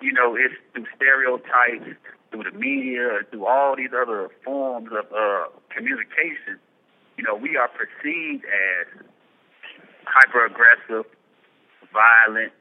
you 0.00 0.12
know, 0.12 0.36
it's 0.36 0.54
through 0.72 0.86
stereotypes, 0.94 1.98
through 2.30 2.44
the 2.44 2.54
media, 2.54 3.26
through 3.30 3.46
all 3.46 3.74
these 3.74 3.90
other 3.90 4.30
forms 4.44 4.90
of 4.92 5.06
uh, 5.10 5.50
communication. 5.74 6.62
You 7.18 7.24
know, 7.26 7.34
we 7.34 7.58
are 7.58 7.66
perceived 7.66 8.46
as 8.46 8.86
hyper 10.06 10.46
aggressive, 10.46 11.04
violent, 11.92 12.54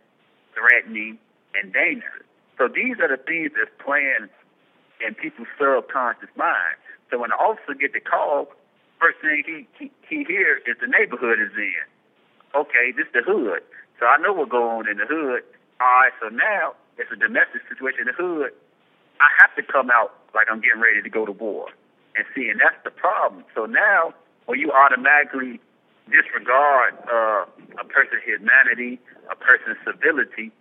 threatening, 0.58 1.22
and 1.54 1.72
dangerous. 1.72 2.26
So 2.58 2.66
these 2.66 2.98
are 2.98 3.08
the 3.08 3.22
things 3.22 3.54
that's 3.54 3.70
playing 3.78 4.34
in 4.98 5.14
people's 5.14 5.48
subconscious 5.62 6.34
mind. 6.34 6.82
So 7.14 7.22
when 7.22 7.30
the 7.30 7.38
officer 7.38 7.78
get 7.78 7.94
the 7.94 8.02
call, 8.02 8.50
first 8.98 9.22
thing 9.22 9.46
he 9.46 9.70
he, 9.78 9.94
he 10.10 10.26
hears 10.26 10.66
is 10.66 10.76
the 10.82 10.90
neighborhood 10.90 11.38
is 11.38 11.54
in. 11.54 11.86
Okay, 12.58 12.90
this 12.98 13.06
the 13.14 13.22
hood. 13.22 13.62
So 14.02 14.10
I 14.10 14.18
know 14.18 14.34
what 14.34 14.50
going 14.50 14.90
on 14.90 14.90
in 14.90 14.98
the 14.98 15.06
hood. 15.06 15.46
All 15.78 15.86
right, 16.02 16.14
so 16.18 16.34
now 16.34 16.74
it's 16.98 17.14
a 17.14 17.16
domestic 17.16 17.62
situation 17.70 18.10
in 18.10 18.10
the 18.10 18.18
hood. 18.18 18.52
I 19.22 19.30
have 19.38 19.54
to 19.54 19.62
come 19.62 19.94
out 19.94 20.18
like 20.34 20.50
I'm 20.50 20.62
getting 20.66 20.82
ready 20.82 21.06
to 21.06 21.10
go 21.14 21.30
to 21.30 21.32
war. 21.32 21.70
And 22.18 22.26
see, 22.34 22.50
and 22.50 22.58
that's 22.58 22.82
the 22.82 22.90
problem. 22.90 23.46
So 23.54 23.70
now 23.70 24.18
when 24.48 24.60
you 24.60 24.72
automatically 24.72 25.60
disregard 26.10 26.96
uh, 27.12 27.46
a 27.80 27.86
person's 27.88 28.24
humanity, 28.26 29.00
a 29.32 29.36
person's 29.36 29.78
civility, 29.86 30.52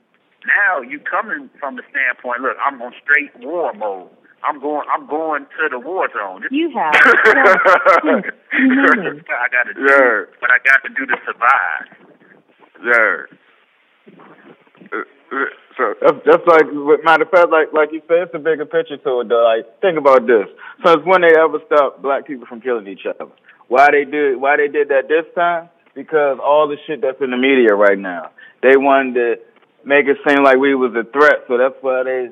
now 0.47 0.83
you 0.83 0.99
coming 1.01 1.49
from 1.59 1.77
the 1.77 1.83
standpoint, 1.91 2.43
look, 2.43 2.57
I'm 2.63 2.81
on 2.83 2.93
straight 3.03 3.33
war 3.43 3.73
mode. 3.73 4.11
I'm 4.45 4.61
going 4.61 4.87
I'm 4.93 5.09
going 5.09 5.47
to 5.59 5.69
the 5.71 5.79
war 5.81 6.09
zone. 6.13 6.45
You 6.51 6.71
have 6.77 6.93
one 8.05 8.23
minute 8.23 8.35
remaining. 8.53 9.25
what 9.27 9.39
I 9.41 9.49
gotta 9.51 9.75
do 9.75 9.81
Yeah. 9.81 10.25
what 10.39 10.51
I 10.53 10.59
got 10.63 10.83
to 10.87 10.91
do 10.95 11.07
to 11.07 11.17
survive. 11.25 11.87
Yeah. 12.85 13.17
Uh, 14.93 15.03
uh, 15.33 15.45
so 15.77 15.95
That's, 16.01 16.19
that's 16.25 16.47
like, 16.47 16.67
matter 17.03 17.25
of 17.25 17.31
fact, 17.31 17.51
like 17.51 17.73
like 17.73 17.91
you 17.93 18.03
said, 18.07 18.29
it's 18.29 18.35
a 18.35 18.39
bigger 18.39 18.67
picture 18.67 18.99
to 18.99 19.21
it. 19.21 19.29
Though. 19.29 19.43
Like, 19.43 19.81
think 19.81 19.99
about 19.99 20.27
this: 20.27 20.47
since 20.85 21.03
when 21.05 21.23
they 21.23 21.33
ever 21.35 21.59
stopped 21.67 22.03
black 22.03 22.27
people 22.27 22.47
from 22.47 22.61
killing 22.61 22.87
each 22.87 23.07
other? 23.09 23.31
Why 23.69 23.89
they 23.91 24.05
did 24.05 24.37
why 24.41 24.57
they 24.57 24.69
did 24.69 24.89
that 24.89 25.09
this 25.09 25.25
time? 25.35 25.69
Because 25.95 26.39
all 26.43 26.69
the 26.69 26.77
shit 26.87 27.01
that's 27.01 27.21
in 27.21 27.31
the 27.31 27.37
media 27.37 27.75
right 27.75 27.99
now, 27.99 28.31
they 28.63 28.77
wanted 28.77 29.15
to 29.15 29.37
make 29.85 30.07
it 30.07 30.19
seem 30.29 30.45
like 30.45 30.59
we 30.59 30.75
was 30.75 30.95
a 30.95 31.05
threat. 31.11 31.45
So 31.49 31.57
that's 31.59 31.75
why 31.81 32.03
they. 32.05 32.31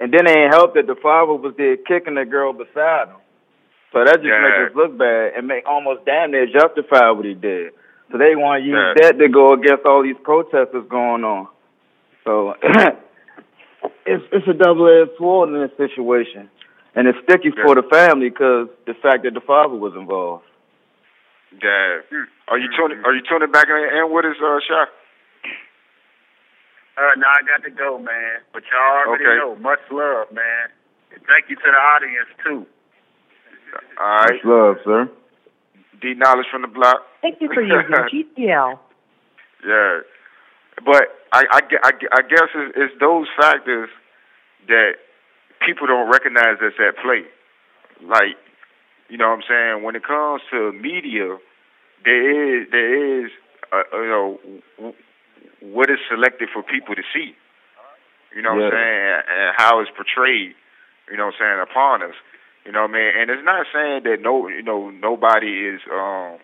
And 0.00 0.12
then 0.12 0.24
they 0.26 0.32
ain't 0.34 0.52
helped 0.52 0.74
that 0.74 0.86
the 0.88 0.96
father 1.00 1.34
was 1.34 1.54
there 1.56 1.76
kicking 1.76 2.14
the 2.16 2.24
girl 2.24 2.52
beside 2.52 3.08
him. 3.08 3.16
So 3.92 4.02
that 4.04 4.16
just 4.16 4.26
Yeah. 4.26 4.42
make 4.42 4.70
us 4.70 4.74
look 4.74 4.98
bad 4.98 5.34
and 5.36 5.46
make 5.46 5.64
almost 5.68 6.04
damn 6.04 6.32
near 6.32 6.46
justify 6.46 7.10
what 7.10 7.24
he 7.24 7.34
did. 7.34 7.72
So 8.10 8.18
they 8.18 8.34
want 8.34 8.62
to 8.62 8.66
use 8.68 8.74
Yeah. 8.76 8.94
that 9.02 9.18
to 9.18 9.28
go 9.28 9.52
against 9.52 9.86
all 9.86 10.02
these 10.02 10.16
protests 10.24 10.70
that's 10.72 10.88
going 10.88 11.22
on. 11.24 11.46
So 12.24 12.56
it's 14.06 14.24
it's 14.32 14.48
a 14.48 14.52
double 14.54 14.88
edged 14.88 15.16
sword 15.18 15.50
in 15.50 15.60
this 15.60 15.76
situation, 15.76 16.50
and 16.94 17.06
it's 17.06 17.18
sticky 17.22 17.52
for 17.62 17.74
the 17.76 17.82
family 17.84 18.30
because 18.30 18.68
the 18.86 18.94
fact 18.94 19.22
that 19.24 19.34
the 19.34 19.40
father 19.40 19.74
was 19.76 19.94
involved. 19.94 20.44
Yeah. 21.62 22.00
Are 22.48 22.58
you 22.58 22.68
tuning 22.76 23.02
are 23.04 23.14
you 23.14 23.22
tuning 23.28 23.50
back 23.50 23.66
in, 23.68 23.76
in 23.98 24.12
with 24.12 24.24
us, 24.24 24.36
uh 24.42 24.58
Shy? 24.66 24.84
Uh, 26.96 27.10
no, 27.18 27.26
I 27.26 27.42
got 27.42 27.64
to 27.64 27.70
go, 27.70 27.98
man. 27.98 28.38
But 28.52 28.62
y'all 28.70 29.08
already 29.08 29.24
Okay. 29.24 29.36
know. 29.36 29.56
Much 29.56 29.80
love, 29.90 30.30
man. 30.32 30.70
And 31.12 31.22
thank 31.26 31.50
you 31.50 31.56
to 31.56 31.62
the 31.66 31.70
audience 31.76 32.30
too. 32.44 32.66
All 33.98 34.06
right. 34.06 34.30
Much 34.34 34.44
love, 34.44 34.76
sir. 34.84 35.10
D 36.00 36.14
knowledge 36.14 36.46
from 36.50 36.62
the 36.62 36.68
block. 36.68 37.02
Thank 37.22 37.40
you 37.40 37.48
for 37.52 37.62
using 37.62 37.90
GTL. 38.38 38.78
Yeah, 39.66 40.00
but 40.84 41.08
I 41.32 41.44
I, 41.50 41.60
I, 41.82 41.90
I 42.18 42.22
guess 42.22 42.48
it's, 42.54 42.72
it's 42.76 42.94
those 43.00 43.26
factors 43.40 43.88
that 44.68 44.92
people 45.66 45.86
don't 45.86 46.10
recognize 46.10 46.58
that's 46.60 46.76
at 46.78 46.96
play. 47.02 47.24
Like, 48.02 48.36
you 49.08 49.16
know 49.16 49.30
what 49.30 49.36
I'm 49.40 49.42
saying? 49.48 49.82
When 49.84 49.96
it 49.96 50.04
comes 50.04 50.42
to 50.50 50.72
media, 50.72 51.38
there 52.04 52.60
is 52.60 52.68
there 52.70 53.24
is 53.24 53.30
uh, 53.72 53.82
you 53.92 54.08
know 54.08 54.94
what 55.60 55.90
is 55.90 55.98
selected 56.10 56.48
for 56.52 56.62
people 56.62 56.94
to 56.94 57.02
see. 57.12 57.34
You 58.34 58.42
know 58.42 58.54
what 58.54 58.64
I'm 58.64 58.70
saying? 58.74 59.22
And 59.30 59.54
how 59.56 59.80
it's 59.80 59.90
portrayed. 59.94 60.54
You 61.10 61.16
know 61.16 61.26
what 61.26 61.34
I'm 61.40 61.40
saying 61.40 61.60
upon 61.70 62.02
us. 62.02 62.16
You 62.64 62.72
know 62.72 62.82
what 62.82 62.90
I 62.90 62.98
mean? 62.98 63.10
And 63.16 63.30
it's 63.30 63.44
not 63.44 63.66
saying 63.72 64.02
that 64.04 64.20
no, 64.22 64.48
you 64.48 64.62
know, 64.62 64.90
nobody 64.90 65.68
is 65.68 65.80
um 65.92 66.38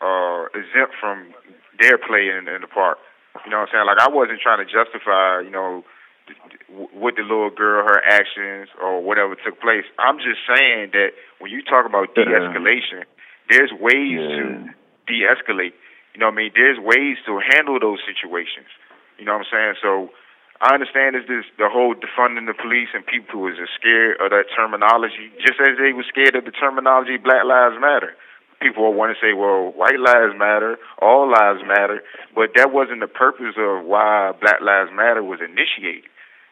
uh 0.00 0.46
exempt 0.56 0.96
from 1.00 1.32
their 1.78 1.98
play 1.98 2.28
in, 2.28 2.48
in 2.48 2.60
the 2.60 2.68
park. 2.68 2.98
You 3.44 3.50
know 3.50 3.60
what 3.60 3.68
I'm 3.70 3.72
saying? 3.72 3.86
Like 3.86 4.00
I 4.00 4.08
wasn't 4.10 4.40
trying 4.40 4.58
to 4.58 4.68
justify, 4.68 5.40
you 5.40 5.50
know, 5.50 5.84
th- 6.26 6.38
th- 6.50 6.90
with 6.92 7.14
the 7.16 7.22
little 7.22 7.50
girl, 7.50 7.84
her 7.86 8.02
actions 8.04 8.68
or 8.82 9.00
whatever 9.00 9.36
took 9.36 9.60
place. 9.60 9.84
I'm 9.98 10.18
just 10.18 10.40
saying 10.48 10.90
that 10.92 11.12
when 11.38 11.50
you 11.52 11.62
talk 11.62 11.86
about 11.86 12.14
de-escalation, 12.14 13.04
there's 13.48 13.70
ways 13.78 14.18
to 14.18 14.42
Yeah. 14.66 14.72
De-escalate. 15.10 15.74
You 16.14 16.22
know 16.22 16.30
what 16.30 16.38
I 16.38 16.46
mean? 16.46 16.52
There's 16.54 16.78
ways 16.78 17.18
to 17.26 17.42
handle 17.42 17.82
those 17.82 17.98
situations. 18.06 18.70
You 19.18 19.26
know 19.26 19.34
what 19.34 19.50
I'm 19.50 19.50
saying? 19.50 19.74
So 19.82 20.14
I 20.62 20.74
understand 20.74 21.16
is 21.16 21.26
this 21.26 21.44
the 21.58 21.68
whole 21.72 21.94
defunding 21.98 22.46
the 22.46 22.54
police 22.54 22.94
and 22.94 23.04
people 23.04 23.46
is 23.48 23.58
scared 23.74 24.20
of 24.22 24.30
that 24.30 24.52
terminology, 24.54 25.32
just 25.42 25.58
as 25.60 25.76
they 25.80 25.92
were 25.92 26.06
scared 26.06 26.36
of 26.36 26.44
the 26.44 26.52
terminology 26.52 27.16
Black 27.18 27.44
Lives 27.44 27.76
Matter. 27.80 28.14
People 28.60 28.84
will 28.84 28.92
want 28.92 29.08
to 29.08 29.18
say, 29.24 29.32
well, 29.32 29.72
white 29.72 29.96
lives 29.96 30.36
matter, 30.36 30.76
all 31.00 31.24
lives 31.32 31.64
matter, 31.64 32.04
but 32.36 32.52
that 32.60 32.68
wasn't 32.68 33.00
the 33.00 33.08
purpose 33.08 33.56
of 33.56 33.88
why 33.88 34.36
Black 34.36 34.60
Lives 34.60 34.92
Matter 34.92 35.24
was 35.24 35.40
initiated. 35.40 36.04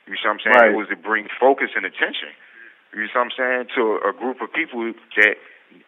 You 0.09 0.17
see 0.17 0.25
what 0.25 0.41
I'm 0.41 0.41
saying? 0.41 0.57
Right. 0.57 0.73
It 0.73 0.77
was 0.81 0.89
to 0.89 0.97
bring 0.97 1.29
focus 1.37 1.77
and 1.77 1.85
attention. 1.85 2.33
You 2.97 3.05
see 3.05 3.13
what 3.13 3.29
I'm 3.29 3.37
saying? 3.37 3.77
To 3.77 4.01
a 4.09 4.17
group 4.17 4.41
of 4.41 4.49
people 4.49 4.89
that 5.21 5.37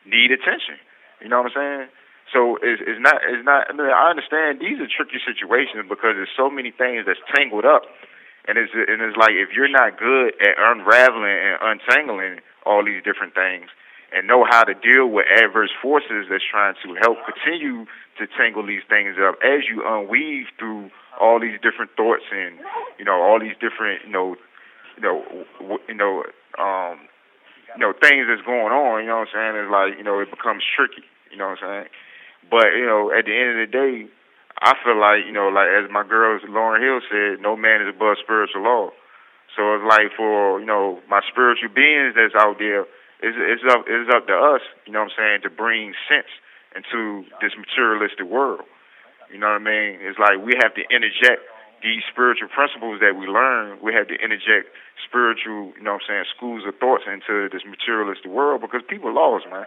need 0.05 0.29
attention. 0.29 0.77
You 1.25 1.33
know 1.33 1.41
what 1.41 1.57
I'm 1.57 1.57
saying? 1.57 1.89
So 2.33 2.59
it's, 2.63 2.83
it's 2.87 3.03
not 3.03 3.19
it's 3.27 3.45
not. 3.45 3.67
I, 3.69 3.73
mean, 3.75 3.91
I 3.91 4.11
understand 4.11 4.63
these 4.63 4.79
are 4.79 4.87
tricky 4.87 5.19
situations 5.19 5.87
because 5.91 6.15
there's 6.15 6.33
so 6.37 6.49
many 6.51 6.71
things 6.71 7.03
that's 7.07 7.19
tangled 7.35 7.67
up, 7.67 7.83
and 8.47 8.55
it's 8.59 8.71
and 8.73 9.03
it's 9.03 9.19
like 9.19 9.35
if 9.35 9.51
you're 9.51 9.71
not 9.71 9.99
good 9.99 10.39
at 10.39 10.55
unraveling 10.55 11.27
and 11.27 11.59
untangling 11.59 12.39
all 12.63 12.87
these 12.87 13.03
different 13.03 13.35
things, 13.35 13.67
and 14.15 14.31
know 14.31 14.47
how 14.47 14.63
to 14.63 14.75
deal 14.79 15.11
with 15.11 15.27
adverse 15.27 15.75
forces 15.83 16.31
that's 16.31 16.47
trying 16.47 16.75
to 16.87 16.95
help 17.03 17.19
continue 17.27 17.87
to 18.19 18.27
tangle 18.39 18.67
these 18.67 18.87
things 18.89 19.17
up 19.19 19.35
as 19.43 19.67
you 19.67 19.83
unweave 19.83 20.47
through 20.59 20.91
all 21.19 21.41
these 21.41 21.59
different 21.63 21.91
thoughts 21.97 22.25
and 22.31 22.59
you 22.99 23.05
know 23.05 23.19
all 23.23 23.41
these 23.41 23.59
different 23.59 24.07
you 24.07 24.13
know 24.13 24.37
you 24.95 25.03
know 25.03 25.25
w- 25.59 25.83
you 25.89 25.95
know 25.95 26.23
um 26.63 26.99
you 27.75 27.81
know 27.83 27.93
things 28.03 28.27
that's 28.31 28.43
going 28.47 28.71
on. 28.71 29.03
You 29.03 29.09
know 29.11 29.27
what 29.27 29.35
I'm 29.35 29.55
saying? 29.55 29.55
It's 29.67 29.73
like 29.73 29.99
you 29.99 30.05
know 30.05 30.21
it 30.21 30.31
becomes 30.31 30.63
tricky. 30.63 31.03
You 31.31 31.39
know 31.39 31.55
what 31.55 31.63
I'm 31.63 31.87
saying? 31.87 31.91
But 32.51 32.75
you 32.75 32.85
know 32.85 33.15
at 33.15 33.25
the 33.25 33.35
end 33.35 33.57
of 33.57 33.61
the 33.63 33.71
day, 33.71 34.11
I 34.61 34.75
feel 34.83 34.99
like 34.99 35.25
you 35.25 35.33
know 35.33 35.49
like 35.49 35.71
as 35.71 35.87
my 35.91 36.03
girls 36.03 36.43
Lauryn 36.45 36.83
Hill 36.83 37.01
said, 37.07 37.41
no 37.41 37.57
man 37.57 37.81
is 37.81 37.95
above 37.95 38.19
spiritual 38.19 38.67
law. 38.67 38.91
So 39.57 39.79
it's 39.79 39.87
like 39.87 40.11
for 40.19 40.61
you 40.61 40.67
know 40.67 41.01
my 41.09 41.23
spiritual 41.31 41.71
beings 41.71 42.19
that's 42.19 42.35
out 42.35 42.59
there, 42.59 42.85
it's 43.23 43.39
it's 43.39 43.65
up 43.71 43.87
it's 43.87 44.11
up 44.11 44.27
to 44.27 44.35
us. 44.35 44.63
You 44.87 44.93
know 44.93 45.07
what 45.07 45.15
I'm 45.15 45.19
saying 45.19 45.39
to 45.47 45.51
bring 45.51 45.95
sense 46.11 46.31
into 46.75 47.25
this 47.41 47.55
materialistic 47.59 48.27
world. 48.27 48.67
You 49.31 49.39
know 49.39 49.55
what 49.55 49.63
I 49.63 49.65
mean? 49.65 50.03
It's 50.03 50.19
like 50.19 50.43
we 50.43 50.59
have 50.59 50.75
to 50.75 50.83
interject 50.91 51.47
these 51.83 52.05
spiritual 52.13 52.49
principles 52.53 53.01
that 53.01 53.17
we 53.17 53.27
learn. 53.27 53.79
We 53.81 53.95
have 53.95 54.09
to 54.09 54.17
interject 54.21 54.69
spiritual, 55.01 55.73
you 55.77 55.83
know 55.83 55.97
what 55.97 56.05
I'm 56.09 56.25
saying, 56.25 56.35
schools 56.37 56.63
of 56.69 56.77
thoughts 56.77 57.09
into 57.09 57.49
this 57.49 57.65
materialistic 57.65 58.29
world 58.29 58.61
because 58.61 58.83
people 58.85 59.13
lost, 59.15 59.49
man. 59.49 59.65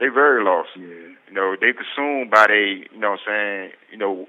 They 0.00 0.08
very 0.08 0.42
lost. 0.44 0.70
Yeah. 0.76 1.14
You 1.28 1.34
know, 1.34 1.56
they 1.60 1.72
consumed 1.72 2.30
by 2.30 2.46
they, 2.48 2.86
you 2.92 2.98
know 2.98 3.12
what 3.16 3.20
I'm 3.26 3.26
saying, 3.26 3.70
you 3.92 3.98
know, 3.98 4.26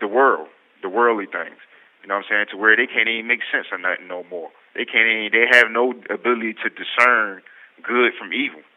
the 0.00 0.08
world, 0.08 0.48
the 0.82 0.88
worldly 0.88 1.26
things. 1.26 1.58
You 2.02 2.08
know 2.08 2.16
what 2.22 2.26
I'm 2.30 2.46
saying? 2.46 2.46
To 2.52 2.56
where 2.56 2.76
they 2.76 2.86
can't 2.86 3.08
even 3.08 3.26
make 3.26 3.40
sense 3.50 3.66
of 3.72 3.80
nothing 3.80 4.06
no 4.08 4.22
more. 4.30 4.50
They 4.74 4.84
can't 4.84 5.08
even 5.08 5.30
they 5.32 5.46
have 5.50 5.70
no 5.70 5.90
ability 6.10 6.54
to 6.62 6.68
discern 6.70 7.42
good 7.82 8.12
from 8.18 8.32
evil. 8.32 8.62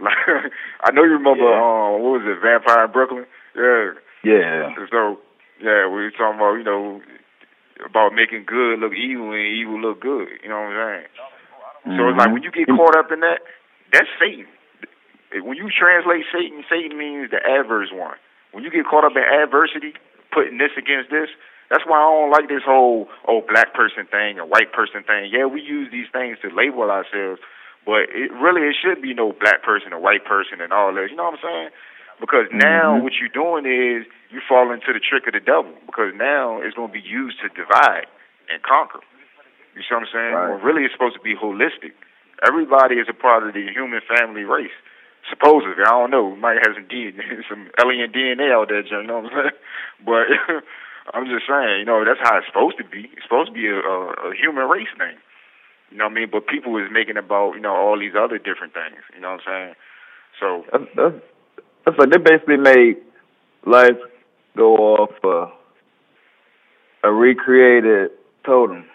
Like 0.00 0.16
I 0.82 0.90
know 0.90 1.04
you 1.04 1.20
remember 1.20 1.44
Yeah. 1.44 1.60
um 1.60 2.00
what 2.02 2.18
was 2.18 2.24
it, 2.24 2.40
Vampire 2.42 2.86
in 2.86 2.92
Brooklyn? 2.92 3.26
Yeah. 3.54 3.92
Yeah. 4.24 4.74
So 4.90 5.20
yeah, 5.60 5.86
we 5.86 6.02
were 6.08 6.10
talking 6.10 6.40
about, 6.40 6.54
you 6.56 6.64
know, 6.64 7.00
about 7.84 8.14
making 8.14 8.44
good 8.46 8.80
look 8.80 8.94
evil 8.94 9.30
and 9.32 9.46
evil 9.46 9.78
look 9.80 10.00
good. 10.00 10.28
You 10.42 10.48
know 10.48 10.56
what 10.64 10.74
I'm 10.74 11.04
saying? 11.84 11.98
So 11.98 12.08
it's 12.08 12.18
like 12.18 12.32
when 12.32 12.42
you 12.42 12.50
get 12.50 12.66
caught 12.68 12.96
up 12.96 13.12
in 13.12 13.20
that, 13.20 13.40
that's 13.92 14.08
Satan. 14.18 14.46
When 15.40 15.56
you 15.56 15.70
translate 15.72 16.24
Satan, 16.32 16.64
Satan 16.68 16.98
means 16.98 17.30
the 17.30 17.40
adverse 17.40 17.88
one. 17.92 18.16
When 18.52 18.64
you 18.64 18.70
get 18.70 18.84
caught 18.84 19.04
up 19.04 19.16
in 19.16 19.24
adversity, 19.24 19.94
putting 20.30 20.58
this 20.58 20.76
against 20.76 21.08
this, 21.10 21.30
that's 21.72 21.88
why 21.88 21.96
I 21.96 22.04
don't 22.04 22.30
like 22.30 22.48
this 22.52 22.60
whole 22.64 23.08
oh 23.26 23.40
black 23.48 23.72
person 23.72 24.04
thing 24.04 24.36
or 24.38 24.44
white 24.44 24.72
person 24.76 25.02
thing. 25.04 25.32
Yeah, 25.32 25.46
we 25.46 25.62
use 25.62 25.88
these 25.90 26.08
things 26.12 26.36
to 26.44 26.52
label 26.52 26.90
ourselves, 26.92 27.40
but 27.88 28.12
it 28.12 28.28
really 28.36 28.68
it 28.68 28.76
should 28.76 29.00
be 29.00 29.14
no 29.14 29.32
black 29.32 29.62
person 29.64 29.92
or 29.96 30.00
white 30.00 30.24
person 30.28 30.60
and 30.60 30.72
all 30.72 30.92
this. 30.92 31.08
You 31.08 31.16
know 31.16 31.32
what 31.32 31.40
I'm 31.40 31.48
saying? 31.48 31.70
Because 32.20 32.46
now 32.52 33.00
Mhm. 33.00 33.02
what 33.02 33.14
you're 33.16 33.32
doing 33.32 33.64
is 33.64 34.04
you 34.30 34.40
fall 34.40 34.70
into 34.70 34.92
the 34.92 35.00
trick 35.00 35.26
of 35.26 35.32
the 35.32 35.40
devil. 35.40 35.72
Because 35.86 36.14
now 36.14 36.60
it's 36.60 36.76
going 36.76 36.88
to 36.88 36.92
be 36.92 37.00
used 37.00 37.40
to 37.40 37.48
divide 37.48 38.06
and 38.52 38.62
conquer. 38.62 39.00
You 39.74 39.82
see 39.82 39.94
what 39.94 40.04
I'm 40.04 40.08
saying? 40.12 40.34
Right. 40.34 40.48
Well, 40.50 40.58
really, 40.58 40.84
it's 40.84 40.92
supposed 40.92 41.16
to 41.16 41.24
be 41.24 41.34
holistic. 41.34 41.92
Everybody 42.46 42.96
is 42.96 43.08
a 43.08 43.14
part 43.14 43.46
of 43.46 43.54
the 43.54 43.66
human 43.72 44.02
family 44.02 44.44
race. 44.44 44.76
Supposedly, 45.30 45.84
I 45.84 45.90
don't 45.90 46.10
know. 46.10 46.34
Might 46.36 46.58
have 46.66 46.74
some 46.74 46.86
DNA, 46.86 47.42
some 47.48 47.70
alien 47.80 48.12
DNA 48.12 48.52
out 48.52 48.68
there, 48.68 48.84
you 48.84 49.02
know 49.06 49.20
what 49.20 49.32
I'm 49.32 49.38
saying? 49.38 49.56
But 50.04 50.26
I'm 51.14 51.26
just 51.26 51.46
saying, 51.46 51.78
you 51.78 51.84
know, 51.84 52.04
that's 52.04 52.18
how 52.22 52.38
it's 52.38 52.46
supposed 52.46 52.76
to 52.78 52.84
be. 52.84 53.10
It's 53.14 53.22
supposed 53.22 53.50
to 53.50 53.54
be 53.54 53.66
a, 53.68 53.78
a, 53.78 54.30
a 54.30 54.34
human 54.34 54.68
race 54.68 54.90
thing. 54.98 55.14
You 55.90 55.98
know 55.98 56.04
what 56.04 56.12
I 56.12 56.14
mean? 56.14 56.28
But 56.30 56.46
people 56.48 56.76
is 56.78 56.90
making 56.90 57.16
about, 57.16 57.54
you 57.54 57.60
know, 57.60 57.74
all 57.74 57.98
these 57.98 58.14
other 58.18 58.38
different 58.38 58.74
things. 58.74 58.98
You 59.14 59.20
know 59.20 59.32
what 59.38 59.40
I'm 59.46 59.74
saying? 59.74 59.74
So, 60.40 60.64
That's, 60.72 60.84
that's, 60.96 61.14
that's 61.84 61.98
like 61.98 62.10
they 62.10 62.18
basically 62.18 62.56
made 62.56 62.96
life 63.66 63.98
go 64.56 64.74
off 64.76 65.10
uh, 65.22 65.50
a 67.04 67.12
recreated 67.12 68.10
totem, 68.44 68.86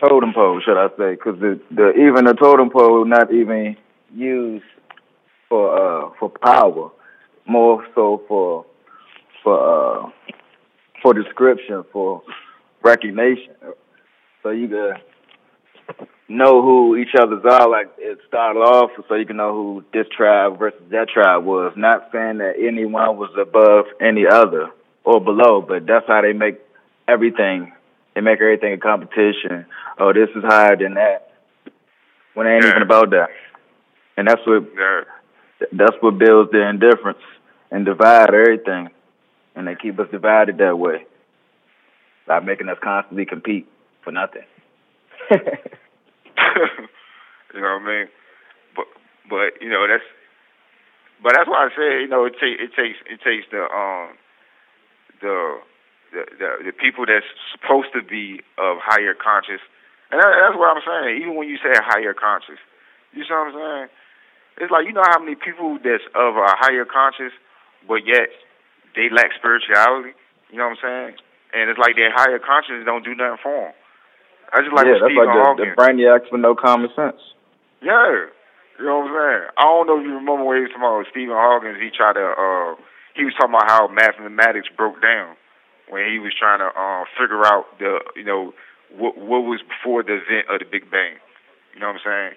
totem 0.00 0.32
pole, 0.32 0.60
should 0.64 0.78
I 0.78 0.88
say? 0.96 1.12
Because 1.12 1.38
the 1.40 1.60
the 1.70 1.90
even 1.90 2.24
the 2.24 2.34
totem 2.34 2.70
pole 2.70 3.04
not 3.04 3.32
even 3.32 3.76
used 4.14 4.64
for 5.50 6.06
uh 6.06 6.10
for 6.18 6.30
power, 6.30 6.90
more 7.46 7.84
so 7.94 8.22
for 8.26 8.64
for 9.44 10.06
uh 10.06 10.10
for 11.02 11.12
description, 11.12 11.84
for 11.92 12.22
recognition. 12.82 13.54
So 14.42 14.50
you 14.50 14.68
can 14.68 14.92
know 16.28 16.62
who 16.62 16.96
each 16.96 17.14
other's 17.20 17.44
are. 17.44 17.68
Like 17.68 17.90
it 17.98 18.18
started 18.28 18.60
off, 18.60 18.90
so 19.08 19.14
you 19.16 19.26
can 19.26 19.36
know 19.36 19.52
who 19.52 19.84
this 19.92 20.06
tribe 20.16 20.58
versus 20.58 20.80
that 20.90 21.08
tribe 21.12 21.44
was. 21.44 21.74
Not 21.76 22.08
saying 22.12 22.38
that 22.38 22.54
anyone 22.58 23.18
was 23.18 23.30
above 23.38 23.86
any 24.00 24.24
other 24.26 24.70
or 25.04 25.20
below, 25.20 25.60
but 25.60 25.86
that's 25.86 26.06
how 26.06 26.22
they 26.22 26.32
make 26.32 26.58
everything. 27.08 27.72
They 28.14 28.20
make 28.20 28.40
everything 28.40 28.72
a 28.72 28.78
competition. 28.78 29.66
Oh, 29.98 30.12
this 30.12 30.28
is 30.34 30.44
higher 30.44 30.76
than 30.76 30.94
that. 30.94 31.32
When 32.34 32.46
it 32.46 32.54
ain't 32.54 32.64
Yeah. 32.64 32.70
even 32.70 32.82
about 32.82 33.10
that. 33.10 33.28
And 34.16 34.28
that's 34.28 34.40
what 34.46 34.64
yeah. 34.76 35.02
That's 35.72 35.96
what 36.00 36.18
builds 36.18 36.50
the 36.52 36.68
indifference 36.68 37.22
and 37.70 37.84
divide 37.84 38.34
everything. 38.34 38.90
And 39.54 39.66
they 39.66 39.74
keep 39.74 39.98
us 39.98 40.08
divided 40.10 40.58
that 40.58 40.78
way. 40.78 41.06
By 42.26 42.40
making 42.40 42.68
us 42.68 42.78
constantly 42.82 43.26
compete 43.26 43.66
for 44.04 44.12
nothing. 44.12 44.44
you 45.30 45.36
know 47.60 47.78
what 47.78 47.82
I 47.82 47.86
mean? 47.86 48.06
But 48.76 48.86
but 49.28 49.60
you 49.60 49.68
know 49.68 49.86
that's 49.88 50.04
but 51.22 51.34
that's 51.34 51.48
why 51.48 51.66
I 51.66 51.68
say 51.76 52.02
you 52.02 52.08
know 52.08 52.24
it 52.24 52.34
take 52.40 52.58
it 52.58 52.70
takes 52.74 52.98
it 53.06 53.20
takes 53.22 53.46
the 53.50 53.62
um 53.66 54.16
the 55.20 55.58
the 56.12 56.22
the, 56.38 56.48
the 56.70 56.72
people 56.72 57.06
that's 57.06 57.26
supposed 57.52 57.92
to 57.94 58.02
be 58.02 58.40
of 58.58 58.78
higher 58.78 59.14
conscious, 59.14 59.60
and 60.10 60.20
that, 60.22 60.30
that's 60.30 60.56
what 60.58 60.76
I'm 60.76 60.82
saying. 60.82 61.22
Even 61.22 61.34
when 61.36 61.48
you 61.48 61.56
say 61.58 61.70
higher 61.74 62.14
conscious, 62.14 62.58
you 63.12 63.24
see 63.24 63.30
what 63.30 63.50
I'm 63.50 63.54
saying? 63.54 63.88
It's 64.58 64.70
like 64.70 64.86
you 64.86 64.92
know 64.92 65.06
how 65.06 65.20
many 65.20 65.36
people 65.36 65.78
that's 65.82 66.04
of 66.14 66.36
a 66.36 66.50
higher 66.58 66.84
conscious, 66.84 67.32
but 67.86 68.06
yet 68.06 68.28
they 68.96 69.08
lack 69.10 69.30
spirituality. 69.38 70.16
You 70.50 70.58
know 70.58 70.68
what 70.68 70.82
I'm 70.82 70.82
saying? 70.82 71.14
And 71.54 71.70
it's 71.70 71.78
like 71.78 71.94
their 71.96 72.12
higher 72.12 72.38
conscious 72.38 72.82
don't 72.84 73.04
do 73.04 73.14
nothing 73.14 73.38
for 73.42 73.54
them. 73.54 73.74
I 74.52 74.62
just 74.66 74.74
like 74.74 74.86
yeah, 74.86 74.98
that's 74.98 75.14
like 75.14 75.30
the, 75.30 75.62
the 75.62 75.68
brainiacs 75.78 76.30
with 76.30 76.42
no 76.42 76.54
common 76.58 76.90
sense. 76.94 77.22
Yeah. 77.82 78.26
You 78.78 78.86
know 78.86 79.04
what 79.04 79.12
I'm 79.12 79.14
saying? 79.14 79.44
I 79.58 79.62
don't 79.62 79.86
know 79.86 79.98
if 80.00 80.04
you 80.04 80.14
remember 80.16 80.44
when 80.44 80.56
he 80.58 80.64
was 80.66 80.72
talking 80.74 80.88
about 80.88 81.06
Stephen 81.12 81.36
Hawkins, 81.36 81.78
he 81.78 81.92
tried 81.92 82.18
to 82.18 82.26
uh 82.34 82.74
he 83.14 83.22
was 83.28 83.34
talking 83.38 83.54
about 83.54 83.70
how 83.70 83.86
mathematics 83.86 84.68
broke 84.74 85.02
down 85.02 85.36
when 85.86 86.08
he 86.10 86.18
was 86.18 86.34
trying 86.34 86.58
to 86.58 86.70
uh 86.72 87.04
figure 87.14 87.46
out 87.46 87.70
the 87.78 88.02
you 88.16 88.24
know, 88.24 88.54
what 88.96 89.14
what 89.18 89.46
was 89.46 89.62
before 89.62 90.02
the 90.02 90.18
event 90.18 90.50
of 90.50 90.58
the 90.58 90.66
Big 90.66 90.90
Bang. 90.90 91.22
You 91.74 91.80
know 91.80 91.94
what 91.94 92.02
I'm 92.02 92.06
saying? 92.06 92.32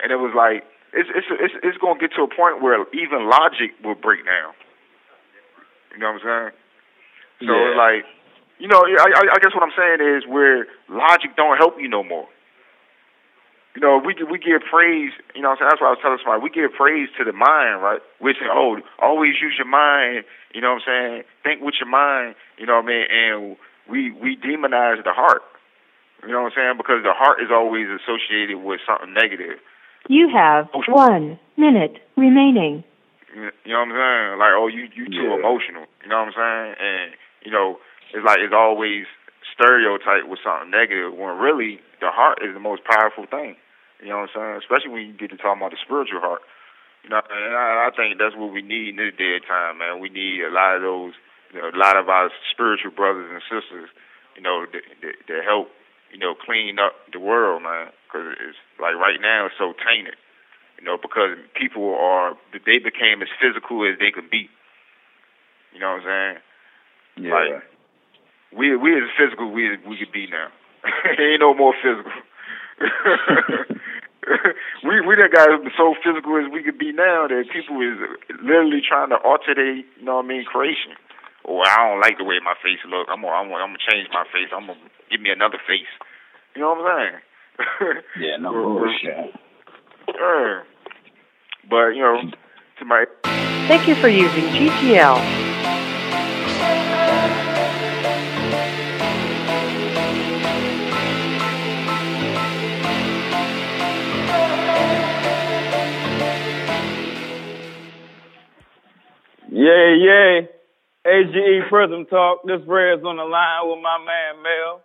And 0.00 0.12
it 0.12 0.22
was 0.22 0.32
like 0.32 0.64
it's 0.92 1.08
it's 1.14 1.26
it's 1.30 1.54
it's 1.62 1.78
gonna 1.78 1.98
get 1.98 2.12
to 2.16 2.22
a 2.22 2.28
point 2.28 2.62
where 2.62 2.84
even 2.94 3.28
logic 3.28 3.72
will 3.84 3.94
break 3.94 4.24
down. 4.24 4.52
You 5.92 5.98
know 5.98 6.12
what 6.12 6.22
I'm 6.22 6.52
saying? 7.40 7.48
So 7.48 7.54
Yeah. 7.54 7.76
like 7.76 8.04
you 8.58 8.66
know, 8.66 8.82
I, 8.82 9.06
I 9.14 9.22
I 9.34 9.38
guess 9.38 9.54
what 9.54 9.62
I'm 9.62 9.74
saying 9.76 10.00
is 10.02 10.26
where 10.26 10.66
logic 10.88 11.36
don't 11.36 11.56
help 11.58 11.80
you 11.80 11.88
no 11.88 12.02
more. 12.02 12.26
You 13.74 13.82
know, 13.82 13.98
we 13.98 14.14
we 14.28 14.38
give 14.38 14.62
praise. 14.68 15.12
You 15.34 15.42
know, 15.42 15.50
what 15.50 15.62
I'm 15.62 15.68
saying? 15.68 15.68
that's 15.70 15.80
what 15.80 15.88
I 15.88 15.90
was 15.94 16.02
telling 16.02 16.18
somebody. 16.18 16.42
We 16.42 16.50
give 16.50 16.72
praise 16.74 17.08
to 17.18 17.22
the 17.24 17.32
mind, 17.32 17.82
right? 17.82 18.00
We 18.20 18.34
say, 18.34 18.48
"Oh, 18.50 18.80
always 18.98 19.40
use 19.40 19.54
your 19.56 19.68
mind." 19.70 20.24
You 20.54 20.60
know 20.62 20.74
what 20.74 20.82
I'm 20.82 20.88
saying? 20.88 21.22
Think 21.44 21.62
with 21.62 21.74
your 21.78 21.88
mind. 21.88 22.34
You 22.58 22.66
know 22.66 22.76
what 22.80 22.86
I 22.86 22.88
mean? 22.88 23.06
And 23.06 23.56
we 23.88 24.10
we 24.10 24.36
demonize 24.36 25.04
the 25.04 25.12
heart. 25.12 25.42
You 26.26 26.32
know 26.32 26.42
what 26.42 26.52
I'm 26.52 26.56
saying? 26.56 26.76
Because 26.76 27.04
the 27.04 27.12
heart 27.14 27.38
is 27.40 27.50
always 27.52 27.86
associated 27.86 28.58
with 28.58 28.80
something 28.82 29.14
negative. 29.14 29.60
You 30.08 30.28
have 30.32 30.68
one 30.88 31.38
minute 31.56 32.00
remaining. 32.16 32.84
You 33.34 33.50
you 33.64 33.72
know 33.72 33.84
what 33.84 33.92
I'm 33.92 34.00
saying? 34.00 34.38
Like, 34.40 34.54
oh, 34.56 34.66
you 34.66 34.88
you 34.94 35.06
too 35.06 35.28
Yeah. 35.28 35.38
emotional. 35.38 35.84
You 36.02 36.08
know 36.08 36.24
what 36.24 36.32
I'm 36.32 36.36
saying? 36.36 36.74
And 36.80 37.12
you 37.44 37.52
know, 37.52 37.78
it's 38.12 38.24
like 38.24 38.40
it's 38.40 38.54
always 38.56 39.04
stereotyped 39.54 40.28
with 40.28 40.40
something 40.42 40.70
negative 40.70 41.12
when 41.14 41.36
really 41.38 41.80
the 42.00 42.10
heart 42.10 42.40
is 42.42 42.54
the 42.54 42.60
most 42.60 42.84
powerful 42.84 43.26
thing. 43.26 43.56
You 44.00 44.08
know 44.08 44.24
what 44.24 44.30
I'm 44.34 44.34
saying? 44.34 44.56
Especially 44.62 44.90
when 44.90 45.06
you 45.06 45.12
get 45.12 45.30
to 45.30 45.36
talking 45.36 45.60
about 45.60 45.72
the 45.72 45.82
spiritual 45.82 46.20
heart. 46.20 46.42
You 47.04 47.10
know, 47.10 47.20
and 47.30 47.54
I, 47.54 47.88
I 47.88 47.90
think 47.94 48.18
that's 48.18 48.34
what 48.36 48.52
we 48.52 48.62
need 48.62 48.90
in 48.94 48.96
this 48.96 49.14
day 49.16 49.36
and 49.38 49.44
time, 49.46 49.78
man. 49.78 50.00
We 50.00 50.08
need 50.08 50.42
a 50.42 50.50
lot 50.50 50.76
of 50.76 50.82
those, 50.82 51.12
you 51.54 51.60
know, 51.62 51.70
a 51.70 51.76
lot 51.78 51.96
of 51.96 52.08
our 52.08 52.30
spiritual 52.50 52.90
brothers 52.90 53.30
and 53.30 53.42
sisters, 53.46 53.88
you 54.36 54.42
know, 54.42 54.66
to, 54.66 54.78
to, 55.02 55.08
to 55.30 55.34
help, 55.42 55.70
you 56.12 56.18
know, 56.18 56.34
clean 56.34 56.78
up 56.78 56.92
the 57.12 57.20
world, 57.20 57.62
man. 57.62 57.88
Because 58.06 58.34
it's 58.40 58.58
like 58.80 58.94
right 58.96 59.20
now 59.20 59.46
it's 59.46 59.54
so 59.58 59.74
tainted, 59.76 60.16
you 60.78 60.84
know, 60.84 60.96
because 60.96 61.36
people 61.54 61.94
are 61.94 62.34
they 62.52 62.78
became 62.78 63.20
as 63.22 63.28
physical 63.40 63.84
as 63.84 63.98
they 63.98 64.10
could 64.10 64.30
be. 64.30 64.48
You 65.72 65.80
know 65.80 66.00
what 66.00 66.08
I'm 66.08 66.40
saying? 67.16 67.28
Yeah. 67.28 67.34
Like, 67.34 67.62
we 68.56 68.76
we 68.76 68.96
as 68.96 69.10
physical 69.18 69.50
we 69.52 69.76
we 69.86 69.96
could 69.98 70.12
be 70.12 70.26
now. 70.26 70.48
Ain't 71.18 71.40
no 71.40 71.52
more 71.54 71.74
physical. 71.82 72.12
we 74.84 75.00
we 75.00 75.16
that 75.16 75.32
guys 75.32 75.48
so 75.76 75.94
physical 76.04 76.36
as 76.38 76.50
we 76.52 76.62
could 76.62 76.78
be 76.78 76.92
now 76.92 77.26
that 77.28 77.44
people 77.52 77.80
is 77.82 77.98
literally 78.42 78.80
trying 78.80 79.10
to 79.10 79.16
alter 79.16 79.54
their 79.54 79.76
you 79.76 79.84
know 80.02 80.16
what 80.16 80.24
I 80.24 80.28
mean 80.28 80.44
creation. 80.44 80.92
Or 81.48 81.64
I 81.66 81.88
don't 81.88 82.00
like 82.04 82.18
the 82.18 82.24
way 82.28 82.36
my 82.44 82.52
face 82.62 82.78
look. 82.84 83.08
I'm 83.08 83.22
gonna 83.24 83.32
I'm 83.32 83.48
gonna, 83.48 83.64
I'm 83.64 83.72
gonna 83.72 83.88
change 83.90 84.08
my 84.12 84.24
face. 84.28 84.52
I'm 84.52 84.66
gonna 84.68 84.78
give 85.10 85.20
me 85.20 85.30
another 85.30 85.56
face. 85.66 85.88
You 86.54 86.60
know 86.60 86.74
what 86.76 86.84
I'm 86.84 86.98
saying? 87.00 87.16
Yeah, 88.20 88.36
no 88.36 88.52
We're- 88.52 88.66
we're- 88.66 88.78
bullshit. 88.84 89.34
Yeah. 90.12 90.62
But 91.68 91.88
you 91.96 92.02
know, 92.02 92.20
to 92.78 92.84
my 92.84 93.04
Thank 93.68 93.88
you 93.88 93.94
for 93.96 94.08
using 94.08 94.44
GTL. 94.44 95.18
Yeah, 109.50 109.94
yeah. 109.94 110.40
AGE 111.06 111.68
Prism 111.68 112.06
Talk. 112.06 112.42
This 112.44 112.60
Red's 112.66 113.04
on 113.04 113.16
the 113.16 113.24
line 113.24 113.68
with 113.68 113.82
my 113.82 113.98
man 113.98 114.42
Mel. 114.42 114.82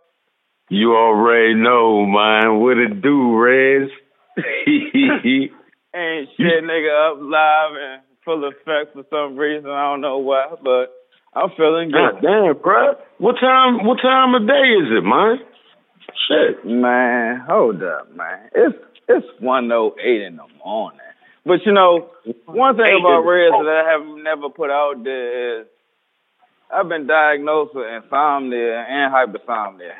You 0.69 0.95
already 0.95 1.55
know, 1.55 2.05
man. 2.05 2.59
What 2.61 2.77
it 2.77 3.01
do, 3.01 3.37
Rez? 3.37 3.89
Ain't 5.95 6.29
shit, 6.37 6.63
nigga, 6.63 7.11
up 7.11 7.17
live 7.21 7.71
and 7.77 8.01
full 8.25 8.47
effect 8.47 8.93
for 8.93 9.03
some 9.09 9.37
reason. 9.37 9.69
I 9.69 9.91
don't 9.91 10.01
know 10.01 10.17
why, 10.17 10.55
but 10.63 10.89
I'm 11.35 11.49
feeling 11.57 11.91
God 11.91 12.21
good. 12.21 12.27
damn, 12.27 12.57
bro. 12.61 12.93
What 13.19 13.35
time? 13.39 13.85
What 13.85 13.99
time 14.01 14.33
of 14.33 14.47
day 14.47 14.53
is 14.53 14.89
it, 14.89 15.03
man? 15.03 15.37
Shit. 16.27 16.65
Man, 16.65 17.43
hold 17.47 17.83
up, 17.83 18.15
man. 18.15 18.49
It's 18.55 18.75
it's 19.07 19.27
one 19.39 19.71
oh 19.71 19.93
eight 19.99 20.21
in 20.23 20.37
the 20.37 20.47
morning. 20.65 20.99
But 21.45 21.59
you 21.65 21.73
know, 21.73 22.09
one 22.45 22.75
thing 22.77 22.97
about 22.99 23.21
Reds 23.21 23.53
that 23.53 23.83
I 23.85 23.91
have 23.91 24.23
never 24.23 24.49
put 24.49 24.69
out 24.69 25.03
there 25.03 25.61
is 25.61 25.67
I've 26.73 26.89
been 26.89 27.07
diagnosed 27.07 27.75
with 27.75 27.85
insomnia 27.87 28.85
and 28.89 29.13
hypersomnia. 29.13 29.93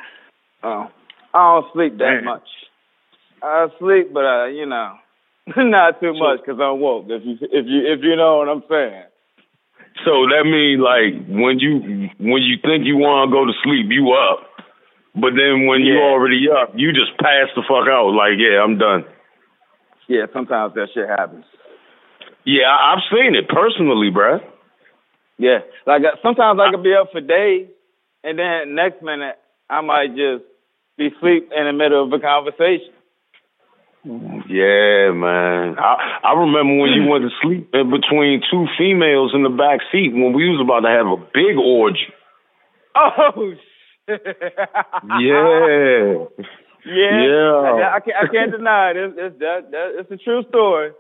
Uh, 0.64 0.88
I 1.34 1.62
don't 1.62 1.66
sleep 1.74 1.98
that 2.00 2.22
much. 2.24 2.48
I 3.42 3.68
sleep, 3.80 4.14
but 4.14 4.26
uh, 4.26 4.46
you 4.48 4.66
know, 4.66 4.96
not 5.58 6.00
too 6.00 6.14
much 6.14 6.40
because 6.46 6.60
I'm 6.62 6.80
woke. 6.80 7.06
If 7.10 7.24
you 7.26 7.36
if 7.42 7.66
you 7.68 7.80
if 7.94 8.00
you 8.02 8.16
know 8.16 8.38
what 8.38 8.50
I'm 8.50 8.64
saying. 8.70 9.04
So 10.06 10.26
that 10.34 10.44
means 10.50 10.82
like 10.82 11.14
when 11.30 11.60
you 11.60 12.10
when 12.18 12.42
you 12.42 12.58
think 12.64 12.86
you 12.86 12.98
want 12.98 13.30
to 13.30 13.32
go 13.32 13.46
to 13.46 13.54
sleep, 13.64 13.88
you 13.90 14.14
up. 14.14 14.48
But 15.16 15.38
then 15.38 15.68
when 15.68 15.82
you 15.82 16.00
already 16.02 16.50
up, 16.50 16.74
you 16.76 16.92
just 16.92 17.14
pass 17.22 17.46
the 17.56 17.62
fuck 17.62 17.86
out. 17.88 18.10
Like, 18.18 18.34
yeah, 18.42 18.64
I'm 18.64 18.80
done. 18.80 19.06
Yeah, 20.08 20.26
sometimes 20.34 20.74
that 20.74 20.88
shit 20.94 21.08
happens. 21.08 21.46
Yeah, 22.46 22.66
I- 22.66 22.94
I've 22.94 23.04
seen 23.14 23.36
it 23.36 23.48
personally, 23.48 24.10
bruh. 24.10 24.42
Yeah, 25.38 25.60
like 25.88 26.02
uh, 26.04 26.16
sometimes 26.22 26.60
I 26.60 26.72
could 26.72 26.84
be 26.84 26.94
up 26.94 27.10
for 27.12 27.22
days, 27.22 27.68
and 28.24 28.38
then 28.38 28.76
next 28.76 29.02
minute 29.02 29.36
I 29.70 29.82
might 29.82 30.16
just 30.16 30.46
be 30.98 31.08
asleep 31.08 31.50
in 31.56 31.66
the 31.66 31.74
middle 31.74 32.06
of 32.06 32.14
a 32.14 32.20
conversation. 32.20 32.94
Yeah, 34.06 35.12
man. 35.16 35.80
I 35.80 36.20
I 36.24 36.34
remember 36.38 36.76
when 36.78 36.92
you 36.92 37.08
went 37.10 37.24
to 37.24 37.32
sleep 37.42 37.70
in 37.74 37.90
between 37.90 38.42
two 38.52 38.68
females 38.78 39.32
in 39.34 39.44
the 39.44 39.50
back 39.50 39.80
seat 39.92 40.14
when 40.14 40.34
we 40.34 40.50
was 40.50 40.60
about 40.62 40.82
to 40.82 40.92
have 40.92 41.08
a 41.08 41.18
big 41.34 41.58
orgy. 41.58 42.14
Oh 42.96 43.54
shit! 44.08 44.22
Yeah. 45.20 46.26
yeah, 46.86 47.24
Yeah. 47.24 47.56
I, 47.64 47.96
I 47.96 48.00
can't 48.02 48.18
I 48.18 48.28
can't 48.28 48.52
deny 48.52 48.92
it. 48.92 48.98
It's, 48.98 49.16
it's 49.18 49.40
that, 49.40 49.72
that 49.72 49.88
it's 50.00 50.12
a 50.12 50.18
true 50.18 50.44
story. 50.50 50.92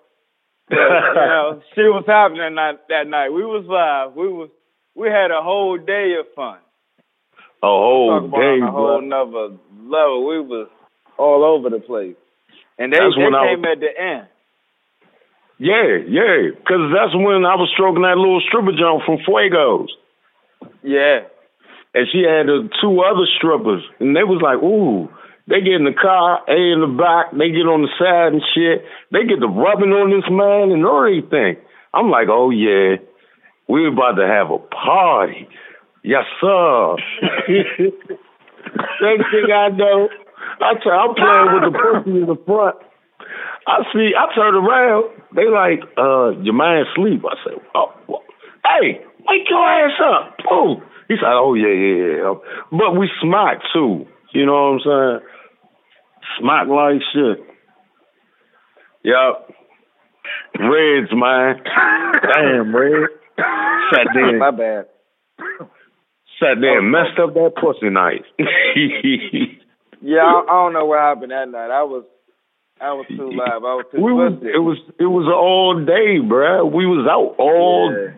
But, 0.69 0.77
you 0.77 1.27
know, 1.27 1.61
shit 1.75 1.85
was 1.91 2.05
happening 2.07 2.55
that 2.55 2.85
that 2.89 3.07
night. 3.07 3.29
We 3.29 3.43
was 3.45 3.65
live. 3.67 4.15
We 4.15 4.27
was 4.27 4.49
we 4.95 5.07
had 5.09 5.31
a 5.31 5.41
whole 5.41 5.77
day 5.77 6.15
of 6.19 6.25
fun. 6.35 6.57
A 7.61 7.67
whole 7.67 8.27
day, 8.29 8.59
a 8.61 8.71
whole 8.71 8.99
bro. 8.99 9.07
nother 9.07 9.55
level. 9.83 10.27
We 10.27 10.41
was 10.41 10.67
all 11.17 11.43
over 11.43 11.69
the 11.69 11.79
place, 11.79 12.15
and 12.77 12.91
they 12.91 12.97
That's 12.97 13.15
they 13.15 13.21
came 13.21 13.61
was- 13.61 13.71
at 13.71 13.79
the 13.79 13.91
end. 14.01 14.27
Yeah, 15.59 16.01
yeah. 16.09 16.49
Because 16.57 16.91
that's 16.91 17.15
when 17.15 17.45
I 17.45 17.55
was 17.55 17.69
stroking 17.73 18.01
that 18.01 18.17
little 18.17 18.41
stripper 18.41 18.73
jump 18.75 19.03
from 19.05 19.19
Fuegos. 19.23 19.87
Yeah. 20.83 21.29
And 21.93 22.07
she 22.11 22.23
had 22.25 22.47
the 22.47 22.67
two 22.81 22.99
other 23.01 23.23
strippers. 23.37 23.83
And 23.99 24.15
they 24.15 24.23
was 24.25 24.41
like, 24.41 24.57
ooh, 24.59 25.07
they 25.47 25.59
get 25.59 25.73
in 25.75 25.83
the 25.83 25.93
car, 25.99 26.39
A 26.47 26.55
in 26.73 26.79
the 26.79 26.87
back, 26.87 27.31
they 27.35 27.51
get 27.51 27.67
on 27.67 27.83
the 27.83 27.91
side 27.99 28.31
and 28.31 28.41
shit. 28.55 28.85
They 29.11 29.27
get 29.27 29.39
the 29.43 29.51
rubbing 29.51 29.91
on 29.91 30.09
this 30.09 30.27
man 30.31 30.71
and 30.71 30.87
everything. 30.87 31.59
I'm 31.93 32.09
like, 32.09 32.27
oh, 32.31 32.49
yeah, 32.49 32.95
we 33.67 33.87
about 33.87 34.15
to 34.15 34.25
have 34.27 34.51
a 34.51 34.59
party. 34.71 35.47
Yes, 36.03 36.23
sir. 36.39 36.95
Next 39.03 39.25
thing 39.31 39.51
I 39.51 39.69
know, 39.69 40.07
I 40.61 40.73
t- 40.79 40.89
I'm 40.89 41.13
playing 41.15 41.49
with 41.53 41.63
the 41.71 41.77
person 41.77 42.15
in 42.17 42.25
the 42.27 42.39
front. 42.45 42.75
I 43.67 43.83
see, 43.93 44.11
I 44.15 44.33
turn 44.35 44.55
around. 44.55 45.11
They 45.35 45.47
like, 45.47 45.83
uh, 45.97 46.39
your 46.43 46.53
man 46.53 46.85
sleep. 46.95 47.23
I 47.27 47.35
say, 47.43 47.55
oh, 47.75 47.91
wha- 48.07 48.19
hey, 48.65 48.99
wake 49.27 49.47
your 49.49 49.63
ass 49.63 49.99
up. 49.99 50.37
Boom. 50.49 50.83
He 51.07 51.15
said, 51.15 51.31
oh, 51.31 51.53
yeah, 51.53 51.71
yeah, 51.71 52.15
yeah. 52.23 52.33
But 52.71 52.97
we 52.99 53.09
smart, 53.21 53.59
too. 53.73 54.05
You 54.33 54.45
know 54.45 54.53
what 54.53 54.71
I'm 54.71 54.79
saying? 54.83 55.29
Smack 56.39 56.67
like 56.67 57.01
shit. 57.13 57.39
Yup. 59.03 59.49
Reds, 60.59 61.09
man. 61.13 61.61
Damn, 62.33 62.75
Red. 62.75 63.09
Sat 63.91 64.07
there, 64.13 64.37
My 64.37 64.51
bad. 64.51 64.85
sat 66.39 66.61
there 66.61 66.79
and 66.79 66.91
messed 66.91 67.19
up 67.21 67.33
that 67.33 67.53
pussy 67.59 67.89
night. 67.89 68.23
Yeah, 70.05 70.19
I, 70.19 70.43
I 70.43 70.53
don't 70.65 70.73
know 70.73 70.83
what 70.85 70.99
happened 70.99 71.31
that 71.31 71.47
night. 71.47 71.71
I 71.71 71.83
was, 71.83 72.03
I 72.81 72.91
was 72.91 73.05
too 73.07 73.31
live. 73.31 73.63
I 73.63 73.73
was 73.79 73.85
too 73.89 74.01
we 74.03 74.11
was, 74.11 74.33
it 74.43 74.59
was 74.59 74.77
it 74.99 75.05
was 75.05 75.31
all 75.31 75.79
day, 75.79 76.19
bruh. 76.19 76.69
We 76.69 76.85
was 76.85 77.07
out 77.07 77.39
all 77.39 77.95
Yeah. 77.95 78.17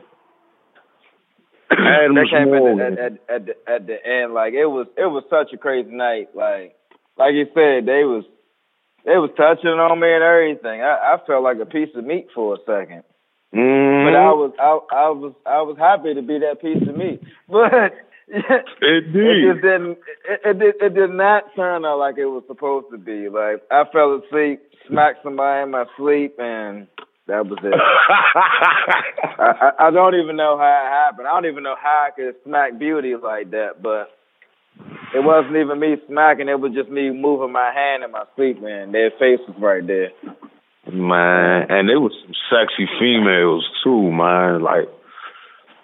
They 1.69 2.25
came 2.31 2.53
in 2.53 2.59
morning. 2.59 2.97
at, 2.97 2.97
at, 2.97 3.11
at, 3.29 3.45
the, 3.45 3.53
at 3.71 3.85
the 3.85 3.97
end. 4.03 4.33
Like 4.33 4.53
it 4.53 4.65
was, 4.65 4.87
it 4.97 5.05
was 5.05 5.23
such 5.29 5.53
a 5.53 5.57
crazy 5.59 5.91
night. 5.91 6.29
Like, 6.33 6.73
like 7.17 7.33
you 7.33 7.45
said, 7.53 7.85
they 7.85 8.03
was, 8.03 8.23
they 9.05 9.17
was 9.17 9.29
touching 9.37 9.69
on 9.69 9.99
me 9.99 10.11
and 10.11 10.23
everything. 10.23 10.81
I, 10.81 11.15
I 11.15 11.17
felt 11.25 11.43
like 11.43 11.57
a 11.61 11.65
piece 11.65 11.89
of 11.95 12.03
meat 12.05 12.27
for 12.33 12.55
a 12.55 12.57
second. 12.65 13.03
Mhm. 13.53 14.05
But 14.05 14.15
I 14.17 14.31
was, 14.33 14.51
I, 14.59 14.71
I 14.95 15.09
was, 15.09 15.33
I 15.45 15.61
was 15.61 15.77
happy 15.77 16.13
to 16.13 16.21
be 16.21 16.39
that 16.39 16.61
piece 16.61 16.81
of 16.87 16.95
meat. 16.97 17.21
But 17.47 17.93
it 18.27 19.05
Indeed. 19.05 19.45
just 19.53 19.61
didn't, 19.61 19.97
it, 20.27 20.39
it 20.43 20.59
did, 20.59 20.75
it 20.81 20.93
did 20.95 21.11
not 21.11 21.43
turn 21.55 21.85
out 21.85 21.99
like 21.99 22.17
it 22.17 22.25
was 22.25 22.43
supposed 22.47 22.87
to 22.91 22.97
be. 22.97 23.29
Like 23.29 23.61
I 23.69 23.83
fell 23.93 24.19
asleep, 24.19 24.61
smacked 24.89 25.21
somebody 25.23 25.61
in 25.63 25.69
my 25.71 25.85
sleep, 25.95 26.33
and 26.39 26.87
that 27.27 27.45
was 27.45 27.59
it. 27.63 27.73
I, 29.37 29.69
I, 29.77 29.87
I 29.87 29.91
don't 29.91 30.15
even 30.15 30.35
know 30.35 30.57
how 30.57 30.65
it 30.65 30.89
happened. 30.89 31.27
I 31.27 31.33
don't 31.33 31.45
even 31.49 31.63
know 31.63 31.75
how 31.79 32.07
I 32.07 32.11
could 32.15 32.35
smack 32.43 32.79
beauty 32.79 33.13
like 33.15 33.51
that, 33.51 33.83
but 33.83 34.09
it 35.13 35.23
wasn't 35.23 35.55
even 35.57 35.79
me 35.79 35.95
smacking. 36.07 36.49
It 36.49 36.59
was 36.59 36.73
just 36.73 36.89
me 36.89 37.09
moving 37.11 37.51
my 37.51 37.71
hand 37.73 38.03
in 38.03 38.11
my 38.11 38.23
sleep, 38.35 38.57
and 38.63 38.93
their 38.93 39.11
face 39.11 39.39
was 39.47 39.55
right 39.59 39.85
there. 39.85 40.09
man, 40.91 41.65
and 41.69 41.89
there 41.89 41.99
was 41.99 42.13
some 42.23 42.33
sexy 42.51 42.85
females 42.99 43.65
too, 43.83 44.11
man. 44.11 44.61
Like, 44.61 44.85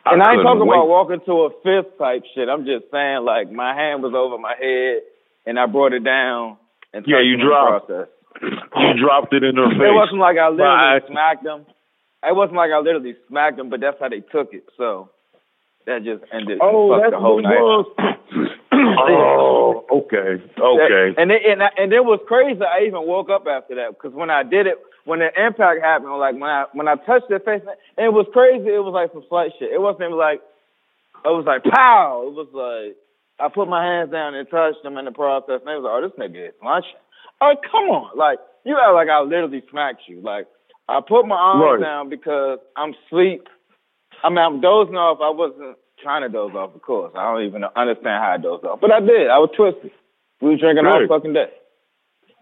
And 0.05 0.21
I 0.21 0.33
ain't 0.33 0.43
talking 0.43 0.65
wait. 0.67 0.75
about 0.77 0.87
walking 0.87 1.21
to 1.25 1.33
a 1.45 1.49
fifth 1.63 1.97
type 1.97 2.23
shit. 2.35 2.49
I'm 2.49 2.65
just 2.65 2.91
saying, 2.91 3.23
like, 3.23 3.51
my 3.51 3.73
hand 3.73 4.03
was 4.03 4.13
over 4.15 4.37
my 4.37 4.55
head, 4.59 5.01
and 5.45 5.57
I 5.59 5.65
brought 5.65 5.93
it 5.93 6.03
down. 6.03 6.57
And 6.93 7.05
Yeah, 7.07 7.21
you 7.21 7.37
them 7.37 7.41
in 7.41 7.47
the 7.47 7.49
dropped. 7.49 7.87
process. 7.87 8.07
You 8.41 8.93
dropped 8.99 9.33
it 9.33 9.43
in 9.43 9.55
her 9.55 9.69
face. 9.69 9.79
It 9.89 9.93
wasn't 9.95 10.19
like 10.19 10.37
I 10.37 10.49
literally 10.49 11.01
smacked 11.07 11.43
them. 11.43 11.65
It 12.23 12.35
wasn't 12.35 12.57
like 12.57 12.71
I 12.71 12.79
literally 12.79 13.15
smacked 13.27 13.57
them, 13.57 13.69
but 13.69 13.79
that's 13.79 13.97
how 13.99 14.09
they 14.09 14.21
took 14.21 14.53
it. 14.53 14.63
So 14.77 15.09
that 15.85 16.03
just 16.03 16.23
ended. 16.31 16.59
Oh, 16.61 16.97
that's 16.99 17.11
the 17.11 17.19
whole 17.19 17.41
night. 17.41 17.57
oh, 18.73 19.85
okay, 19.91 20.41
okay. 20.59 21.05
And 21.17 21.31
it, 21.31 21.41
and 21.45 21.63
I, 21.63 21.69
and 21.77 21.93
it 21.93 22.03
was 22.03 22.19
crazy. 22.27 22.61
I 22.61 22.85
even 22.85 23.05
woke 23.07 23.29
up 23.29 23.45
after 23.47 23.75
that 23.75 23.89
because 23.97 24.13
when 24.13 24.29
I 24.29 24.43
did 24.43 24.67
it, 24.67 24.77
when 25.05 25.19
the 25.19 25.29
impact 25.35 25.81
happened, 25.81 26.11
like 26.17 26.33
when 26.33 26.49
I 26.49 26.65
when 26.73 26.87
I 26.87 26.95
touched 26.95 27.29
their 27.29 27.39
face, 27.39 27.61
and 27.65 28.05
it 28.05 28.13
was 28.13 28.27
crazy. 28.33 28.69
It 28.69 28.83
was 28.83 28.93
like 28.93 29.11
some 29.13 29.25
slight 29.29 29.51
shit. 29.59 29.71
It 29.71 29.81
wasn't 29.81 30.03
even 30.11 30.17
like 30.17 30.41
it 31.25 31.33
was 31.33 31.45
like 31.45 31.63
pow. 31.63 32.25
It 32.27 32.33
was 32.33 32.49
like 32.53 32.95
I 33.39 33.49
put 33.53 33.67
my 33.67 33.83
hands 33.83 34.11
down 34.11 34.35
and 34.35 34.47
touched 34.49 34.83
them 34.83 34.97
in 34.97 35.05
the 35.05 35.11
process, 35.11 35.61
and 35.61 35.67
they 35.67 35.77
was 35.77 35.85
like, 35.85 35.97
"Oh, 35.97 36.03
this 36.05 36.17
nigga 36.17 36.49
is 36.49 36.55
lunching." 36.63 37.01
Oh, 37.41 37.55
come 37.71 37.89
on, 37.89 38.17
like 38.17 38.39
you 38.65 38.77
act 38.77 38.93
like 38.93 39.09
I 39.09 39.21
literally 39.21 39.63
smacked 39.71 40.03
you. 40.07 40.21
Like 40.21 40.45
I 40.87 40.99
put 41.01 41.25
my 41.25 41.35
arms 41.35 41.81
Right. 41.81 41.85
down 41.87 42.09
because 42.09 42.59
I'm 42.77 42.93
sleep. 43.09 43.47
I 44.23 44.29
mean, 44.29 44.37
I'm 44.39 44.61
dozing 44.61 44.95
off. 44.95 45.19
I 45.21 45.29
wasn't 45.29 45.77
trying 46.01 46.21
to 46.23 46.29
doze 46.29 46.53
off, 46.55 46.75
of 46.75 46.81
course. 46.81 47.13
I 47.15 47.23
don't 47.31 47.45
even 47.45 47.63
understand 47.75 48.21
how 48.23 48.31
I 48.33 48.37
dozed 48.37 48.65
off, 48.65 48.79
but 48.81 48.91
I 48.91 48.99
did. 48.99 49.29
I 49.29 49.37
was 49.39 49.49
twisted. 49.55 49.91
We 50.41 50.49
were 50.51 50.57
drinking 50.57 50.85
all 50.85 50.99
Right. 50.99 51.09
fucking 51.09 51.33
day. 51.33 51.49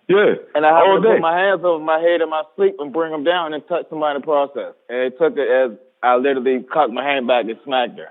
Yeah, 0.08 0.42
And 0.56 0.66
I 0.66 0.72
all 0.72 0.96
had 0.98 1.04
to 1.04 1.10
put 1.14 1.22
my 1.22 1.38
hands 1.38 1.62
over 1.64 1.84
my 1.84 2.00
head 2.00 2.22
in 2.22 2.30
my 2.30 2.42
sleep 2.56 2.76
and 2.80 2.92
bring 2.92 3.12
them 3.12 3.24
down 3.24 3.54
and 3.54 3.62
touch 3.68 3.86
somebody 3.90 4.16
in 4.16 4.22
the 4.22 4.26
process. 4.26 4.74
And 4.90 4.98
it 5.06 5.20
took 5.20 5.38
it 5.38 5.46
as 5.48 5.78
I 6.02 6.16
literally 6.16 6.64
cocked 6.64 6.92
my 6.92 7.04
hand 7.04 7.28
back 7.28 7.46
and 7.46 7.60
smacked 7.64 8.00
her. 8.00 8.10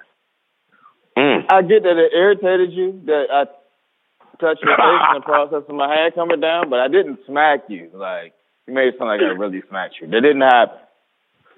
Mm. 1.18 1.46
I 1.50 1.62
get 1.62 1.82
that 1.82 1.98
it 1.98 2.12
irritated 2.14 2.70
you 2.72 3.00
that 3.06 3.26
I 3.32 3.44
touched 4.38 4.62
your 4.62 4.76
face 4.76 5.02
in 5.10 5.14
the 5.18 5.20
process 5.26 5.64
of 5.68 5.74
my 5.74 5.92
hand 5.92 6.14
coming 6.14 6.38
down, 6.40 6.70
but 6.70 6.78
I 6.78 6.86
didn't 6.86 7.18
smack 7.26 7.64
you. 7.68 7.90
Like 7.92 8.32
you 8.68 8.74
made 8.74 8.94
it 8.94 8.98
sound 8.98 9.10
like 9.10 9.20
I 9.20 9.34
really 9.34 9.62
smacked 9.68 9.96
you. 10.00 10.06
That 10.06 10.20
didn't 10.20 10.42
happen. 10.42 10.78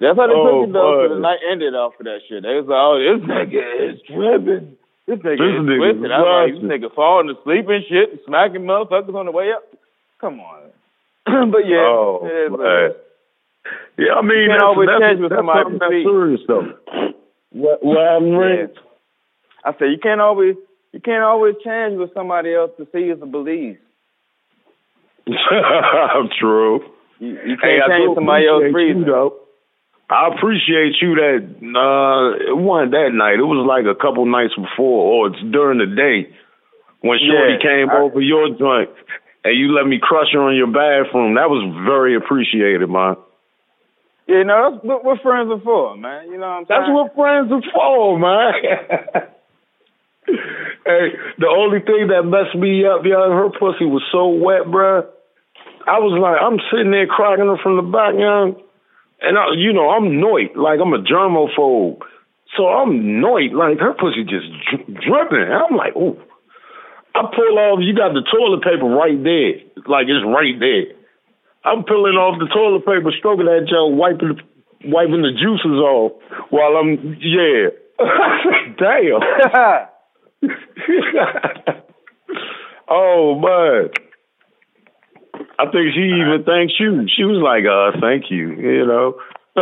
That's 0.00 0.16
how 0.16 0.26
they 0.26 0.32
Oh, 0.34 0.64
took 0.64 0.68
it 0.68 0.72
though. 0.72 1.06
So 1.08 1.14
the 1.14 1.20
night 1.20 1.40
ended 1.44 1.74
off 1.76 1.94
of 2.00 2.04
that 2.08 2.20
shit. 2.28 2.42
They 2.42 2.56
was 2.56 2.64
like, 2.66 2.80
"Oh, 2.80 2.96
this 2.96 3.20
nigga 3.28 3.64
is 3.92 4.00
tripping. 4.08 4.76
This 5.06 5.20
nigga 5.20 5.36
This 5.36 5.54
is 5.60 5.64
nigga 5.68 5.76
twisted." 5.76 6.10
I 6.12 6.18
was 6.24 6.32
like, 6.40 6.52
"This 6.56 6.64
nigga 6.64 6.88
falling 6.96 7.28
asleep 7.30 7.68
and 7.68 7.84
shit, 7.84 8.08
and 8.16 8.20
smacking 8.26 8.64
motherfuckers 8.64 9.14
on 9.14 9.26
the 9.28 9.32
way 9.36 9.52
up." 9.52 9.62
Come 10.20 10.40
on. 10.40 10.72
but 11.52 11.68
yeah, 11.68 11.84
Oh, 11.84 12.24
it 12.24 12.32
is 12.32 12.50
what 12.50 12.60
man. 12.64 12.90
is. 12.90 12.96
Yeah, 14.00 14.14
I 14.16 14.22
mean, 14.24 14.40
You 14.40 14.48
can't 14.48 14.60
that's, 14.60 14.64
always 14.72 14.88
that's, 14.88 15.02
change 15.04 15.20
what 15.20 15.28
that's 15.30 15.38
somebody 15.38 15.62
something 15.68 15.78
that's 15.84 16.08
serious 16.08 16.40
though. 16.48 16.66
What, 17.52 17.82
what 17.82 17.98
happened, 17.98 18.38
Ray? 18.38 18.56
Yeah. 18.62 18.66
I 19.66 19.72
said 19.76 19.90
you 19.90 19.98
can't 20.00 20.20
always 20.20 20.54
you 20.92 21.00
can't 21.00 21.24
always 21.24 21.56
change 21.64 21.98
what 21.98 22.14
somebody 22.14 22.54
else 22.54 22.70
perceives 22.78 23.20
or 23.20 23.26
believes. 23.26 23.78
True. 26.40 26.80
You, 27.18 27.28
you 27.44 27.56
can't 27.60 27.82
Hey, 27.84 27.88
change 27.88 28.14
somebody 28.14 28.46
else's 28.46 28.70
appreciate 28.70 28.94
reason. 28.94 29.00
you, 29.02 29.12
though. 29.12 29.34
I 30.10 30.28
appreciate 30.34 30.98
you 31.00 31.14
that 31.14 31.38
uh 31.62 32.50
it 32.50 32.56
wasn't 32.56 32.92
that 32.92 33.10
night. 33.14 33.38
It 33.38 33.46
was 33.46 33.62
like 33.62 33.86
a 33.86 33.94
couple 33.94 34.26
nights 34.26 34.54
before 34.58 35.06
or 35.06 35.26
it's 35.28 35.40
during 35.52 35.78
the 35.78 35.86
day 35.86 36.34
when 37.00 37.18
Shorty 37.22 37.54
Yeah, 37.54 37.62
came 37.62 37.90
I- 37.90 37.98
over 38.02 38.20
your 38.20 38.50
joint 38.58 38.90
and 39.44 39.56
you 39.56 39.72
let 39.72 39.86
me 39.86 39.98
crush 40.02 40.32
her 40.32 40.42
on 40.42 40.56
your 40.56 40.66
bathroom. 40.66 41.34
That 41.34 41.48
was 41.48 41.62
very 41.86 42.16
appreciated, 42.16 42.90
man. 42.90 43.16
Yeah, 44.26 44.42
no, 44.44 44.70
that's 44.70 44.84
what, 44.84 45.04
what 45.04 45.22
friends 45.22 45.50
are 45.50 45.60
for, 45.60 45.96
man. 45.96 46.30
You 46.30 46.38
know 46.38 46.46
what 46.46 46.46
I'm 46.46 46.66
saying? 46.66 46.80
That's 46.80 46.90
what 46.92 47.14
friends 47.14 47.50
are 47.50 47.62
for, 47.74 48.18
man. 48.18 48.52
hey, 50.86 51.06
the 51.38 51.48
only 51.50 51.80
thing 51.80 52.08
that 52.14 52.22
messed 52.22 52.54
me 52.54 52.86
up, 52.86 53.02
yo, 53.04 53.30
her 53.30 53.50
pussy 53.50 53.86
was 53.86 54.02
so 54.12 54.28
wet, 54.28 54.66
bruh. 54.70 55.06
I 55.86 55.98
was 55.98 56.14
like, 56.14 56.38
I'm 56.38 56.60
sitting 56.70 56.92
there 56.92 57.06
cracking 57.08 57.46
her 57.46 57.56
from 57.62 57.76
the 57.76 57.82
back, 57.90 58.14
young. 58.14 58.54
And 59.22 59.38
I, 59.38 59.52
you 59.56 59.72
know, 59.72 59.90
I'm 59.90 60.20
noit, 60.20 60.56
like 60.56 60.80
I'm 60.80 60.92
a 60.92 60.98
germaphobe. 61.02 62.00
So 62.56 62.66
I'm 62.66 63.20
noit, 63.20 63.52
like 63.52 63.78
her 63.78 63.92
pussy 63.94 64.24
just 64.24 64.46
dri- 64.68 64.96
dripping. 65.06 65.42
And 65.44 65.52
I'm 65.52 65.76
like, 65.76 65.94
ooh. 65.96 66.18
I 67.14 67.22
pull 67.34 67.58
off, 67.58 67.80
you 67.82 67.94
got 67.94 68.14
the 68.14 68.22
toilet 68.22 68.62
paper 68.62 68.86
right 68.86 69.20
there, 69.22 69.54
like 69.86 70.06
it's 70.06 70.24
right 70.24 70.58
there. 70.60 70.94
I'm 71.64 71.82
pulling 71.84 72.14
off 72.14 72.38
the 72.38 72.46
toilet 72.46 72.86
paper, 72.86 73.10
stroking 73.18 73.46
that 73.46 73.66
gel, 73.68 73.90
wiping 73.92 74.28
the, 74.28 74.36
wiping 74.88 75.22
the 75.22 75.32
juices 75.34 75.78
off 75.82 76.12
while 76.50 76.76
I'm 76.78 77.16
yeah. 77.20 77.70
Damn. 78.78 79.20
oh 82.88 83.38
man. 83.38 83.90
I 85.60 85.64
think 85.70 85.92
she 85.92 86.00
even 86.00 86.42
thanks 86.46 86.72
you. 86.80 87.04
She 87.14 87.24
was 87.24 87.36
like, 87.44 87.68
uh, 87.68 88.00
thank 88.00 88.30
you, 88.30 88.56
you 88.56 88.86
know. 88.86 89.20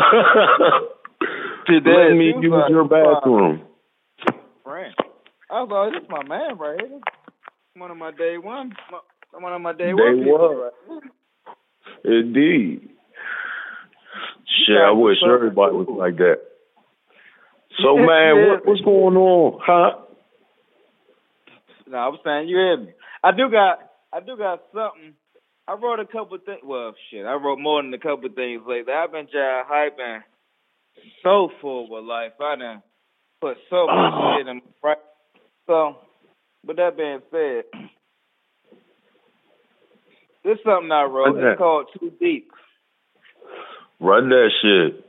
Did. 1.66 1.82
Let 1.84 2.14
me 2.14 2.26
use 2.38 2.52
like, 2.52 2.70
your 2.70 2.86
bathroom. 2.86 3.62
friend. 4.62 4.94
I 5.50 5.62
was 5.62 5.68
like, 5.70 5.92
this 5.92 6.04
is 6.04 6.08
my 6.08 6.22
man 6.22 6.56
right 6.56 6.78
here. 6.80 7.00
One 7.76 7.90
of 7.90 7.96
my 7.96 8.12
day 8.12 8.38
one, 8.38 8.72
my- 8.92 9.40
one 9.40 9.52
of 9.52 9.60
my 9.60 9.72
day, 9.72 9.86
Day 9.86 9.92
one. 9.92 10.18
people 10.18 10.38
one. 10.38 10.56
right. 10.56 11.02
Indeed. 12.04 12.88
Shit, 14.66 14.76
I 14.76 14.92
wish 14.92 15.18
everybody 15.26 15.72
was 15.74 15.88
like 15.90 16.16
that. 16.16 16.38
So 17.82 17.96
man, 17.96 18.48
what, 18.48 18.66
what's 18.66 18.80
going 18.82 19.16
on, 19.16 19.60
huh? 19.62 19.98
No, 21.88 21.98
I 21.98 22.08
was 22.08 22.20
saying 22.24 22.48
you 22.48 22.56
hear 22.56 22.76
me. 22.76 22.92
I 23.22 23.32
do 23.32 23.50
got 23.50 23.78
I 24.12 24.20
do 24.20 24.36
got 24.36 24.62
something. 24.72 25.14
I 25.68 25.74
wrote 25.74 26.00
a 26.00 26.06
couple 26.06 26.38
things. 26.38 26.60
Well, 26.64 26.94
shit, 27.10 27.26
I 27.26 27.34
wrote 27.34 27.58
more 27.58 27.82
than 27.82 27.92
a 27.92 27.98
couple 27.98 28.30
things 28.34 28.62
lately. 28.66 28.92
I've 28.92 29.12
been 29.12 29.26
just 29.26 29.36
hyping 29.36 30.20
so 31.22 31.50
full 31.60 31.90
with 31.90 32.04
life. 32.04 32.32
I 32.40 32.56
done 32.56 32.82
put 33.42 33.58
so 33.68 33.86
much 33.86 33.94
uh-huh. 33.94 34.38
shit 34.38 34.48
in 34.48 34.62
right. 34.82 34.96
So, 35.66 35.96
with 36.66 36.78
that 36.78 36.96
being 36.96 37.20
said, 37.30 37.64
this 40.42 40.54
is 40.54 40.64
something 40.64 40.90
I 40.90 41.02
wrote. 41.02 41.36
It's 41.36 41.58
called 41.58 41.88
Too 42.00 42.12
Deep. 42.18 42.50
Run 44.00 44.30
that 44.30 44.48
shit. 44.62 45.04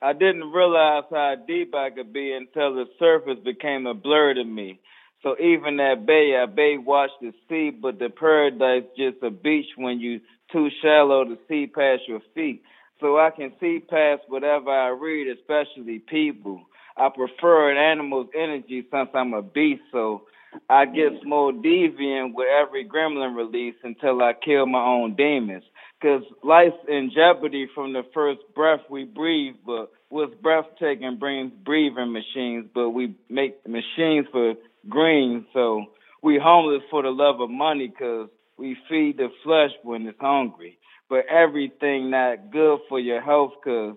I 0.00 0.14
didn't 0.14 0.50
realize 0.50 1.04
how 1.10 1.34
deep 1.46 1.74
I 1.74 1.90
could 1.90 2.12
be 2.12 2.32
until 2.32 2.74
the 2.74 2.86
surface 2.98 3.38
became 3.44 3.86
a 3.86 3.94
blur 3.94 4.34
to 4.34 4.44
me. 4.44 4.80
So 5.22 5.36
even 5.38 5.76
that 5.76 6.04
bay, 6.06 6.36
I 6.40 6.46
bay 6.46 6.78
watch 6.78 7.10
the 7.20 7.32
sea, 7.48 7.70
but 7.70 7.98
the 7.98 8.10
paradise 8.10 8.84
just 8.96 9.22
a 9.22 9.30
beach 9.30 9.66
when 9.76 10.00
you 10.00 10.20
too 10.50 10.68
shallow 10.82 11.24
to 11.24 11.38
see 11.48 11.66
past 11.66 12.02
your 12.08 12.20
feet. 12.34 12.62
So 13.00 13.18
I 13.18 13.30
can 13.30 13.52
see 13.60 13.80
past 13.80 14.22
whatever 14.28 14.70
I 14.70 14.88
read, 14.88 15.28
especially 15.28 16.00
people. 16.00 16.62
I 16.96 17.08
prefer 17.08 17.70
an 17.70 17.78
animal's 17.78 18.28
energy 18.36 18.86
since 18.90 19.10
I'm 19.14 19.32
a 19.32 19.42
beast, 19.42 19.82
so 19.92 20.22
I 20.68 20.84
get 20.84 21.24
more 21.24 21.52
deviant 21.52 22.34
with 22.34 22.48
every 22.48 22.86
gremlin 22.86 23.34
release 23.34 23.74
until 23.82 24.22
I 24.22 24.32
kill 24.34 24.66
my 24.66 24.84
own 24.84 25.14
demons. 25.16 25.64
Cause 26.02 26.22
life's 26.42 26.76
in 26.88 27.12
jeopardy 27.14 27.68
from 27.74 27.92
the 27.92 28.02
first 28.12 28.40
breath 28.54 28.80
we 28.90 29.04
breathe, 29.04 29.54
but 29.64 29.92
what's 30.08 30.34
breathtaking 30.42 31.16
brings 31.18 31.52
breathing 31.64 32.12
machines, 32.12 32.66
but 32.74 32.90
we 32.90 33.14
make 33.30 33.66
machines 33.66 34.26
for 34.32 34.54
green, 34.88 35.46
so 35.52 35.86
we 36.22 36.38
homeless 36.42 36.82
for 36.90 37.02
the 37.02 37.10
love 37.10 37.40
of 37.40 37.50
money, 37.50 37.92
cause 37.96 38.28
we 38.58 38.76
feed 38.88 39.16
the 39.18 39.28
flesh 39.44 39.70
when 39.82 40.06
it's 40.06 40.18
hungry. 40.20 40.78
But 41.08 41.26
everything 41.28 42.10
not 42.10 42.50
good 42.50 42.80
for 42.88 43.00
your 43.00 43.20
health, 43.20 43.52
cause 43.64 43.96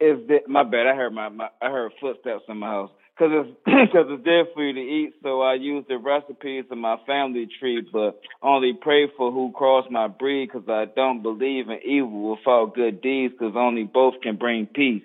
is 0.00 0.18
that 0.28 0.48
my 0.48 0.62
bad? 0.62 0.86
I 0.86 0.94
heard 0.94 1.12
my, 1.12 1.28
my 1.28 1.48
I 1.60 1.70
heard 1.70 1.92
footsteps 2.00 2.44
in 2.48 2.58
my 2.58 2.68
house. 2.68 2.90
Cause 3.18 3.30
it's 3.32 3.50
cause 3.92 4.06
it's 4.08 4.24
there 4.24 4.44
for 4.54 4.64
you 4.64 4.72
to 4.74 4.80
eat, 4.80 5.14
so 5.24 5.42
I 5.42 5.54
use 5.54 5.84
the 5.88 5.98
recipes 5.98 6.66
of 6.70 6.78
my 6.78 6.96
family 7.04 7.48
tree, 7.58 7.84
but 7.92 8.20
only 8.42 8.74
pray 8.80 9.08
for 9.16 9.32
who 9.32 9.50
cross 9.52 9.86
my 9.90 10.06
breed, 10.06 10.52
cause 10.52 10.62
I 10.68 10.84
don't 10.94 11.22
believe 11.22 11.68
in 11.68 11.80
evil 11.84 12.30
without 12.30 12.76
good 12.76 13.00
deeds, 13.02 13.34
cause 13.38 13.54
only 13.56 13.84
both 13.84 14.14
can 14.22 14.36
bring 14.36 14.66
peace. 14.66 15.02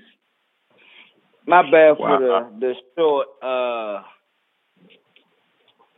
My 1.45 1.61
bad 1.63 1.97
for 1.97 2.09
Wow. 2.09 2.49
the 2.59 2.59
the 2.59 2.73
short 2.95 3.27
uh 3.41 4.03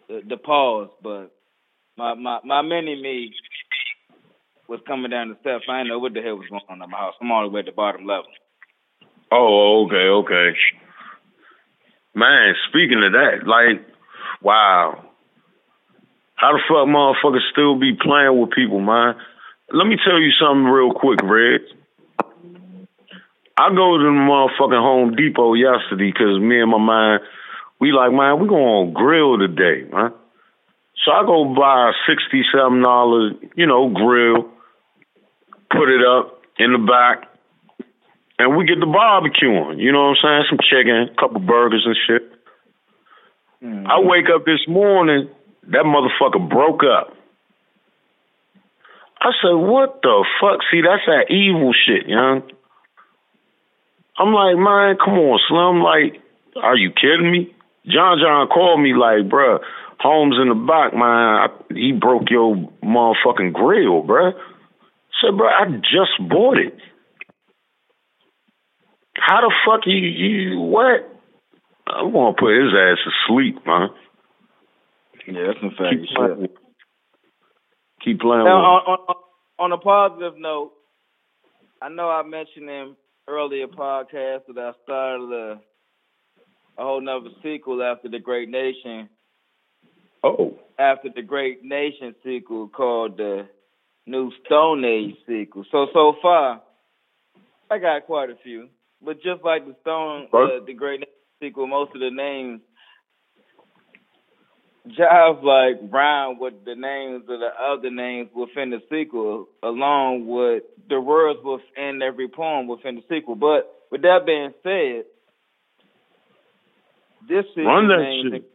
the, 0.07 0.21
the 0.27 0.37
pause, 0.37 0.89
but 1.01 1.31
my 1.97 2.13
my 2.15 2.39
my 2.43 2.61
mini 2.61 2.99
me 3.01 3.31
was 4.67 4.79
coming 4.87 5.11
down 5.11 5.29
the 5.29 5.35
steps. 5.41 5.65
I 5.69 5.79
didn't 5.79 5.89
know 5.89 5.99
what 5.99 6.13
the 6.13 6.21
hell 6.21 6.35
was 6.37 6.47
going 6.49 6.61
on 6.69 6.81
in 6.81 6.89
my 6.89 6.97
house. 6.97 7.13
I'm 7.21 7.31
all 7.31 7.43
the 7.43 7.49
way 7.49 7.59
at 7.59 7.65
the 7.65 7.71
bottom 7.71 8.05
level. 8.05 8.25
Oh, 9.31 9.85
okay, 9.85 10.07
okay. 10.25 10.57
Man, 12.15 12.53
speaking 12.69 13.03
of 13.03 13.11
that, 13.11 13.45
like, 13.45 13.85
wow. 14.41 15.03
How 16.35 16.51
the 16.53 16.59
fuck 16.67 16.87
motherfuckers 16.87 17.51
still 17.51 17.77
be 17.79 17.93
playing 17.93 18.39
with 18.39 18.51
people, 18.51 18.79
man? 18.79 19.15
Let 19.71 19.87
me 19.87 19.97
tell 20.03 20.19
you 20.19 20.31
something 20.39 20.65
real 20.65 20.93
quick, 20.93 21.19
Red. 21.23 21.61
I 23.57 23.69
go 23.69 23.97
to 23.97 24.03
the 24.03 24.09
motherfucking 24.09 24.81
Home 24.81 25.15
Depot 25.15 25.53
yesterday 25.53 26.11
because 26.11 26.39
me 26.41 26.59
and 26.61 26.71
my 26.71 26.77
man, 26.77 27.19
we 27.79 27.91
like, 27.91 28.11
man, 28.11 28.39
we 28.39 28.47
going 28.47 28.87
to 28.87 28.93
grill 28.93 29.37
today, 29.37 29.87
man. 29.91 30.11
So 31.03 31.11
I 31.11 31.23
go 31.25 31.53
buy 31.55 31.91
a 31.91 31.93
sixty-seven 32.07 32.81
dollar, 32.81 33.31
you 33.55 33.67
know, 33.67 33.89
grill, 33.89 34.49
put 35.71 35.89
it 35.89 36.05
up 36.05 36.41
in 36.57 36.71
the 36.71 36.79
back, 36.79 37.29
and 38.39 38.57
we 38.57 38.65
get 38.65 38.79
the 38.79 38.87
barbecuing. 38.87 39.79
You 39.79 39.91
know 39.91 40.07
what 40.07 40.17
I'm 40.23 40.23
saying? 40.23 40.43
Some 40.49 40.59
chicken, 40.59 41.09
a 41.11 41.15
couple 41.19 41.39
burgers 41.41 41.85
and 41.85 41.95
shit. 42.07 42.31
Mm. 43.63 43.85
I 43.87 43.99
wake 43.99 44.25
up 44.33 44.45
this 44.45 44.65
morning, 44.67 45.29
that 45.67 45.85
motherfucker 45.85 46.49
broke 46.49 46.81
up. 46.83 47.13
I 49.19 49.31
said, 49.41 49.53
what 49.53 50.01
the 50.01 50.25
fuck? 50.41 50.59
See, 50.71 50.81
that's 50.81 51.05
that 51.07 51.31
evil 51.33 51.73
shit, 51.73 52.07
young. 52.07 52.43
I'm 54.17 54.33
like, 54.33 54.55
man, 54.55 54.97
come 55.03 55.19
on, 55.19 55.39
Slim. 55.47 55.83
Like, 55.83 56.21
are 56.63 56.77
you 56.77 56.91
kidding 56.91 57.31
me? 57.31 57.53
John 57.85 58.17
John 58.19 58.47
called 58.47 58.81
me 58.81 58.93
like, 58.93 59.29
bruh, 59.29 59.59
Holmes 59.99 60.37
in 60.41 60.49
the 60.49 60.55
back, 60.55 60.93
man. 60.93 61.01
I, 61.03 61.47
he 61.73 61.91
broke 61.91 62.29
your 62.29 62.55
motherfucking 62.83 63.53
grill, 63.53 64.03
bruh. 64.03 64.33
I 64.33 65.21
said, 65.21 65.33
bruh, 65.33 65.51
I 65.51 65.65
just 65.77 66.29
bought 66.29 66.57
it. 66.57 66.75
How 69.15 69.41
the 69.41 69.53
fuck 69.65 69.81
you 69.85 69.95
you 69.95 70.59
what? 70.59 71.11
I 71.87 72.03
want 72.03 72.37
to 72.37 72.41
put 72.41 72.55
his 72.55 72.73
ass 72.73 72.97
to 73.05 73.11
sleep, 73.27 73.65
man. 73.65 73.89
Yeah, 75.27 75.47
that's 75.47 75.59
some 75.59 75.69
fact. 75.71 75.91
Keep 75.91 76.09
shit. 76.09 76.15
playing, 76.15 76.47
keep 78.03 78.19
playing 78.19 78.45
Now, 78.45 78.75
with 78.75 78.87
on, 78.87 78.99
on, 79.07 79.15
on 79.59 79.71
a 79.71 79.77
positive 79.77 80.33
note, 80.37 80.71
I 81.81 81.89
know 81.89 82.09
I 82.09 82.23
mentioned 82.23 82.69
in 82.69 82.95
earlier 83.27 83.67
podcast 83.67 84.41
that 84.47 84.57
I 84.57 84.71
started 84.83 85.31
a, 85.31 86.81
a 86.81 86.83
whole 86.83 87.01
nother 87.01 87.29
sequel 87.43 87.81
after 87.81 88.09
the 88.09 88.19
Great 88.19 88.49
Nation. 88.49 89.09
Oh. 90.23 90.57
After 90.77 91.09
the 91.13 91.21
Great 91.21 91.63
Nation 91.63 92.15
sequel 92.23 92.67
called 92.67 93.17
the 93.17 93.47
New 94.05 94.31
Stone 94.45 94.83
Age 94.85 95.15
sequel. 95.27 95.65
So 95.71 95.87
so 95.93 96.15
far, 96.21 96.61
I 97.71 97.77
got 97.79 98.05
quite 98.05 98.29
a 98.29 98.35
few. 98.43 98.69
But 99.03 99.15
just 99.17 99.43
like 99.43 99.65
the 99.65 99.75
Stone, 99.81 100.27
uh, 100.33 100.65
the 100.65 100.73
Great 100.73 101.01
Nation 101.01 101.13
sequel, 101.41 101.67
most 101.67 101.93
of 101.93 102.01
the 102.01 102.11
names 102.11 102.61
jive 104.87 105.43
like 105.43 105.91
rhyme 105.91 106.39
with 106.39 106.53
the 106.65 106.75
names 106.75 107.23
of 107.27 107.39
the 107.39 107.49
other 107.59 107.89
names 107.89 108.29
within 108.35 108.69
the 108.69 108.81
sequel, 108.89 109.47
along 109.63 110.27
with 110.27 110.63
the 110.89 110.99
words 111.01 111.39
within 111.43 112.01
every 112.01 112.27
poem 112.27 112.67
within 112.67 112.95
the 112.95 113.03
sequel. 113.09 113.35
But 113.35 113.71
with 113.91 114.01
that 114.03 114.25
being 114.25 114.53
said, 114.63 115.05
this 117.27 117.45
sequel 117.55 117.65
Run 117.65 117.87
that 117.87 117.97
names 117.97 118.33
shit. 118.33 118.51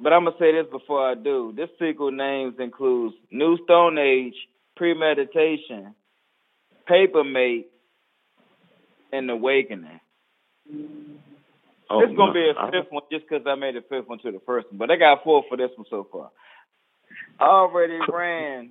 but 0.00 0.12
I'm 0.12 0.24
gonna 0.24 0.36
say 0.38 0.52
this 0.52 0.66
before 0.70 1.08
I 1.08 1.14
do. 1.14 1.52
This 1.56 1.70
sequel 1.78 2.10
names 2.10 2.54
includes 2.58 3.14
New 3.30 3.56
Stone 3.64 3.98
Age, 3.98 4.34
Premeditation, 4.76 5.94
Papermate, 6.88 7.66
and 9.12 9.30
Awakening. 9.30 10.00
Oh, 11.90 12.00
this 12.00 12.16
gonna 12.16 12.32
be 12.32 12.50
a 12.50 12.70
fifth 12.70 12.92
one 12.92 13.02
just 13.10 13.24
because 13.28 13.46
I 13.46 13.54
made 13.54 13.76
a 13.76 13.82
fifth 13.82 14.08
one 14.08 14.18
to 14.20 14.32
the 14.32 14.40
first 14.44 14.68
one, 14.70 14.78
but 14.78 14.90
I 14.90 14.96
got 14.96 15.24
four 15.24 15.42
for 15.48 15.56
this 15.56 15.70
one 15.76 15.86
so 15.88 16.06
far. 16.10 16.30
I 17.40 17.44
already 17.44 17.98
ran 18.12 18.70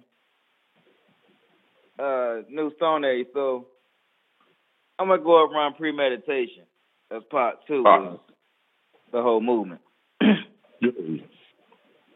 uh 1.99 2.41
New 2.49 2.71
Stone 2.75 3.05
Age, 3.05 3.27
so 3.33 3.67
I'm 4.99 5.07
gonna 5.07 5.21
go 5.21 5.43
up 5.43 5.51
run 5.51 5.73
Premeditation. 5.73 6.65
That's 7.09 7.25
part 7.31 7.57
two 7.67 7.83
of 7.87 8.19
the 9.11 9.21
whole 9.21 9.41
movement. 9.41 9.81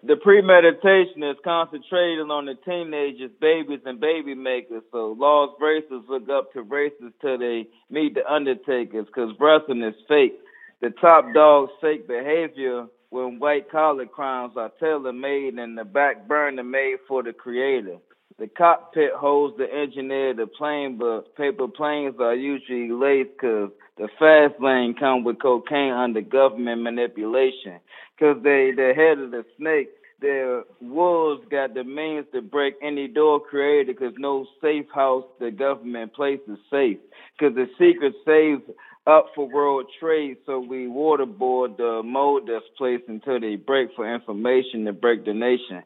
The 0.04 0.16
premeditation 0.16 1.22
is 1.22 1.38
concentrated 1.44 2.26
on 2.32 2.46
the 2.46 2.56
teenagers, 2.66 3.30
babies, 3.40 3.82
and 3.86 4.00
baby 4.00 4.34
makers. 4.34 4.82
So 4.92 5.16
lost 5.18 5.62
races 5.62 6.02
look 6.10 6.28
up 6.28 6.52
to 6.54 6.64
races 6.64 7.14
till 7.22 7.38
they 7.38 7.68
meet 7.92 8.16
the 8.16 8.26
undertakers, 8.26 9.06
because 9.06 9.30
wrestling 9.40 9.84
is 9.84 9.94
fake. 10.08 10.40
The 10.82 10.90
top 10.90 11.32
dog's 11.36 11.72
fake 11.80 12.08
behavior 12.08 12.88
when 13.12 13.38
white 13.38 13.70
collar 13.70 14.08
crimes 14.08 14.54
are 14.58 14.72
tailor 14.80 15.14
made 15.14 15.54
and 15.54 15.78
the 15.78 15.86
back 15.86 16.28
burner 16.28 16.64
made 16.64 16.98
for 17.08 17.22
the 17.22 17.34
creator. 17.34 17.98
The 18.40 18.48
cockpit 18.48 19.12
holds 19.14 19.56
the 19.58 19.72
engineer 19.72 20.34
the 20.34 20.48
plane, 20.48 20.98
but 20.98 21.36
paper 21.36 21.68
planes 21.68 22.16
are 22.20 22.34
usually 22.34 22.90
laced 22.90 23.38
because 23.40 23.70
the 23.98 24.08
fast 24.18 24.60
lane 24.60 24.96
come 25.00 25.24
with 25.24 25.40
cocaine 25.40 25.94
under 25.94 26.22
government 26.22 26.82
manipulation. 26.82 27.80
Because 28.18 28.42
they 28.42 28.72
the 28.76 28.94
head 28.96 29.20
of 29.20 29.30
the 29.30 29.46
snake, 29.60 29.90
their 30.20 30.64
wolves 30.82 31.44
got 31.52 31.76
the 31.76 31.84
means 31.84 32.26
to 32.34 32.42
break 32.42 32.76
any 32.82 33.08
door 33.08 33.40
created 33.40 33.88
because 33.98 34.14
no 34.18 34.48
safe 34.62 34.86
house 34.94 35.26
the 35.40 35.52
government 35.52 36.14
places 36.14 36.58
safe. 36.72 36.98
Because 37.38 37.56
the 37.56 37.68
secret 37.78 38.14
safe 38.26 38.62
up 39.08 39.28
for 39.36 39.48
world 39.50 39.88
trade, 40.00 40.38
so 40.46 40.60
we 40.60 40.86
waterboard 40.86 41.78
the 41.78 42.02
mode 42.04 42.44
that's 42.48 42.66
placed 42.78 43.04
until 43.08 43.40
they 43.40 43.56
break 43.56 43.90
for 43.96 44.14
information 44.14 44.86
to 44.86 44.94
break 44.94 45.26
the 45.26 45.34
nation. 45.34 45.84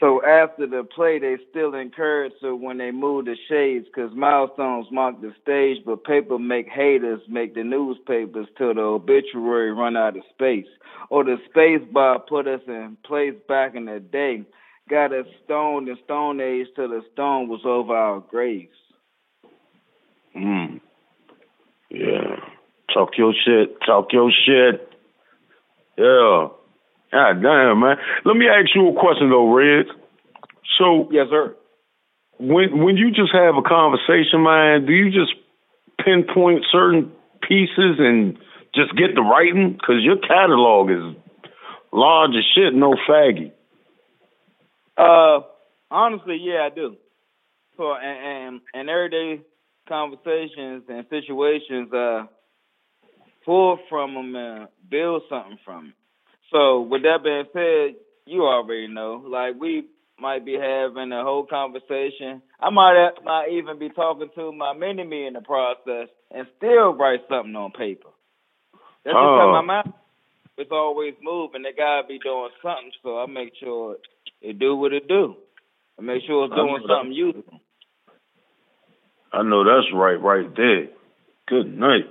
So 0.00 0.24
after 0.24 0.66
the 0.66 0.84
play, 0.84 1.18
they 1.18 1.38
still 1.50 1.74
encourage 1.74 2.32
so 2.40 2.54
when 2.54 2.78
they 2.78 2.92
move 2.92 3.24
the 3.24 3.36
shades, 3.48 3.86
cause 3.94 4.10
milestones 4.14 4.86
mark 4.92 5.20
the 5.20 5.32
stage, 5.42 5.78
but 5.84 6.04
paper 6.04 6.38
make 6.38 6.68
haters 6.68 7.20
make 7.28 7.54
the 7.54 7.64
newspapers 7.64 8.46
till 8.56 8.74
the 8.74 8.80
obituary 8.80 9.72
run 9.72 9.96
out 9.96 10.16
of 10.16 10.22
space. 10.34 10.68
Or 11.10 11.24
the 11.24 11.36
space 11.50 11.86
bar 11.92 12.20
put 12.20 12.46
us 12.46 12.60
in 12.68 12.96
place 13.04 13.34
back 13.48 13.74
in 13.74 13.86
the 13.86 13.98
day, 13.98 14.44
got 14.88 15.12
us 15.12 15.26
stoned 15.44 15.88
in 15.88 15.96
stone 16.04 16.40
age 16.40 16.68
till 16.76 16.88
the 16.88 17.02
stone 17.12 17.48
was 17.48 17.62
over 17.64 17.94
our 17.94 18.20
graves. 18.20 18.68
Mm. 20.36 20.77
Yeah. 21.90 22.36
Talk 22.92 23.10
your 23.18 23.32
shit. 23.44 23.76
Talk 23.86 24.08
your 24.12 24.30
shit. 24.30 24.88
Yeah. 25.96 26.48
God 27.12 27.42
damn, 27.42 27.80
man. 27.80 27.96
Let 28.24 28.36
me 28.36 28.46
ask 28.48 28.74
you 28.74 28.88
a 28.88 29.00
question 29.00 29.30
though, 29.30 29.52
Red. 29.52 29.86
So 30.78 31.08
Yes, 31.10 31.26
sir. 31.30 31.56
when 32.38 32.82
when 32.84 32.96
you 32.96 33.10
just 33.10 33.32
have 33.32 33.56
a 33.56 33.62
conversation, 33.62 34.42
man, 34.42 34.86
do 34.86 34.92
you 34.92 35.10
just 35.10 35.32
pinpoint 36.04 36.64
certain 36.70 37.10
pieces 37.42 37.96
and 37.98 38.36
just 38.74 38.94
get 38.96 39.14
the 39.14 39.22
writing? 39.22 39.72
Because 39.72 40.02
your 40.02 40.18
catalog 40.18 40.90
is 40.90 41.16
large 41.92 42.30
as 42.36 42.44
shit, 42.54 42.74
no 42.74 42.94
faggy. 43.08 43.52
Uh, 44.96 45.40
honestly, 45.90 46.38
yeah, 46.40 46.68
I 46.70 46.74
do. 46.74 46.96
So, 47.76 47.94
and 47.94 48.26
and, 48.26 48.60
and 48.74 48.90
everyday 48.90 49.42
conversations 49.88 50.84
and 50.88 51.06
situations, 51.10 51.92
uh, 51.92 52.26
pull 53.44 53.78
from 53.88 54.14
them 54.14 54.36
and 54.36 54.68
build 54.90 55.22
something 55.28 55.58
from 55.64 55.86
it. 55.88 55.94
So, 56.52 56.80
with 56.82 57.02
that 57.02 57.22
being 57.24 57.44
said, 57.52 58.00
you 58.26 58.42
already 58.42 58.88
know, 58.88 59.24
like 59.26 59.54
we 59.60 59.86
might 60.20 60.44
be 60.44 60.54
having 60.54 61.12
a 61.12 61.22
whole 61.22 61.46
conversation. 61.46 62.42
I 62.60 62.70
might 62.70 63.12
might 63.24 63.48
even 63.52 63.78
be 63.78 63.88
talking 63.90 64.28
to 64.34 64.52
my 64.52 64.72
mini 64.74 65.04
me 65.04 65.26
in 65.26 65.34
the 65.34 65.40
process 65.40 66.08
and 66.30 66.46
still 66.56 66.94
write 66.94 67.20
something 67.28 67.54
on 67.56 67.70
paper. 67.72 68.08
That's 69.04 69.14
just 69.14 69.16
how 69.16 69.48
Oh. 69.48 69.52
my 69.52 69.60
mind 69.62 69.92
is 70.58 70.66
always 70.72 71.14
moving. 71.22 71.62
They 71.62 71.72
gotta 71.72 72.06
be 72.06 72.18
doing 72.18 72.50
something, 72.62 72.92
so 73.02 73.18
I 73.18 73.26
make 73.26 73.52
sure 73.60 73.96
it 74.42 74.58
do 74.58 74.76
what 74.76 74.92
it 74.92 75.06
do. 75.08 75.36
I 75.98 76.02
make 76.02 76.22
sure 76.26 76.44
it's 76.46 76.54
doing 76.54 76.82
something 76.88 77.12
useful. 77.12 77.60
I 79.32 79.42
know 79.42 79.64
that's 79.64 79.92
right, 79.94 80.20
right 80.20 80.54
there. 80.56 80.88
Good 81.48 81.78
night. 81.78 82.06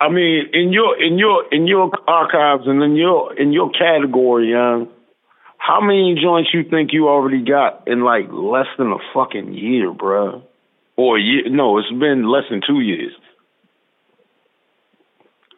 I 0.00 0.10
mean, 0.10 0.50
in 0.52 0.72
your 0.72 1.02
in 1.02 1.18
your 1.18 1.52
in 1.52 1.66
your 1.66 1.90
archives 2.06 2.64
and 2.66 2.82
in 2.82 2.96
your 2.96 3.34
in 3.38 3.52
your 3.52 3.70
category, 3.70 4.50
young, 4.50 4.88
how 5.58 5.80
many 5.80 6.18
joints 6.22 6.50
you 6.52 6.64
think 6.68 6.90
you 6.92 7.08
already 7.08 7.44
got 7.44 7.88
in 7.88 8.04
like 8.04 8.26
less 8.30 8.66
than 8.76 8.88
a 8.88 8.98
fucking 9.14 9.54
year, 9.54 9.92
bruh? 9.92 10.42
Or 10.96 11.18
year? 11.18 11.48
No, 11.48 11.78
it's 11.78 11.88
been 11.90 12.28
less 12.30 12.44
than 12.50 12.60
two 12.66 12.80
years. 12.80 13.12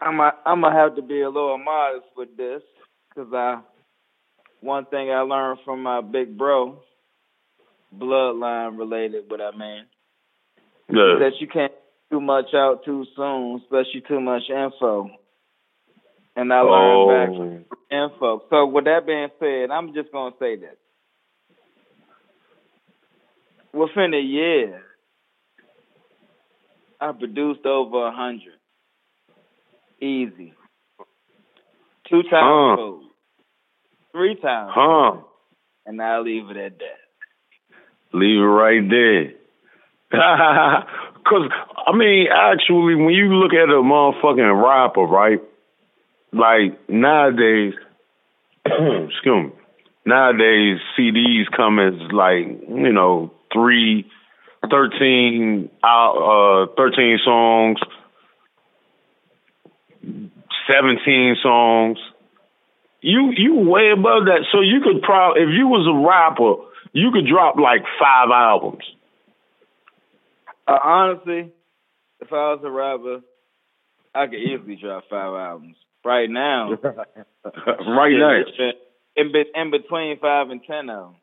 I'm 0.00 0.20
a, 0.20 0.32
I'm 0.46 0.60
gonna 0.60 0.76
have 0.76 0.94
to 0.96 1.02
be 1.02 1.20
a 1.22 1.28
little 1.28 1.58
modest 1.58 2.06
with 2.16 2.36
this, 2.36 2.62
cause 3.14 3.28
I 3.32 3.60
one 4.60 4.86
thing 4.86 5.10
I 5.10 5.20
learned 5.20 5.60
from 5.64 5.82
my 5.82 6.00
big 6.00 6.38
bro, 6.38 6.80
bloodline 7.96 8.78
related, 8.78 9.24
what 9.28 9.40
I 9.40 9.50
mean, 9.56 9.84
Yeah. 10.88 11.16
that 11.20 11.32
you 11.40 11.46
can't 11.46 11.72
too 12.10 12.20
much 12.20 12.46
out 12.54 12.84
too 12.84 13.04
soon, 13.14 13.60
especially 13.62 14.02
too 14.08 14.20
much 14.20 14.42
info. 14.48 15.10
And 16.36 16.52
I 16.52 16.60
learned 16.60 16.98
oh. 16.98 17.08
back 17.08 17.28
Oh, 17.30 17.36
from 17.36 17.64
info. 17.90 18.42
So 18.50 18.66
with 18.66 18.84
that 18.84 19.06
being 19.06 19.28
said, 19.40 19.70
I'm 19.70 19.92
just 19.94 20.12
gonna 20.12 20.34
say 20.38 20.56
this. 20.56 20.76
Within 23.72 24.14
a 24.14 24.20
year, 24.20 24.82
I 27.00 27.12
produced 27.12 27.66
over 27.66 28.06
a 28.06 28.12
hundred. 28.12 28.54
Easy. 30.00 30.54
Two 32.08 32.22
times 32.22 32.30
Huh. 32.32 32.76
food. 32.76 33.02
Three 34.12 34.34
times. 34.36 34.72
huh? 34.74 35.16
And 35.86 36.00
I'll 36.00 36.22
leave 36.22 36.48
it 36.50 36.56
at 36.56 36.78
that. 36.78 37.00
Leave 38.12 38.38
it 38.38 38.42
right 38.42 38.88
there. 38.88 39.32
Cause 40.10 41.50
I 41.86 41.94
mean, 41.94 42.28
actually, 42.32 42.94
when 42.94 43.10
you 43.10 43.34
look 43.34 43.52
at 43.52 43.68
a 43.68 43.82
motherfucking 43.82 44.62
rapper, 44.64 45.02
right? 45.02 45.40
Like 46.32 46.88
nowadays, 46.88 47.74
excuse 48.64 49.12
me. 49.24 49.52
Nowadays, 50.06 50.78
CDs 50.98 51.44
come 51.54 51.78
as 51.78 51.92
like 52.10 52.46
you 52.46 52.92
know 52.92 53.30
three, 53.52 54.10
thirteen 54.70 55.68
out, 55.84 56.16
uh, 56.16 56.74
thirteen 56.74 57.18
songs, 57.22 57.78
seventeen 60.72 61.36
songs. 61.42 61.98
You 63.02 63.32
you 63.36 63.56
way 63.56 63.90
above 63.90 64.24
that, 64.24 64.46
so 64.50 64.62
you 64.62 64.80
could 64.82 65.02
probably 65.02 65.42
if 65.42 65.48
you 65.50 65.68
was 65.68 65.86
a 65.86 66.08
rapper, 66.08 66.64
you 66.94 67.10
could 67.12 67.26
drop 67.26 67.56
like 67.56 67.82
five 68.00 68.30
albums. 68.32 68.84
Uh, 70.68 70.78
honestly, 70.84 71.50
if 72.20 72.32
I 72.32 72.52
was 72.54 72.60
a 72.64 72.70
rapper, 72.70 73.20
I 74.14 74.26
could 74.26 74.36
easily 74.40 74.76
drop 74.76 75.04
five 75.10 75.34
albums. 75.34 75.76
Right 76.04 76.30
now, 76.30 76.70
right 76.82 76.82
now. 78.16 78.42
in, 79.16 79.32
be, 79.32 79.44
in 79.54 79.70
between 79.70 80.18
five 80.20 80.50
and 80.50 80.60
ten 80.66 80.88
albums. 80.90 81.18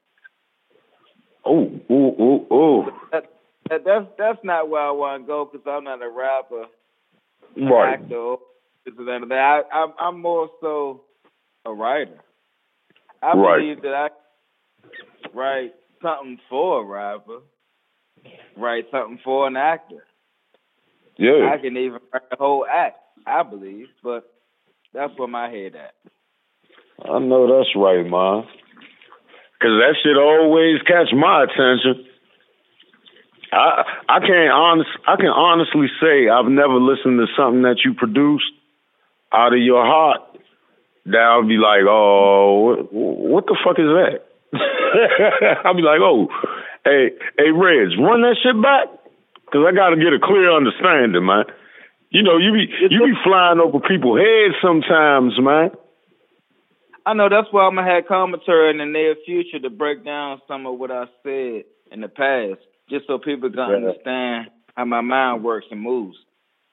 Oh, 1.46 1.72
oh, 1.90 2.16
oh, 2.20 2.48
oh. 2.52 2.86
That, 3.12 3.24
that, 3.70 3.84
that's 3.86 4.06
that's 4.18 4.40
not 4.44 4.70
where 4.70 4.82
I 4.82 4.92
want 4.92 5.24
to 5.24 5.28
go 5.28 5.50
because 5.52 5.66
I'm 5.68 5.84
not 5.86 6.02
a 6.02 6.10
rapper, 6.10 6.66
Right. 7.58 7.94
actor. 8.00 8.36
This 8.86 8.94
and 9.00 9.32
that. 9.32 9.64
I, 9.72 9.76
I'm 9.76 9.94
I'm 10.00 10.22
more 10.22 10.50
so 10.62 11.02
a 11.66 11.74
writer. 11.74 12.20
I 13.24 13.34
Right. 13.36 13.60
believe 13.60 13.82
that 13.84 13.94
I 13.94 14.10
write 15.34 15.74
something 16.02 16.40
for 16.50 16.82
a 16.82 16.86
rapper, 16.86 17.40
write 18.58 18.86
something 18.92 19.20
for 19.24 19.48
an 19.48 19.58
actor. 19.58 20.04
Yeah. 21.18 21.50
I 21.54 21.58
can 21.58 21.78
even 21.78 22.00
write 22.14 22.24
a 22.32 22.36
whole 22.38 22.66
act. 22.70 22.98
I 23.26 23.44
believe, 23.44 23.88
but 24.04 24.32
that's 24.94 25.14
where 25.18 25.28
my 25.28 25.50
head 25.50 25.76
at. 25.76 25.94
I 27.04 27.20
know 27.20 27.48
that's 27.48 27.76
right, 27.76 28.04
man. 28.04 28.44
Cause 29.62 29.82
that 29.82 29.96
shit 30.04 30.18
always 30.18 30.82
catch 30.84 31.14
my 31.14 31.44
attention. 31.44 32.06
I 33.52 33.84
I 34.08 34.20
can't 34.20 34.52
honest 34.52 34.90
I 35.08 35.16
can 35.16 35.32
honestly 35.32 35.88
say 36.00 36.30
I've 36.30 36.52
never 36.52 36.76
listened 36.76 37.20
to 37.20 37.28
something 37.38 37.64
that 37.64 37.80
you 37.84 37.94
produced 37.94 38.52
out 39.34 39.54
of 39.54 39.60
your 39.60 39.84
heart 39.84 40.22
that 41.06 41.22
I'll 41.22 41.48
be 41.48 41.58
like, 41.58 41.86
oh, 41.88 42.62
what, 42.62 42.94
what 42.94 43.46
the 43.46 43.58
fuck 43.64 43.78
is 43.80 43.86
that? 43.86 44.26
I'll 45.66 45.76
be 45.76 45.82
like, 45.82 46.00
oh, 46.02 46.28
hey, 46.86 47.12
hey, 47.38 47.52
Reg, 47.52 47.98
run 48.00 48.22
that 48.22 48.38
shit 48.42 48.56
back, 48.62 48.88
cause 49.52 49.66
I 49.68 49.76
got 49.76 49.90
to 49.90 49.98
get 49.98 50.14
a 50.14 50.20
clear 50.22 50.56
understanding, 50.56 51.26
man. 51.26 51.46
You 52.12 52.24
know, 52.24 52.38
you 52.38 52.54
be 52.54 52.72
you 52.90 53.00
be 53.04 53.14
flying 53.26 53.60
over 53.60 53.80
people's 53.82 54.22
heads 54.22 54.56
sometimes, 54.62 55.34
man. 55.42 55.72
I 57.06 57.14
know 57.14 57.30
that's 57.30 57.48
why 57.52 57.64
I'm 57.68 57.76
gonna 57.76 57.92
have 57.92 58.08
commentary 58.08 58.72
in 58.72 58.78
the 58.78 58.86
near 58.86 59.16
future 59.26 59.60
to 59.60 59.70
break 59.70 60.06
down 60.06 60.42
some 60.48 60.66
of 60.66 60.80
what 60.80 60.92
I 60.92 61.06
said 61.24 61.66
in 61.92 62.02
the 62.02 62.08
past, 62.08 62.62
just 62.90 63.06
so 63.08 63.20
people 63.20 63.50
can 63.50 63.60
Yeah. 63.60 63.76
understand 63.76 64.50
how 64.78 64.86
my 64.86 65.02
mind 65.02 65.44
works 65.44 65.68
and 65.72 65.82
moves. 65.82 66.18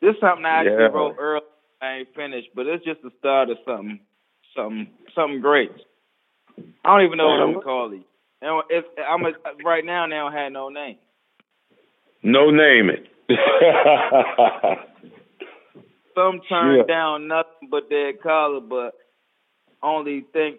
This 0.01 0.15
is 0.15 0.21
something 0.21 0.45
I 0.45 0.61
actually 0.61 0.73
Yeah. 0.75 0.93
wrote 0.93 1.17
early. 1.19 1.45
I 1.81 1.93
ain't 1.99 2.15
finished, 2.15 2.51
but 2.55 2.67
it's 2.67 2.85
just 2.85 3.03
the 3.03 3.11
start 3.19 3.51
of 3.51 3.59
something, 3.65 3.99
something, 4.55 4.87
something 5.15 5.41
great. 5.41 5.73
I 6.85 6.97
don't 6.97 7.07
even 7.07 7.19
know 7.19 7.29
what 7.29 7.41
I'm 7.41 7.49
gonna 7.49 7.59
uh-huh. 7.59 7.65
call 7.65 7.93
it. 7.93 8.03
Know, 8.43 8.63
it's, 8.69 8.87
I'm 9.09 9.25
a, 9.25 9.33
right 9.65 9.85
now. 9.85 10.07
They 10.07 10.17
don't 10.17 10.33
have 10.33 10.53
no 10.53 10.69
name. 10.69 10.99
No 12.23 12.51
name 12.51 12.91
it. 12.91 13.09
Some 16.15 16.41
turn 16.49 16.79
Yeah. 16.79 16.83
down 16.87 17.29
nothing 17.29 17.69
but 17.71 17.89
their 17.89 18.13
collar, 18.13 18.61
but 18.61 18.95
only 19.83 20.27
think 20.33 20.59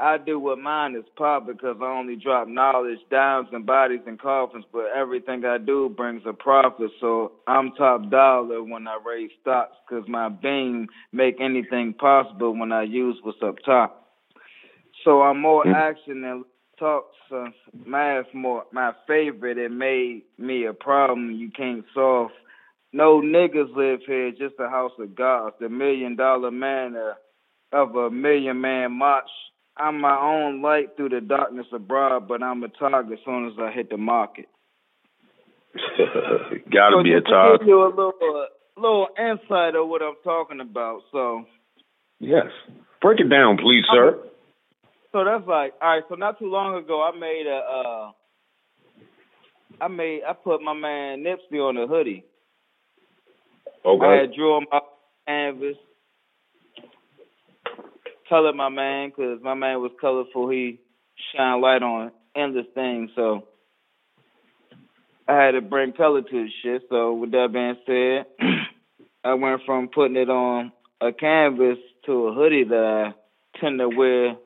I 0.00 0.16
do 0.16 0.38
what 0.38 0.58
mine 0.58 0.94
is 0.94 1.04
pop 1.16 1.46
because 1.46 1.76
I 1.82 1.86
only 1.86 2.16
drop 2.16 2.46
knowledge, 2.48 3.00
dimes 3.10 3.48
and 3.52 3.66
bodies 3.66 4.00
and 4.06 4.18
coffins, 4.18 4.64
but 4.72 4.86
everything 4.96 5.44
I 5.44 5.58
do 5.58 5.88
brings 5.88 6.22
a 6.24 6.32
profit. 6.32 6.90
So 7.00 7.32
I'm 7.48 7.72
top 7.72 8.08
dollar 8.10 8.62
when 8.62 8.86
I 8.86 8.98
raise 9.04 9.30
stocks 9.40 9.76
because 9.88 10.08
my 10.08 10.28
beam 10.28 10.86
make 11.12 11.40
anything 11.40 11.94
possible 11.94 12.56
when 12.56 12.70
I 12.72 12.82
use 12.84 13.18
what's 13.22 13.42
up 13.42 13.56
top. 13.64 14.06
So 15.04 15.22
I'm 15.22 15.40
more 15.40 15.66
Mm. 15.66 15.74
action 15.74 16.22
than 16.22 16.44
talk. 16.78 17.06
So 17.28 17.46
math 17.86 18.26
more 18.34 18.64
my 18.72 18.92
favorite. 19.06 19.58
It 19.58 19.70
made 19.70 20.22
me 20.38 20.66
a 20.66 20.72
problem 20.72 21.32
you 21.32 21.50
can't 21.50 21.84
solve. 21.94 22.30
No 22.92 23.20
niggas 23.20 23.74
live 23.76 24.00
here, 24.06 24.30
just 24.30 24.54
a 24.58 24.68
house 24.68 24.92
of 24.98 25.14
gods. 25.14 25.56
The 25.60 25.68
million 25.68 26.16
dollar 26.16 26.50
man 26.50 26.96
uh, 26.96 27.14
of 27.72 27.94
a 27.96 28.10
million 28.10 28.60
man 28.60 28.92
march. 28.92 29.28
I'm 29.76 30.00
my 30.00 30.16
own 30.18 30.60
light 30.62 30.96
through 30.96 31.10
the 31.10 31.20
darkness 31.20 31.66
abroad, 31.72 32.26
but 32.26 32.42
I'm 32.42 32.62
a 32.64 32.68
target 32.68 33.12
as 33.12 33.24
soon 33.24 33.46
as 33.46 33.52
I 33.60 33.70
hit 33.70 33.90
the 33.90 33.96
market. 33.96 34.46
Gotta 35.98 36.96
so 36.96 37.02
be 37.04 37.12
a 37.12 37.20
target. 37.20 37.60
give 37.60 37.68
you 37.68 37.82
a 37.84 37.88
little, 37.90 38.12
uh, 38.20 38.80
little 38.80 39.06
insight 39.18 39.76
of 39.76 39.88
what 39.88 40.02
I'm 40.02 40.16
talking 40.24 40.60
about. 40.60 41.02
So, 41.12 41.44
Yes. 42.20 42.46
Break 43.00 43.20
it 43.20 43.28
down, 43.28 43.58
please, 43.58 43.84
sir. 43.92 44.18
So 45.18 45.24
that's 45.24 45.46
like, 45.48 45.74
all 45.82 45.88
right. 45.88 46.02
So 46.08 46.14
not 46.14 46.38
too 46.38 46.48
long 46.50 46.76
ago, 46.76 47.02
I 47.02 47.18
made 47.18 47.46
a, 47.48 47.56
uh, 47.56 48.10
I 49.80 49.88
made, 49.88 50.20
I 50.28 50.32
put 50.32 50.62
my 50.62 50.74
man 50.74 51.24
Nipsey 51.24 51.58
on 51.58 51.76
a 51.76 51.88
hoodie. 51.88 52.24
Okay. 53.84 54.06
I 54.06 54.20
had 54.20 54.34
drew 54.34 54.58
him 54.58 54.66
up 54.72 54.84
canvas, 55.26 55.76
colored 58.28 58.54
my 58.54 58.68
man 58.68 59.08
because 59.10 59.40
my 59.42 59.54
man 59.54 59.80
was 59.80 59.90
colorful. 60.00 60.48
He 60.50 60.78
shine 61.34 61.60
light 61.60 61.82
on 61.82 62.12
endless 62.36 62.66
things. 62.74 63.10
So 63.16 63.42
I 65.26 65.34
had 65.34 65.50
to 65.52 65.60
bring 65.60 65.94
color 65.94 66.22
to 66.22 66.30
the 66.30 66.48
shit. 66.62 66.82
So 66.88 67.14
with 67.14 67.32
that 67.32 67.48
being 67.52 67.76
said, 67.86 68.46
I 69.24 69.34
went 69.34 69.62
from 69.66 69.88
putting 69.88 70.16
it 70.16 70.30
on 70.30 70.70
a 71.00 71.12
canvas 71.12 71.78
to 72.06 72.28
a 72.28 72.34
hoodie 72.34 72.64
that 72.64 73.14
I 73.14 73.60
tend 73.60 73.80
to 73.80 73.88
wear 73.88 74.36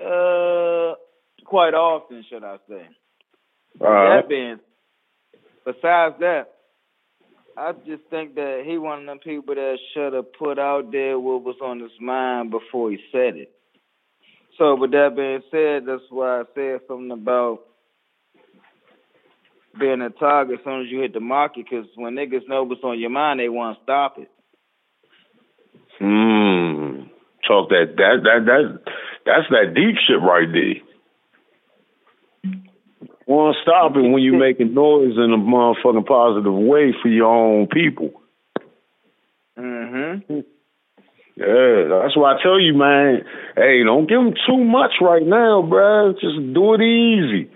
uh 0.00 0.94
quite 1.44 1.74
often, 1.74 2.24
should 2.28 2.44
I 2.44 2.56
say. 2.68 2.86
Right. 3.78 4.20
That 4.20 4.28
being, 4.28 4.58
besides 5.64 6.16
that, 6.20 6.44
I 7.56 7.72
just 7.86 8.02
think 8.10 8.34
that 8.34 8.64
he 8.66 8.76
one 8.78 9.00
of 9.00 9.06
them 9.06 9.18
people 9.18 9.54
that 9.54 9.78
should 9.94 10.12
have 10.12 10.32
put 10.34 10.58
out 10.58 10.92
there 10.92 11.18
what 11.18 11.42
was 11.42 11.56
on 11.62 11.80
his 11.80 11.90
mind 12.00 12.50
before 12.50 12.90
he 12.90 12.98
said 13.10 13.36
it. 13.36 13.52
So, 14.58 14.74
with 14.74 14.92
that 14.92 15.14
being 15.16 15.42
said, 15.50 15.86
that's 15.86 16.02
why 16.10 16.40
I 16.40 16.44
said 16.54 16.80
something 16.88 17.10
about 17.10 17.60
being 19.78 20.00
a 20.00 20.10
target 20.10 20.60
as 20.60 20.64
soon 20.64 20.82
as 20.82 20.86
you 20.90 21.00
hit 21.00 21.12
the 21.12 21.20
market. 21.20 21.66
Because 21.68 21.86
when 21.94 22.14
niggas 22.14 22.48
know 22.48 22.64
what's 22.64 22.82
on 22.82 22.98
your 22.98 23.10
mind, 23.10 23.40
they 23.40 23.48
want 23.48 23.78
to 23.78 23.82
stop 23.84 24.18
it. 24.18 24.30
Hmm. 25.98 27.08
Talk 27.46 27.68
that 27.70 27.94
that 27.96 28.20
that 28.24 28.44
that 28.46 28.92
that's 29.26 29.48
that 29.50 29.74
deep 29.74 29.96
shit 30.06 30.22
right 30.22 30.48
there. 30.50 30.80
Won't 33.26 33.56
stop 33.60 33.96
it 33.96 34.02
when 34.02 34.22
you 34.22 34.38
making 34.38 34.72
noise 34.72 35.16
in 35.16 35.32
a 35.32 35.36
motherfucking 35.36 36.06
positive 36.06 36.54
way 36.54 36.94
for 37.02 37.08
your 37.08 37.26
own 37.26 37.66
people. 37.66 38.22
Mm-hmm. 39.58 40.40
Yeah, 41.36 41.88
that's 41.90 42.16
why 42.16 42.34
I 42.34 42.42
tell 42.42 42.60
you, 42.60 42.72
man. 42.74 43.22
Hey, 43.56 43.82
don't 43.84 44.08
give 44.08 44.18
them 44.18 44.34
too 44.46 44.62
much 44.64 44.92
right 45.00 45.26
now, 45.26 45.60
bruh. 45.60 46.14
Just 46.14 46.54
do 46.54 46.74
it 46.74 46.80
easy. 46.80 47.50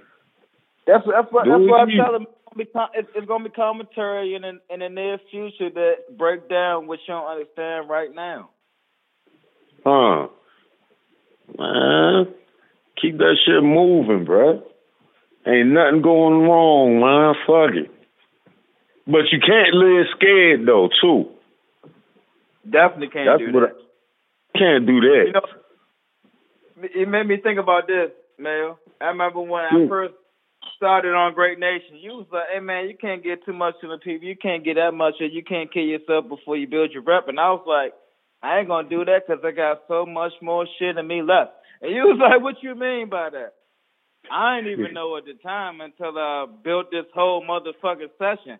That's 0.86 1.04
that's 1.06 1.28
what 1.30 1.46
that's 1.46 1.62
what 1.62 1.80
I'm 1.80 1.88
easy. 1.88 1.98
telling. 1.98 2.26
It's, 2.58 3.08
it's 3.14 3.26
gonna 3.28 3.44
be 3.44 3.50
commentary 3.50 4.34
in 4.34 4.42
the, 4.42 4.58
in 4.68 4.80
the 4.80 4.88
near 4.88 5.18
future 5.30 5.70
that 5.70 6.18
break 6.18 6.48
down 6.48 6.88
what 6.88 6.98
you 7.06 7.14
don't 7.14 7.30
understand 7.30 7.88
right 7.88 8.12
now. 8.12 8.50
Huh? 9.86 10.26
Man, 11.58 12.26
keep 13.00 13.18
that 13.18 13.36
shit 13.44 13.62
moving, 13.62 14.26
bruh. 14.26 14.62
Ain't 15.46 15.68
nothing 15.70 16.02
going 16.02 16.42
wrong, 16.42 17.00
man. 17.00 17.34
Fuck 17.46 17.74
it. 17.76 17.90
But 19.06 19.32
you 19.32 19.40
can't 19.40 19.74
live 19.74 20.06
scared 20.16 20.66
though, 20.66 20.88
too. 21.00 21.30
Definitely 22.68 23.08
can't 23.08 23.26
That's 23.26 23.50
do 23.50 23.52
what 23.52 23.60
that. 23.68 23.76
I, 24.54 24.58
can't 24.58 24.86
do 24.86 25.00
that. 25.00 25.24
You 25.26 25.32
know, 25.32 25.40
it 26.94 27.08
made 27.08 27.26
me 27.26 27.38
think 27.42 27.58
about 27.58 27.86
this, 27.86 28.10
Mel. 28.38 28.78
I 29.00 29.06
remember 29.06 29.40
when 29.40 29.64
I 29.64 29.70
Hmm. 29.70 29.88
first 29.88 30.14
started 30.76 31.14
on 31.14 31.34
Great 31.34 31.58
Nation, 31.58 31.96
you 31.96 32.12
was 32.12 32.26
like, 32.30 32.48
"Hey 32.52 32.60
man, 32.60 32.88
you 32.88 32.96
can't 32.96 33.22
get 33.22 33.44
too 33.44 33.52
much 33.54 33.74
to 33.80 33.88
the 33.88 33.98
people. 33.98 34.28
You 34.28 34.36
can't 34.36 34.62
get 34.62 34.74
that 34.74 34.92
much, 34.92 35.14
or 35.20 35.26
you 35.26 35.42
can't 35.42 35.72
kill 35.72 35.84
yourself 35.84 36.28
before 36.28 36.56
you 36.56 36.66
build 36.66 36.92
your 36.92 37.02
rep." 37.02 37.28
And 37.28 37.40
I 37.40 37.50
was 37.50 37.64
like, 37.66 37.94
"I 38.42 38.58
ain't 38.58 38.68
gonna 38.68 38.88
do 38.88 39.04
that 39.04 39.26
because 39.26 39.44
I 39.44 39.50
got 39.52 39.82
so 39.88 40.06
much 40.06 40.32
more 40.42 40.66
shit 40.78 40.96
in 40.96 41.06
me 41.06 41.22
left." 41.22 41.52
And 41.82 41.94
you 41.94 42.02
was 42.02 42.18
like, 42.20 42.42
"What 42.42 42.62
you 42.62 42.74
mean 42.74 43.08
by 43.08 43.30
that?" 43.30 43.54
I 44.30 44.60
didn't 44.60 44.78
even 44.78 44.94
know 44.94 45.16
at 45.16 45.24
the 45.24 45.34
time 45.34 45.80
until 45.80 46.16
I 46.18 46.46
built 46.62 46.90
this 46.90 47.06
whole 47.14 47.42
motherfucking 47.44 48.10
session. 48.18 48.58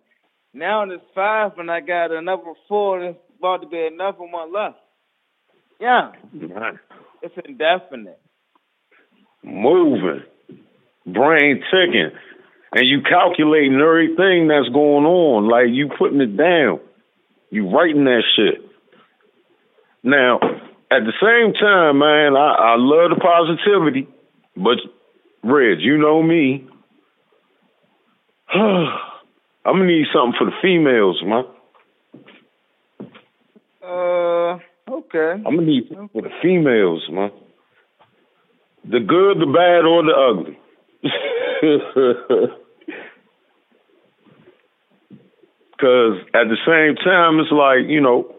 Now 0.53 0.83
it's 0.83 1.03
five, 1.15 1.53
and 1.59 1.71
I 1.71 1.81
got 1.81 2.11
another 2.11 2.55
four. 2.69 2.99
And 3.01 3.15
it's 3.15 3.19
about 3.39 3.63
to 3.63 3.69
be 3.69 3.87
another 3.87 4.19
one 4.25 4.53
left. 4.53 4.79
Yeah, 5.79 6.13
Right. 6.35 6.75
it's 7.23 7.35
indefinite. 7.47 8.19
Moving, 9.43 10.23
brain 11.07 11.63
ticking, 11.71 12.11
and 12.73 12.87
you 12.87 13.01
calculating 13.03 13.81
everything 13.81 14.49
that's 14.49 14.69
going 14.69 15.07
on. 15.07 15.49
Like 15.49 15.69
you 15.71 15.89
putting 15.99 16.21
it 16.21 16.37
down, 16.37 16.81
you 17.51 17.71
writing 17.71 18.05
that 18.05 18.23
shit. 18.37 18.70
Now, 20.03 20.41
at 20.91 21.05
the 21.05 21.13
same 21.21 21.53
time, 21.55 21.99
man, 21.99 22.37
I, 22.37 22.73
I 22.73 22.77
love 22.77 23.11
the 23.11 23.21
positivity, 23.21 24.09
but 24.57 24.79
Reg, 25.43 25.81
you 25.81 25.99
know 25.99 26.23
me. 26.23 26.67
I'm 28.55 29.77
gonna 29.77 29.87
need 29.87 30.07
something 30.13 30.35
for 30.39 30.47
the 30.47 30.57
females, 30.63 31.23
man. 31.25 31.45
Uh, 33.85 34.59
okay. 34.91 35.33
I'm 35.47 35.57
gonna 35.57 35.63
need 35.63 35.89
something 35.89 36.09
for 36.13 36.23
the 36.23 36.31
females, 36.43 37.07
man. 37.11 37.31
The 38.85 39.01
good, 39.01 39.39
the 39.39 39.47
bad, 39.47 39.85
or 39.85 40.03
the 40.03 40.15
ugly. 40.17 40.59
Cause 45.81 46.19
at 46.35 46.49
the 46.49 46.57
same 46.67 46.97
time, 46.97 47.39
it's 47.41 47.53
like 47.53 47.89
you 47.89 48.01
know, 48.01 48.35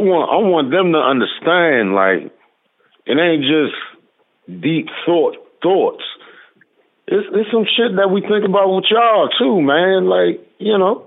want 0.00 0.30
I 0.30 0.38
want 0.48 0.70
them 0.70 0.92
to 0.92 0.98
understand 0.98 1.94
like 1.94 2.32
it 3.06 3.18
ain't 3.18 3.42
just 3.42 4.62
deep 4.62 4.86
thought 5.04 5.36
thoughts. 5.62 6.04
It's 7.06 7.26
it's 7.32 7.50
some 7.50 7.64
shit 7.64 7.96
that 7.96 8.10
we 8.10 8.20
think 8.20 8.44
about 8.44 8.68
with 8.68 8.84
y'all 8.90 9.28
too, 9.38 9.60
man. 9.60 10.06
Like 10.06 10.46
you 10.58 10.76
know, 10.78 11.06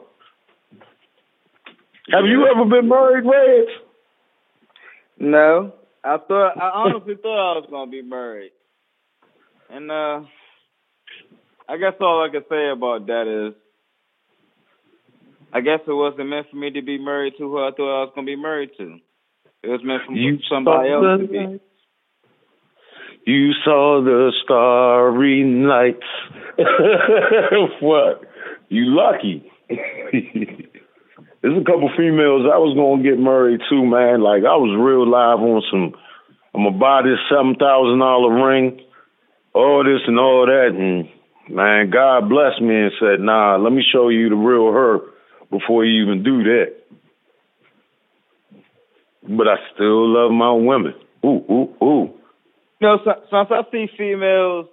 have 2.12 2.26
you 2.26 2.48
ever 2.48 2.66
been 2.66 2.90
married, 2.90 3.26
Reg? 3.26 3.68
No, 5.20 5.74
I 6.04 6.18
thought 6.18 6.58
I 6.58 6.72
honestly 6.74 7.16
thought 7.22 7.54
I 7.54 7.60
was 7.60 7.68
gonna 7.70 7.92
be 7.92 8.02
married, 8.02 8.52
and 9.70 9.92
uh, 9.92 10.22
I 11.70 11.78
guess 11.78 11.94
all 12.02 12.28
I 12.28 12.32
can 12.32 12.44
say 12.50 12.70
about 12.70 13.06
that 13.08 13.28
is, 13.28 13.54
I 15.54 15.62
guess 15.62 15.80
it 15.86 15.92
wasn't 15.92 16.30
meant 16.30 16.48
for 16.50 16.56
me 16.56 16.72
to 16.72 16.82
be 16.82 16.98
married 16.98 17.34
to 17.38 17.44
who 17.44 17.58
I 17.58 17.72
thought 17.76 18.02
I 18.02 18.04
was 18.04 18.12
gonna 18.16 18.26
be 18.26 18.36
married 18.36 18.72
to. 18.78 18.98
It 19.64 19.68
was 19.68 19.82
meant 19.84 20.04
for 20.06 20.14
You 20.14 20.38
somebody 20.50 20.90
else 20.90 21.22
to 21.22 21.28
be. 21.28 21.60
You 23.26 23.52
saw 23.64 24.02
the 24.04 24.32
starry 24.44 25.44
nights. 25.44 26.08
what? 27.82 28.22
You 28.70 28.86
lucky. 28.88 29.52
There's 29.70 31.58
a 31.58 31.66
couple 31.66 31.90
females 31.98 32.48
I 32.52 32.58
was 32.58 32.76
gonna 32.76 33.04
get 33.04 33.20
married 33.20 33.62
to, 33.70 33.86
man. 33.86 34.22
Like 34.22 34.44
I 34.44 34.56
was 34.56 34.74
real 34.80 35.06
live 35.06 35.40
on 35.40 35.62
some. 35.70 35.94
I'm 36.56 36.64
gonna 36.64 36.78
buy 36.78 37.02
this 37.04 37.20
seven 37.30 37.56
thousand 37.56 38.00
dollar 38.00 38.32
ring, 38.32 38.80
all 39.54 39.84
this 39.84 40.02
and 40.08 40.20
all 40.20 40.46
that, 40.46 40.72
and 40.74 41.10
man, 41.54 41.90
God 41.90 42.30
blessed 42.30 42.62
me 42.62 42.76
and 42.76 42.92
said, 43.00 43.20
"Nah, 43.20 43.58
let 43.58 43.74
me 43.74 43.84
show 43.84 44.10
you 44.10 44.30
the 44.30 44.36
real 44.36 44.72
her 44.72 45.11
before 45.52 45.86
you 45.86 46.04
even 46.04 46.24
do 46.24 46.44
that." 46.44 46.74
But 49.24 49.48
I 49.48 49.58
still 49.74 50.08
love 50.08 50.32
my 50.32 50.52
women. 50.52 50.96
Ooh, 51.24 51.46
ooh, 51.52 51.86
ooh. 51.86 52.14
You 52.80 52.88
know, 52.88 52.98
so- 53.06 53.22
since 53.30 53.52
I 53.52 53.62
see 53.72 53.88
females 53.96 54.68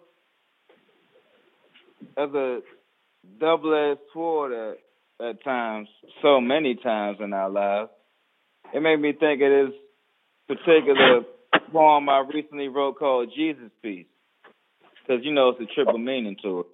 as 2.16 2.32
a 2.32 2.62
double-edged 3.38 4.00
sword 4.12 4.52
at, 4.52 4.78
at 5.24 5.44
times, 5.44 5.88
so 6.22 6.40
many 6.40 6.74
times 6.74 7.18
in 7.20 7.34
our 7.34 7.50
lives, 7.50 7.90
it 8.72 8.80
made 8.80 9.00
me 9.00 9.12
think 9.12 9.42
of 9.42 9.50
this 9.50 9.74
particular 10.48 11.22
poem 11.70 12.08
I 12.08 12.24
recently 12.32 12.68
wrote 12.68 12.98
called 12.98 13.30
Jesus 13.36 13.70
Peace. 13.82 14.06
Because, 15.06 15.24
you 15.24 15.32
know, 15.32 15.50
it's 15.50 15.60
a 15.60 15.74
triple 15.74 15.98
meaning 15.98 16.36
to 16.42 16.60
it. 16.60 16.66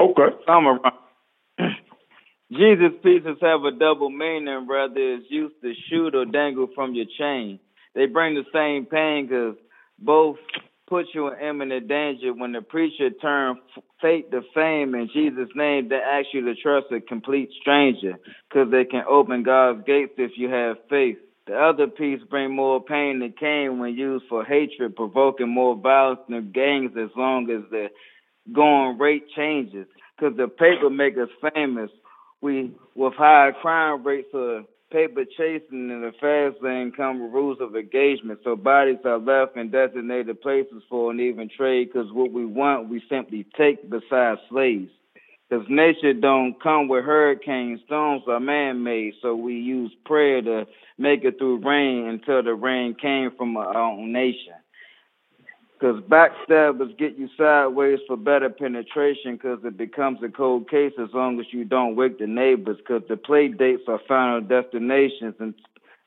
Okay. 0.00 0.36
I'm 0.48 0.66
around. 0.66 0.94
Jesus 2.52 2.92
pieces 3.02 3.36
have 3.40 3.64
a 3.64 3.70
double 3.70 4.10
meaning, 4.10 4.66
whether 4.66 4.92
it's 4.96 5.26
used 5.30 5.54
to 5.62 5.72
shoot 5.88 6.14
or 6.14 6.24
dangle 6.24 6.68
from 6.74 6.94
your 6.94 7.06
chain. 7.18 7.60
They 7.94 8.06
bring 8.06 8.34
the 8.34 8.44
same 8.52 8.86
pain 8.86 9.26
because 9.26 9.56
both 9.98 10.36
put 10.88 11.06
you 11.14 11.28
in 11.28 11.38
imminent 11.40 11.86
danger 11.86 12.34
when 12.34 12.52
the 12.52 12.60
preacher 12.60 13.10
turned 13.10 13.58
fate 14.02 14.30
to 14.32 14.40
fame 14.52 14.94
in 14.96 15.08
Jesus' 15.12 15.48
name. 15.54 15.88
They 15.88 15.96
ask 15.96 16.26
you 16.32 16.44
to 16.44 16.54
trust 16.56 16.86
a 16.90 17.00
complete 17.00 17.50
stranger 17.60 18.14
because 18.48 18.70
they 18.72 18.84
can 18.84 19.04
open 19.08 19.44
God's 19.44 19.84
gates 19.86 20.14
if 20.18 20.32
you 20.36 20.50
have 20.50 20.76
faith. 20.88 21.18
The 21.46 21.54
other 21.54 21.86
piece 21.86 22.20
bring 22.28 22.54
more 22.54 22.82
pain 22.82 23.20
than 23.20 23.34
Cain 23.38 23.78
when 23.78 23.94
used 23.94 24.24
for 24.28 24.44
hatred, 24.44 24.96
provoking 24.96 25.48
more 25.48 25.76
violence 25.76 26.20
than 26.28 26.50
gangs 26.52 26.92
as 27.00 27.10
long 27.16 27.50
as 27.50 27.68
the 27.70 27.88
going 28.52 28.98
rate 28.98 29.24
changes. 29.36 29.86
Because 30.16 30.36
the 30.36 30.48
paper 30.48 30.90
make 30.90 31.14
us 31.16 31.28
famous. 31.54 31.90
We 32.42 32.72
with 32.94 33.14
higher 33.14 33.52
crime 33.52 34.02
rates 34.02 34.28
or 34.32 34.64
paper 34.90 35.24
chasing 35.36 35.90
and 35.90 36.02
the 36.02 36.12
fast 36.20 36.62
lane 36.62 36.92
come 36.96 37.22
with 37.22 37.32
rules 37.32 37.58
of 37.60 37.76
engagement. 37.76 38.40
So 38.42 38.56
bodies 38.56 38.98
are 39.04 39.18
left 39.18 39.56
in 39.56 39.70
designated 39.70 40.40
places 40.40 40.82
for 40.88 41.10
an 41.10 41.20
even 41.20 41.48
trade. 41.48 41.90
Because 41.92 42.10
what 42.12 42.32
we 42.32 42.44
want, 42.44 42.88
we 42.88 43.02
simply 43.08 43.46
take 43.56 43.88
besides 43.88 44.40
slaves. 44.48 44.90
Because 45.48 45.66
nature 45.68 46.12
don't 46.12 46.60
come 46.62 46.86
with 46.86 47.04
hurricanes, 47.04 47.80
storms 47.86 48.22
are 48.28 48.38
man-made, 48.38 49.14
so 49.20 49.34
we 49.34 49.54
use 49.54 49.90
prayer 50.04 50.40
to 50.42 50.64
make 50.96 51.24
it 51.24 51.38
through 51.38 51.66
rain 51.66 52.06
until 52.06 52.42
the 52.42 52.54
rain 52.54 52.94
came 52.94 53.30
from 53.36 53.56
our 53.56 53.76
own 53.76 54.12
nation. 54.12 54.54
Because 55.80 56.02
backstabbers 56.02 56.96
get 56.98 57.16
you 57.16 57.28
sideways 57.38 58.00
for 58.06 58.16
better 58.16 58.50
penetration 58.50 59.36
because 59.36 59.60
it 59.64 59.78
becomes 59.78 60.18
a 60.22 60.28
cold 60.28 60.68
case 60.68 60.92
as 61.02 61.08
long 61.14 61.40
as 61.40 61.46
you 61.52 61.64
don't 61.64 61.96
wake 61.96 62.18
the 62.18 62.26
neighbors 62.26 62.76
because 62.76 63.02
the 63.08 63.16
play 63.16 63.48
dates 63.48 63.84
are 63.88 63.98
final 64.06 64.42
destinations 64.42 65.36
and 65.38 65.54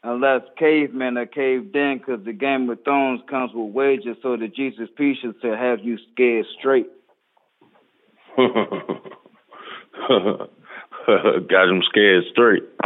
unless 0.04 0.42
cavemen 0.60 1.18
are 1.18 1.26
caved 1.26 1.76
in 1.76 1.98
because 1.98 2.24
the 2.24 2.34
Game 2.34 2.70
of 2.70 2.84
Thrones 2.84 3.22
comes 3.28 3.52
with 3.54 3.74
wages 3.74 4.16
so 4.22 4.38
the 4.38 4.48
Jesus 4.48 4.90
pieces 4.96 5.34
to 5.42 5.58
have 5.58 5.80
you 5.80 5.98
scared 6.14 6.46
straight. 6.60 6.92
Got 8.38 9.00
him 11.70 11.82
scared 11.90 12.26
straight. 12.32 12.64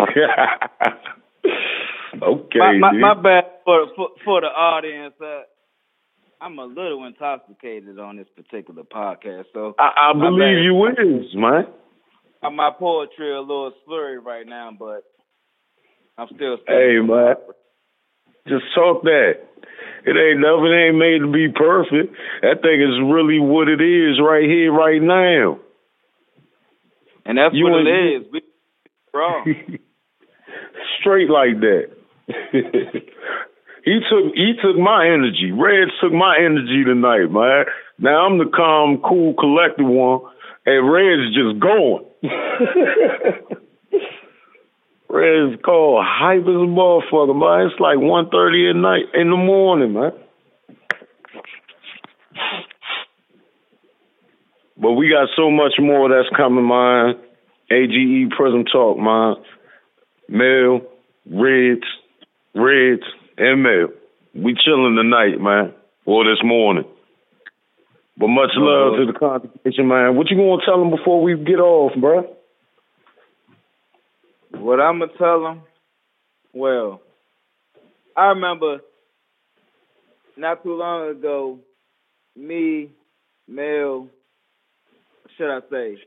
okay. 2.23 2.55
my, 2.55 2.79
my, 2.79 2.93
my 2.93 3.13
bad 3.21 3.43
for, 3.65 3.87
for, 3.93 4.09
for 4.23 4.39
the 4.41 4.47
audience. 4.47 5.15
Uh, 5.21 5.41
I'm 6.39 6.59
a 6.59 6.65
little 6.65 7.05
intoxicated 7.05 7.99
on 7.99 8.17
this 8.17 8.27
particular 8.35 8.83
podcast, 8.83 9.45
so 9.53 9.75
I, 9.79 10.11
I 10.11 10.13
believe 10.13 10.63
you 10.63 10.87
is, 10.87 11.33
man. 11.33 11.65
Uh, 12.43 12.51
my 12.51 12.69
poetry 12.77 13.33
a 13.33 13.39
little 13.39 13.71
slurry 13.87 14.23
right 14.23 14.45
now, 14.45 14.69
but 14.77 15.03
I'm 16.17 16.27
still. 16.35 16.57
Hey, 16.67 16.97
man. 17.01 17.35
Just 18.47 18.65
talk 18.75 19.03
that. 19.03 19.33
It 20.05 20.15
ain't 20.15 20.39
nothing 20.39 20.71
ain't 20.71 20.97
made 20.97 21.19
to 21.19 21.31
be 21.31 21.51
perfect. 21.51 22.15
That 22.41 22.61
thing 22.61 22.81
is 22.81 23.01
really 23.11 23.39
what 23.39 23.67
it 23.67 23.81
is 23.81 24.21
right 24.23 24.43
here, 24.43 24.71
right 24.71 25.01
now. 25.01 25.59
And 27.25 27.37
that's 27.37 27.53
You 27.53 27.65
what 27.65 27.85
it 27.85 28.21
is. 28.21 28.27
We 28.31 28.41
wrong. 29.13 29.55
Straight 31.01 31.29
like 31.29 31.59
that. 31.59 31.91
he 33.87 33.99
took 34.09 34.35
he 34.35 34.51
took 34.61 34.75
my 34.77 35.05
energy. 35.07 35.53
Red 35.55 35.87
took 36.01 36.11
my 36.11 36.35
energy 36.37 36.83
tonight, 36.83 37.31
man. 37.31 37.63
Now 37.97 38.25
I'm 38.25 38.37
the 38.37 38.51
calm, 38.53 39.01
cool, 39.01 39.33
collected 39.33 39.85
one, 39.85 40.29
and 40.65 40.91
Red's 40.91 41.33
just 41.33 41.57
going. 41.61 42.03
Red's 45.09 45.61
called 45.63 46.03
hype 46.05 46.41
as 46.41 46.47
a 46.47 46.67
motherfucker, 46.67 47.33
man. 47.33 47.67
It's 47.71 47.79
like 47.79 47.97
one 47.97 48.29
thirty 48.29 48.69
at 48.69 48.75
night 48.75 49.05
in 49.13 49.29
the 49.29 49.37
morning, 49.37 49.93
man. 49.93 50.11
But 54.75 54.91
we 54.91 55.09
got 55.09 55.29
so 55.37 55.49
much 55.49 55.75
more 55.79 56.09
that's 56.09 56.27
coming, 56.35 56.67
man. 56.67 57.15
AGE 57.71 58.29
Prism 58.35 58.65
Talk, 58.65 58.97
man. 58.97 59.35
Mel, 60.27 60.81
Reds, 61.25 61.87
Reds, 62.53 63.03
and 63.37 63.63
Mel. 63.63 63.89
We 64.33 64.55
chilling 64.63 64.95
tonight, 64.95 65.39
man, 65.39 65.73
or 66.05 66.23
this 66.23 66.43
morning. 66.43 66.85
But 68.17 68.27
much 68.27 68.51
uh, 68.57 68.61
love 68.61 68.97
to 68.97 69.05
the 69.11 69.17
congregation, 69.17 69.87
man. 69.87 70.15
What 70.15 70.29
you 70.29 70.37
gonna 70.37 70.61
tell 70.65 70.79
them 70.79 70.89
before 70.89 71.21
we 71.21 71.35
get 71.37 71.59
off, 71.59 71.91
bro? 71.99 72.35
What 74.51 74.79
I'm 74.79 74.99
gonna 74.99 75.11
tell 75.17 75.43
them? 75.43 75.61
Well, 76.53 77.01
I 78.15 78.27
remember 78.27 78.79
not 80.35 80.63
too 80.63 80.75
long 80.75 81.09
ago 81.09 81.59
me, 82.35 82.89
Mel, 83.47 84.07
should 85.37 85.55
I 85.55 85.59
say, 85.69 85.97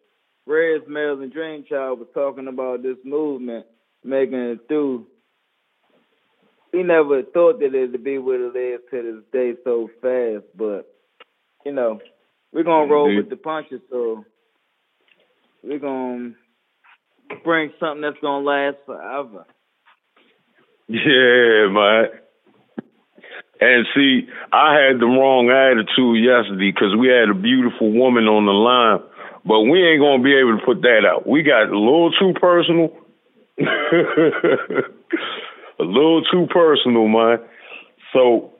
Reds, 0.46 0.84
Mel, 0.88 1.20
and 1.20 1.32
Dreamchild 1.32 1.98
was 1.98 2.08
talking 2.14 2.48
about 2.48 2.82
this 2.82 2.96
movement, 3.04 3.66
making 4.04 4.38
it 4.38 4.60
through. 4.68 5.06
We 6.72 6.82
never 6.82 7.22
thought 7.22 7.58
that 7.60 7.74
it'd 7.74 8.04
be 8.04 8.18
what 8.18 8.40
it 8.40 8.56
is 8.56 8.80
to 8.90 9.02
this 9.02 9.24
day 9.32 9.54
so 9.64 9.88
fast, 10.00 10.44
but 10.56 10.86
you 11.64 11.72
know, 11.72 12.00
we're 12.52 12.64
gonna 12.64 12.90
roll 12.90 13.06
Indeed. 13.06 13.18
with 13.18 13.30
the 13.30 13.36
punches, 13.36 13.80
so 13.90 14.24
we're 15.62 15.78
gonna 15.78 16.34
bring 17.44 17.72
something 17.80 18.02
that's 18.02 18.20
gonna 18.22 18.44
last 18.44 18.76
forever. 18.86 19.46
Yeah, 20.88 21.68
man. 21.70 22.08
And 23.60 23.86
see, 23.94 24.26
I 24.52 24.74
had 24.80 25.00
the 25.00 25.06
wrong 25.06 25.50
attitude 25.50 26.24
yesterday 26.24 26.72
because 26.72 26.96
we 26.98 27.08
had 27.08 27.28
a 27.28 27.34
beautiful 27.34 27.92
woman 27.92 28.24
on 28.24 28.46
the 28.46 28.52
line, 28.52 29.00
but 29.44 29.60
we 29.62 29.84
ain't 29.84 30.00
gonna 30.00 30.22
be 30.22 30.34
able 30.34 30.58
to 30.58 30.64
put 30.64 30.80
that 30.82 31.04
out. 31.06 31.26
We 31.26 31.42
got 31.42 31.68
a 31.68 31.78
little 31.78 32.10
too 32.12 32.32
personal. 32.40 32.90
a 35.80 35.84
little 35.84 36.22
too 36.30 36.46
personal, 36.52 37.08
man. 37.08 37.38
So, 38.12 38.52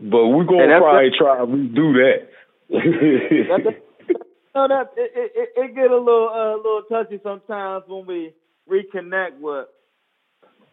but 0.00 0.26
we're 0.28 0.44
gonna 0.44 0.62
Hey, 0.62 0.68
that's- 0.68 0.82
probably 0.82 1.10
try 1.16 1.38
to 1.38 1.46
redo 1.46 1.86
that. 2.00 2.28
That's 2.70 3.76
no, 4.54 4.68
that 4.68 4.92
it, 4.96 5.12
it, 5.14 5.32
it- 5.34 5.52
it 5.56 5.74
get 5.74 5.90
a 5.90 5.96
little 5.98 6.28
uh, 6.32 6.56
little 6.56 6.82
touchy 6.90 7.20
sometimes 7.22 7.84
when 7.86 8.06
we 8.06 8.32
reconnect 8.70 9.38
with 9.40 9.66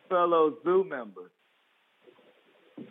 fellow 0.09 0.55
zoo 0.63 0.83
members. 0.89 1.31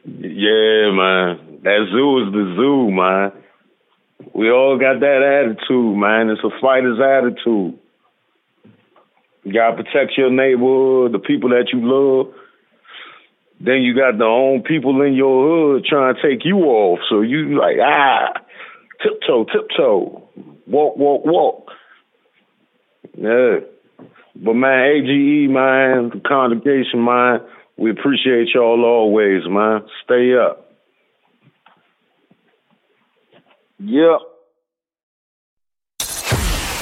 Yeah, 0.05 0.91
man. 0.93 1.61
That 1.65 1.87
zoo 1.91 2.27
is 2.27 2.33
the 2.33 2.55
zoo, 2.57 2.91
man. 2.91 3.33
We 4.35 4.51
all 4.51 4.79
got 4.79 5.01
that 5.01 5.23
attitude, 5.23 5.97
man. 5.97 6.29
It's 6.31 6.43
a 6.45 6.51
fighter's 6.61 7.01
attitude. 7.01 7.79
You 9.49 9.55
gotta 9.55 9.83
protect 9.83 10.19
your 10.19 10.31
neighborhood, 10.31 11.13
the 11.13 11.19
people 11.19 11.49
that 11.51 11.73
you 11.73 11.81
love. 11.81 12.35
Then 13.59 13.81
you 13.81 13.97
got 13.97 14.19
the 14.19 14.25
own 14.25 14.63
people 14.63 15.01
in 15.01 15.15
your 15.15 15.73
hood 15.73 15.87
trying 15.87 16.15
to 16.15 16.21
take 16.21 16.45
you 16.45 16.59
off. 16.59 16.99
So 17.09 17.23
you 17.23 17.59
like, 17.59 17.77
ah, 17.83 18.35
tiptoe, 19.03 19.47
tiptoe, 19.47 20.29
walk, 20.67 20.99
walk, 20.99 21.25
walk. 21.25 21.69
Yeah. 23.17 23.61
But 24.37 24.53
man, 24.53 24.85
AGE, 24.85 25.49
man, 25.49 26.11
the 26.13 26.21
congregation, 26.29 27.03
man, 27.03 27.41
we 27.79 27.91
appreciate 27.91 28.49
y'all 28.55 28.85
always, 28.85 29.49
man. 29.49 29.81
Stay 30.05 30.35
up. 30.37 30.71
Yep. 33.79 34.19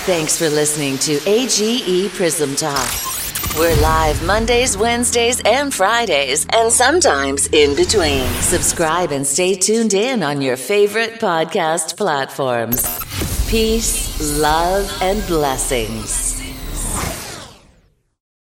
Thanks 0.07 0.38
for 0.38 0.48
listening 0.48 0.98
to 0.98 1.18
AGE 1.28 2.12
Prism 2.12 2.54
Talk. 2.54 2.88
We're 3.59 3.74
live 3.82 4.24
Mondays, 4.24 4.76
Wednesdays, 4.76 5.40
and 5.44 5.74
Fridays, 5.74 6.46
and 6.52 6.72
sometimes 6.72 7.48
in 7.48 7.74
between. 7.74 8.28
Subscribe 8.40 9.11
and 9.11 9.26
stay 9.26 9.57
tuned 9.57 9.94
in 9.94 10.22
on 10.22 10.40
your 10.40 10.57
favorite 10.57 11.14
podcast 11.14 11.96
platforms. 11.96 12.86
Peace, 13.50 14.38
love, 14.38 14.96
and 15.02 15.26
blessings. 15.26 16.25